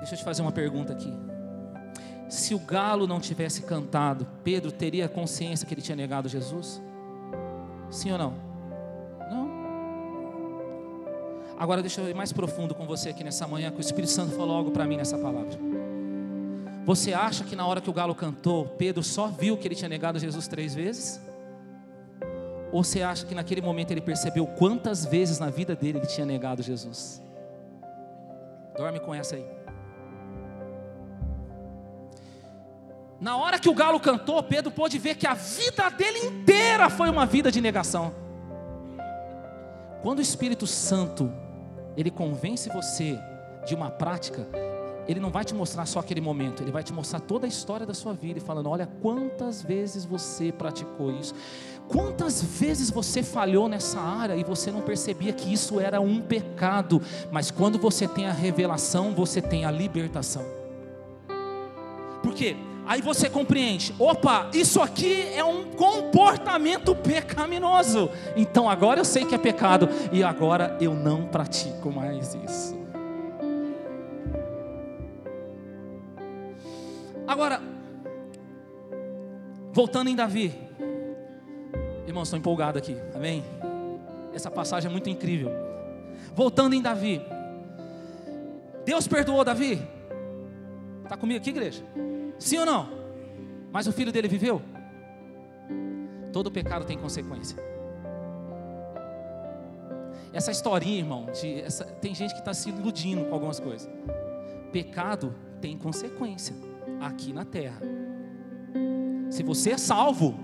Deixa 0.06 0.14
eu 0.14 0.18
te 0.18 0.24
fazer 0.24 0.40
uma 0.40 0.52
pergunta 0.52 0.92
aqui. 0.92 1.12
Se 2.28 2.54
o 2.54 2.60
galo 2.60 3.08
não 3.08 3.18
tivesse 3.18 3.62
cantado, 3.62 4.24
Pedro 4.44 4.70
teria 4.70 5.08
consciência 5.08 5.66
que 5.66 5.74
ele 5.74 5.82
tinha 5.82 5.96
negado 5.96 6.28
Jesus? 6.28 6.80
Sim 7.90 8.12
ou 8.12 8.18
não? 8.18 8.34
Não. 9.28 9.50
Agora 11.58 11.80
deixa 11.80 12.00
eu 12.00 12.08
ir 12.08 12.14
mais 12.14 12.32
profundo 12.32 12.72
com 12.72 12.86
você 12.86 13.08
aqui 13.08 13.24
nessa 13.24 13.48
manhã, 13.48 13.72
que 13.72 13.78
o 13.78 13.80
Espírito 13.80 14.12
Santo 14.12 14.36
falou 14.36 14.54
algo 14.54 14.70
para 14.70 14.86
mim 14.86 14.96
nessa 14.96 15.18
palavra. 15.18 15.58
Você 16.84 17.12
acha 17.12 17.42
que 17.42 17.56
na 17.56 17.66
hora 17.66 17.80
que 17.80 17.90
o 17.90 17.92
galo 17.92 18.14
cantou, 18.14 18.64
Pedro 18.78 19.02
só 19.02 19.26
viu 19.26 19.56
que 19.56 19.66
ele 19.66 19.74
tinha 19.74 19.88
negado 19.88 20.20
Jesus 20.20 20.46
três 20.46 20.72
vezes? 20.72 21.20
Ou 22.70 22.84
você 22.84 23.02
acha 23.02 23.26
que 23.26 23.34
naquele 23.34 23.60
momento 23.60 23.90
ele 23.90 24.00
percebeu 24.00 24.46
quantas 24.46 25.04
vezes 25.04 25.40
na 25.40 25.50
vida 25.50 25.74
dele 25.74 25.98
ele 25.98 26.06
tinha 26.06 26.24
negado 26.24 26.62
Jesus? 26.62 27.20
Dorme 28.76 29.00
com 29.00 29.12
essa 29.12 29.34
aí. 29.34 29.65
Na 33.20 33.36
hora 33.36 33.58
que 33.58 33.68
o 33.68 33.74
galo 33.74 33.98
cantou, 33.98 34.42
Pedro 34.42 34.70
pôde 34.70 34.98
ver 34.98 35.16
que 35.16 35.26
a 35.26 35.34
vida 35.34 35.88
dele 35.90 36.18
inteira 36.18 36.90
foi 36.90 37.08
uma 37.08 37.24
vida 37.24 37.50
de 37.50 37.60
negação. 37.60 38.12
Quando 40.02 40.18
o 40.18 40.22
Espírito 40.22 40.66
Santo 40.66 41.32
ele 41.96 42.10
convence 42.10 42.68
você 42.68 43.18
de 43.66 43.74
uma 43.74 43.90
prática, 43.90 44.46
Ele 45.08 45.18
não 45.18 45.30
vai 45.30 45.44
te 45.44 45.54
mostrar 45.54 45.86
só 45.86 46.00
aquele 46.00 46.20
momento, 46.20 46.62
ele 46.62 46.70
vai 46.70 46.82
te 46.82 46.92
mostrar 46.92 47.20
toda 47.20 47.46
a 47.46 47.48
história 47.48 47.86
da 47.86 47.94
sua 47.94 48.12
vida 48.12 48.38
e 48.38 48.42
falando: 48.42 48.68
olha 48.68 48.86
quantas 49.00 49.62
vezes 49.62 50.04
você 50.04 50.52
praticou 50.52 51.10
isso, 51.10 51.34
quantas 51.88 52.42
vezes 52.42 52.90
você 52.90 53.22
falhou 53.22 53.68
nessa 53.68 53.98
área 54.00 54.36
e 54.36 54.44
você 54.44 54.70
não 54.70 54.82
percebia 54.82 55.32
que 55.32 55.52
isso 55.52 55.80
era 55.80 56.00
um 56.00 56.20
pecado, 56.20 57.00
mas 57.30 57.50
quando 57.50 57.78
você 57.78 58.06
tem 58.06 58.26
a 58.26 58.32
revelação, 58.32 59.14
você 59.14 59.40
tem 59.40 59.64
a 59.64 59.70
libertação. 59.70 60.44
Por 62.22 62.34
quê? 62.34 62.56
Aí 62.86 63.02
você 63.02 63.28
compreende: 63.28 63.92
opa, 63.98 64.48
isso 64.54 64.80
aqui 64.80 65.22
é 65.34 65.44
um 65.44 65.64
comportamento 65.72 66.94
pecaminoso. 66.94 68.08
Então 68.36 68.70
agora 68.70 69.00
eu 69.00 69.04
sei 69.04 69.24
que 69.24 69.34
é 69.34 69.38
pecado 69.38 69.88
e 70.12 70.22
agora 70.22 70.76
eu 70.80 70.94
não 70.94 71.26
pratico 71.26 71.90
mais 71.90 72.34
isso. 72.34 72.76
Agora, 77.26 77.60
voltando 79.72 80.08
em 80.08 80.14
Davi, 80.14 80.54
irmãos, 82.06 82.28
estou 82.28 82.38
empolgado 82.38 82.78
aqui, 82.78 82.96
amém? 83.12 83.44
Essa 84.32 84.48
passagem 84.50 84.88
é 84.88 84.92
muito 84.92 85.10
incrível. 85.10 85.50
Voltando 86.34 86.74
em 86.74 86.80
Davi, 86.80 87.20
Deus 88.84 89.08
perdoou 89.08 89.42
Davi? 89.42 89.82
Está 91.02 91.16
comigo 91.16 91.40
aqui, 91.40 91.50
igreja? 91.50 91.82
Sim 92.38 92.58
ou 92.58 92.66
não? 92.66 92.88
Mas 93.72 93.86
o 93.86 93.92
filho 93.92 94.12
dele 94.12 94.28
viveu? 94.28 94.62
Todo 96.32 96.50
pecado 96.50 96.84
tem 96.84 96.98
consequência. 96.98 97.56
Essa 100.32 100.50
historinha, 100.50 100.98
irmão, 100.98 101.26
de, 101.32 101.60
essa, 101.60 101.84
tem 101.84 102.14
gente 102.14 102.34
que 102.34 102.40
está 102.40 102.52
se 102.52 102.68
iludindo 102.68 103.24
com 103.24 103.34
algumas 103.34 103.58
coisas. 103.58 103.88
Pecado 104.70 105.34
tem 105.60 105.78
consequência 105.78 106.54
aqui 107.00 107.32
na 107.32 107.44
terra. 107.44 107.80
Se 109.30 109.42
você 109.42 109.70
é 109.70 109.78
salvo, 109.78 110.34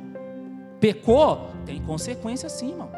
pecou, 0.80 1.50
tem 1.66 1.82
consequência 1.82 2.48
sim, 2.48 2.70
irmão. 2.70 2.90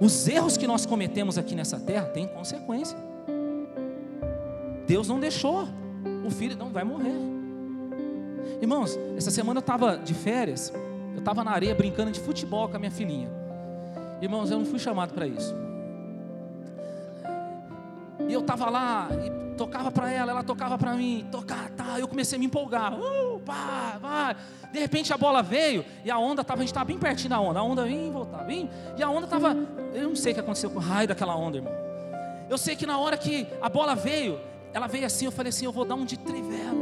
Os 0.00 0.26
erros 0.26 0.56
que 0.56 0.66
nós 0.66 0.86
cometemos 0.86 1.36
aqui 1.36 1.54
nessa 1.54 1.78
terra 1.78 2.06
têm 2.06 2.26
consequência. 2.26 2.96
Deus 4.86 5.08
não 5.08 5.20
deixou, 5.20 5.68
o 6.26 6.30
filho 6.30 6.56
não 6.56 6.70
vai 6.70 6.84
morrer. 6.84 7.39
Irmãos, 8.60 8.98
essa 9.16 9.30
semana 9.30 9.58
eu 9.58 9.62
estava 9.62 9.96
de 9.96 10.12
férias, 10.12 10.70
eu 11.14 11.20
estava 11.20 11.42
na 11.42 11.50
areia 11.50 11.74
brincando 11.74 12.10
de 12.10 12.20
futebol 12.20 12.68
com 12.68 12.76
a 12.76 12.78
minha 12.78 12.90
filhinha. 12.90 13.30
Irmãos, 14.20 14.50
eu 14.50 14.58
não 14.58 14.66
fui 14.66 14.78
chamado 14.78 15.14
para 15.14 15.26
isso. 15.26 15.54
E 18.28 18.32
eu 18.32 18.40
estava 18.40 18.68
lá, 18.68 19.08
e 19.24 19.56
tocava 19.56 19.90
para 19.90 20.12
ela, 20.12 20.30
ela 20.32 20.44
tocava 20.44 20.76
para 20.76 20.94
mim, 20.94 21.26
tocar, 21.32 21.70
tá. 21.70 21.98
Eu 21.98 22.06
comecei 22.06 22.36
a 22.36 22.38
me 22.38 22.46
empolgar, 22.46 22.92
uh, 22.94 23.40
pá, 23.40 23.98
vai. 24.00 24.36
De 24.70 24.78
repente 24.78 25.12
a 25.12 25.16
bola 25.16 25.42
veio 25.42 25.84
e 26.04 26.10
a 26.10 26.18
onda 26.18 26.42
estava, 26.42 26.60
a 26.60 26.62
gente 26.62 26.70
estava 26.70 26.84
bem 26.84 26.98
pertinho 26.98 27.30
da 27.30 27.40
onda. 27.40 27.60
A 27.60 27.62
onda 27.62 27.84
vinha 27.84 28.08
e 28.08 28.10
voltava, 28.10 28.44
vinha. 28.44 28.70
E 28.96 29.02
a 29.02 29.08
onda 29.08 29.24
estava, 29.24 29.56
eu 29.94 30.08
não 30.08 30.16
sei 30.16 30.32
o 30.32 30.34
que 30.34 30.40
aconteceu 30.40 30.70
com 30.70 30.78
o 30.78 30.82
raio 30.82 31.08
daquela 31.08 31.34
onda, 31.34 31.56
irmão. 31.56 31.72
Eu 32.48 32.58
sei 32.58 32.76
que 32.76 32.86
na 32.86 32.98
hora 32.98 33.16
que 33.16 33.46
a 33.60 33.68
bola 33.70 33.94
veio, 33.94 34.38
ela 34.72 34.86
veio 34.86 35.06
assim, 35.06 35.24
eu 35.24 35.32
falei 35.32 35.48
assim, 35.48 35.64
eu 35.64 35.72
vou 35.72 35.84
dar 35.84 35.94
um 35.94 36.04
de 36.04 36.18
trivela. 36.18 36.79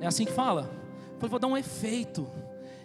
É 0.00 0.06
assim 0.06 0.24
que 0.24 0.32
fala? 0.32 0.70
Falei, 1.18 1.30
vou 1.30 1.38
dar 1.38 1.46
um 1.46 1.56
efeito. 1.56 2.26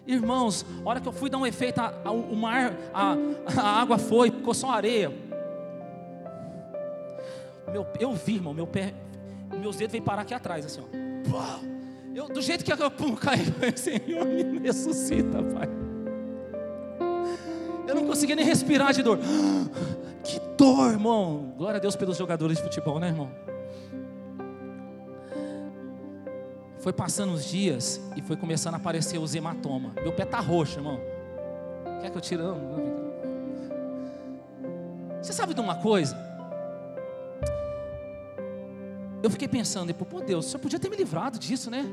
Irmãos, 0.06 0.66
a 0.84 0.90
hora 0.90 1.00
que 1.00 1.08
eu 1.08 1.12
fui 1.12 1.30
dar 1.30 1.38
um 1.38 1.46
efeito, 1.46 1.80
a, 1.80 1.94
a, 2.04 2.12
o 2.12 2.36
mar, 2.36 2.74
a, 2.94 3.16
a 3.56 3.82
água 3.82 3.98
foi, 3.98 4.32
ficou 4.32 4.54
só 4.54 4.72
areia. 4.72 5.12
Meu, 7.72 7.86
eu 8.00 8.14
vi, 8.14 8.36
irmão, 8.36 8.54
meu 8.54 8.68
pé, 8.68 8.94
meus 9.52 9.76
dedos 9.76 9.92
veio 9.92 10.04
parar 10.04 10.24
aqui 10.24 10.34
atrás, 10.34 10.66
assim, 10.66 10.82
ó. 10.82 11.72
Eu, 12.14 12.28
do 12.28 12.42
jeito 12.42 12.66
que 12.66 12.74
eu 12.74 12.78
caí, 13.16 13.46
Senhor, 13.76 14.26
me 14.26 14.60
ressuscita, 14.60 15.42
Pai. 15.42 15.70
Eu 17.88 17.96
não 17.96 18.06
conseguia 18.06 18.36
nem 18.36 18.46
respirar 18.46 18.94
de 18.94 19.04
dor. 19.04 19.20
Que 20.24 20.40
dor, 20.56 20.92
irmão. 20.92 21.52
Glória 21.58 21.78
a 21.78 21.82
Deus 21.82 21.96
pelos 21.96 22.16
jogadores 22.16 22.58
de 22.58 22.64
futebol, 22.64 23.00
né, 23.00 23.08
irmão? 23.08 23.32
Foi 26.82 26.92
passando 26.92 27.34
os 27.34 27.46
dias 27.46 28.02
e 28.16 28.22
foi 28.22 28.36
começando 28.36 28.74
a 28.74 28.78
aparecer 28.78 29.20
os 29.20 29.36
hematomas. 29.36 29.94
Meu 29.96 30.12
pé 30.12 30.26
tá 30.26 30.40
roxo, 30.40 30.80
irmão. 30.80 31.00
Quer 32.02 32.10
que 32.10 32.18
eu 32.18 32.22
tire? 32.22 32.42
Você 35.22 35.32
sabe 35.32 35.54
de 35.54 35.62
uma 35.62 35.76
coisa? 35.76 36.18
Eu 39.22 39.30
fiquei 39.30 39.48
pensando, 39.48 39.88
depois, 39.88 40.10
pô 40.10 40.20
Deus, 40.20 40.48
senhor 40.48 40.60
podia 40.60 40.80
ter 40.80 40.90
me 40.90 40.98
livrado 40.98 41.38
disso, 41.38 41.70
né? 41.70 41.86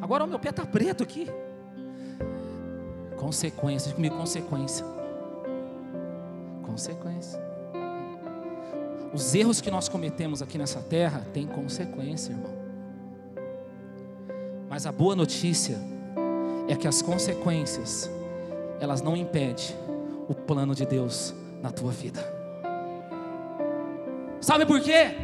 Agora 0.00 0.22
o 0.22 0.26
meu 0.28 0.38
pé 0.38 0.50
está 0.50 0.64
preto 0.64 1.02
aqui. 1.02 1.28
Consequência, 3.16 3.92
comigo, 3.92 4.16
consequência. 4.16 4.86
Consequência. 6.62 7.42
Os 9.12 9.34
erros 9.34 9.60
que 9.60 9.70
nós 9.70 9.88
cometemos 9.88 10.40
aqui 10.40 10.56
nessa 10.56 10.80
terra 10.80 11.26
têm 11.32 11.46
consequência, 11.46 12.32
irmão. 12.32 12.63
Mas 14.74 14.86
a 14.86 14.90
boa 14.90 15.14
notícia 15.14 15.78
é 16.66 16.74
que 16.74 16.88
as 16.88 17.00
consequências, 17.00 18.10
elas 18.80 19.00
não 19.00 19.16
impedem 19.16 19.66
o 20.28 20.34
plano 20.34 20.74
de 20.74 20.84
Deus 20.84 21.32
na 21.62 21.70
tua 21.70 21.92
vida. 21.92 22.20
Sabe 24.40 24.66
por 24.66 24.80
quê? 24.80 25.14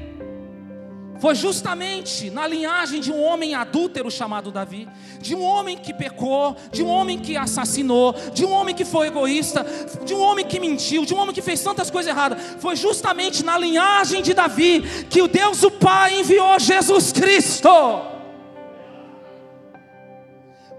foi 1.19 1.35
justamente 1.35 2.31
na 2.31 2.47
linhagem 2.47 2.99
de 2.99 3.13
um 3.13 3.23
homem 3.23 3.55
adúltero 3.55 4.11
chamado 4.11 4.51
Davi, 4.51 4.89
de 5.21 5.35
um 5.35 5.43
homem 5.43 5.77
que 5.77 5.93
pecou, 5.93 6.57
de 6.73 6.83
um 6.83 6.89
homem 6.89 7.19
que 7.19 7.37
assassinou, 7.37 8.15
de 8.33 8.43
um 8.43 8.51
homem 8.51 8.75
que 8.75 8.87
foi 8.87 9.09
egoísta, 9.09 9.67
de 10.03 10.15
um 10.15 10.21
homem 10.21 10.47
que 10.47 10.59
mentiu, 10.59 11.05
de 11.05 11.13
um 11.13 11.19
homem 11.19 11.35
que 11.35 11.43
fez 11.43 11.61
tantas 11.63 11.91
coisas 11.91 12.11
erradas. 12.11 12.41
Foi 12.59 12.75
justamente 12.75 13.45
na 13.45 13.59
linhagem 13.59 14.23
de 14.23 14.33
Davi 14.33 14.83
que 15.11 15.21
o 15.21 15.29
Deus 15.29 15.63
o 15.63 15.71
Pai 15.71 16.21
enviou 16.21 16.59
Jesus 16.59 17.13
Cristo. 17.13 17.69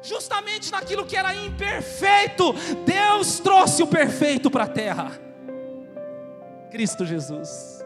Justamente 0.02 0.72
naquilo 0.72 1.06
que 1.06 1.16
era 1.16 1.36
imperfeito, 1.36 2.54
Deus 2.86 3.40
trouxe 3.40 3.84
o 3.84 3.88
perfeito 3.88 4.50
para 4.50 4.64
a 4.64 4.68
terra. 4.68 5.12
Cristo 6.72 7.06
Jesus 7.06 7.82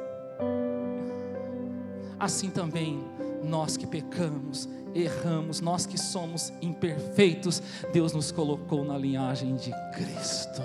assim 2.26 2.50
também 2.50 3.04
nós 3.44 3.78
que 3.78 3.86
pecamos, 3.86 4.68
erramos, 4.94 5.62
nós 5.62 5.86
que 5.86 5.98
somos 5.98 6.52
imperfeitos, 6.62 7.62
Deus 7.94 8.14
nos 8.14 8.32
colocou 8.32 8.84
na 8.84 8.98
linhagem 8.98 9.56
de 9.56 9.72
Cristo. 9.94 10.62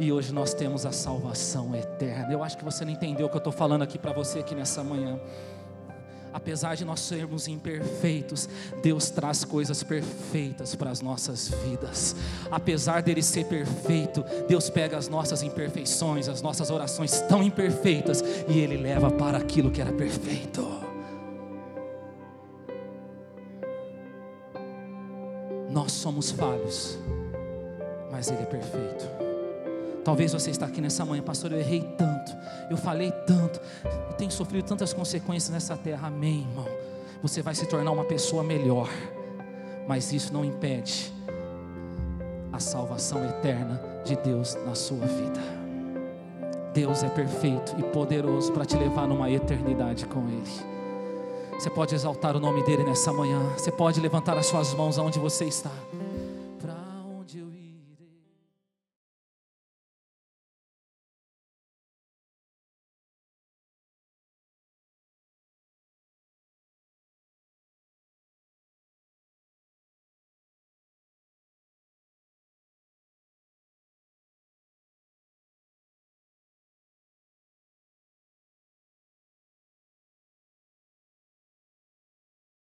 E 0.00 0.10
hoje 0.10 0.32
nós 0.32 0.54
temos 0.54 0.84
a 0.86 0.90
salvação 0.90 1.74
eterna. 1.74 2.32
Eu 2.32 2.42
acho 2.42 2.56
que 2.56 2.64
você 2.64 2.84
não 2.84 2.92
entendeu 2.92 3.26
o 3.26 3.28
que 3.28 3.36
eu 3.36 3.38
estou 3.38 3.52
falando 3.52 3.82
aqui 3.82 3.98
para 3.98 4.12
você 4.12 4.40
aqui 4.40 4.54
nessa 4.54 4.82
manhã. 4.82 5.20
Apesar 6.34 6.74
de 6.74 6.84
nós 6.84 6.98
sermos 6.98 7.46
imperfeitos, 7.46 8.48
Deus 8.82 9.08
traz 9.08 9.44
coisas 9.44 9.84
perfeitas 9.84 10.74
para 10.74 10.90
as 10.90 11.00
nossas 11.00 11.48
vidas. 11.64 12.16
Apesar 12.50 13.02
dele 13.02 13.22
ser 13.22 13.44
perfeito, 13.44 14.24
Deus 14.48 14.68
pega 14.68 14.98
as 14.98 15.08
nossas 15.08 15.44
imperfeições, 15.44 16.28
as 16.28 16.42
nossas 16.42 16.70
orações 16.70 17.20
tão 17.28 17.40
imperfeitas 17.40 18.20
e 18.48 18.58
ele 18.58 18.76
leva 18.76 19.12
para 19.12 19.38
aquilo 19.38 19.70
que 19.70 19.80
era 19.80 19.92
perfeito. 19.92 20.66
Nós 25.70 25.92
somos 25.92 26.32
falhos, 26.32 26.98
mas 28.10 28.28
Ele 28.28 28.42
é 28.42 28.46
perfeito. 28.46 29.23
Talvez 30.04 30.32
você 30.32 30.50
está 30.50 30.66
aqui 30.66 30.80
nessa 30.80 31.04
manhã, 31.04 31.22
pastor. 31.22 31.52
Eu 31.52 31.58
errei 31.58 31.80
tanto, 31.96 32.36
eu 32.70 32.76
falei 32.76 33.10
tanto, 33.26 33.60
eu 33.84 34.12
tenho 34.14 34.30
sofrido 34.30 34.64
tantas 34.64 34.92
consequências 34.92 35.50
nessa 35.50 35.76
terra. 35.76 36.08
Amém, 36.08 36.46
irmão. 36.48 36.68
Você 37.22 37.40
vai 37.40 37.54
se 37.54 37.66
tornar 37.66 37.90
uma 37.90 38.04
pessoa 38.04 38.44
melhor, 38.44 38.90
mas 39.88 40.12
isso 40.12 40.32
não 40.32 40.44
impede 40.44 41.10
a 42.52 42.60
salvação 42.60 43.24
eterna 43.24 43.80
de 44.04 44.14
Deus 44.16 44.54
na 44.66 44.74
sua 44.74 45.06
vida. 45.06 45.40
Deus 46.74 47.02
é 47.02 47.08
perfeito 47.08 47.74
e 47.78 47.82
poderoso 47.84 48.52
para 48.52 48.64
te 48.66 48.76
levar 48.76 49.08
numa 49.08 49.30
eternidade 49.30 50.04
com 50.04 50.28
Ele. 50.28 50.74
Você 51.58 51.70
pode 51.70 51.94
exaltar 51.94 52.36
o 52.36 52.40
nome 52.40 52.62
dele 52.64 52.84
nessa 52.84 53.12
manhã. 53.12 53.40
Você 53.56 53.70
pode 53.70 54.00
levantar 54.00 54.36
as 54.36 54.46
suas 54.46 54.74
mãos 54.74 54.98
aonde 54.98 55.18
você 55.18 55.44
está. 55.44 55.70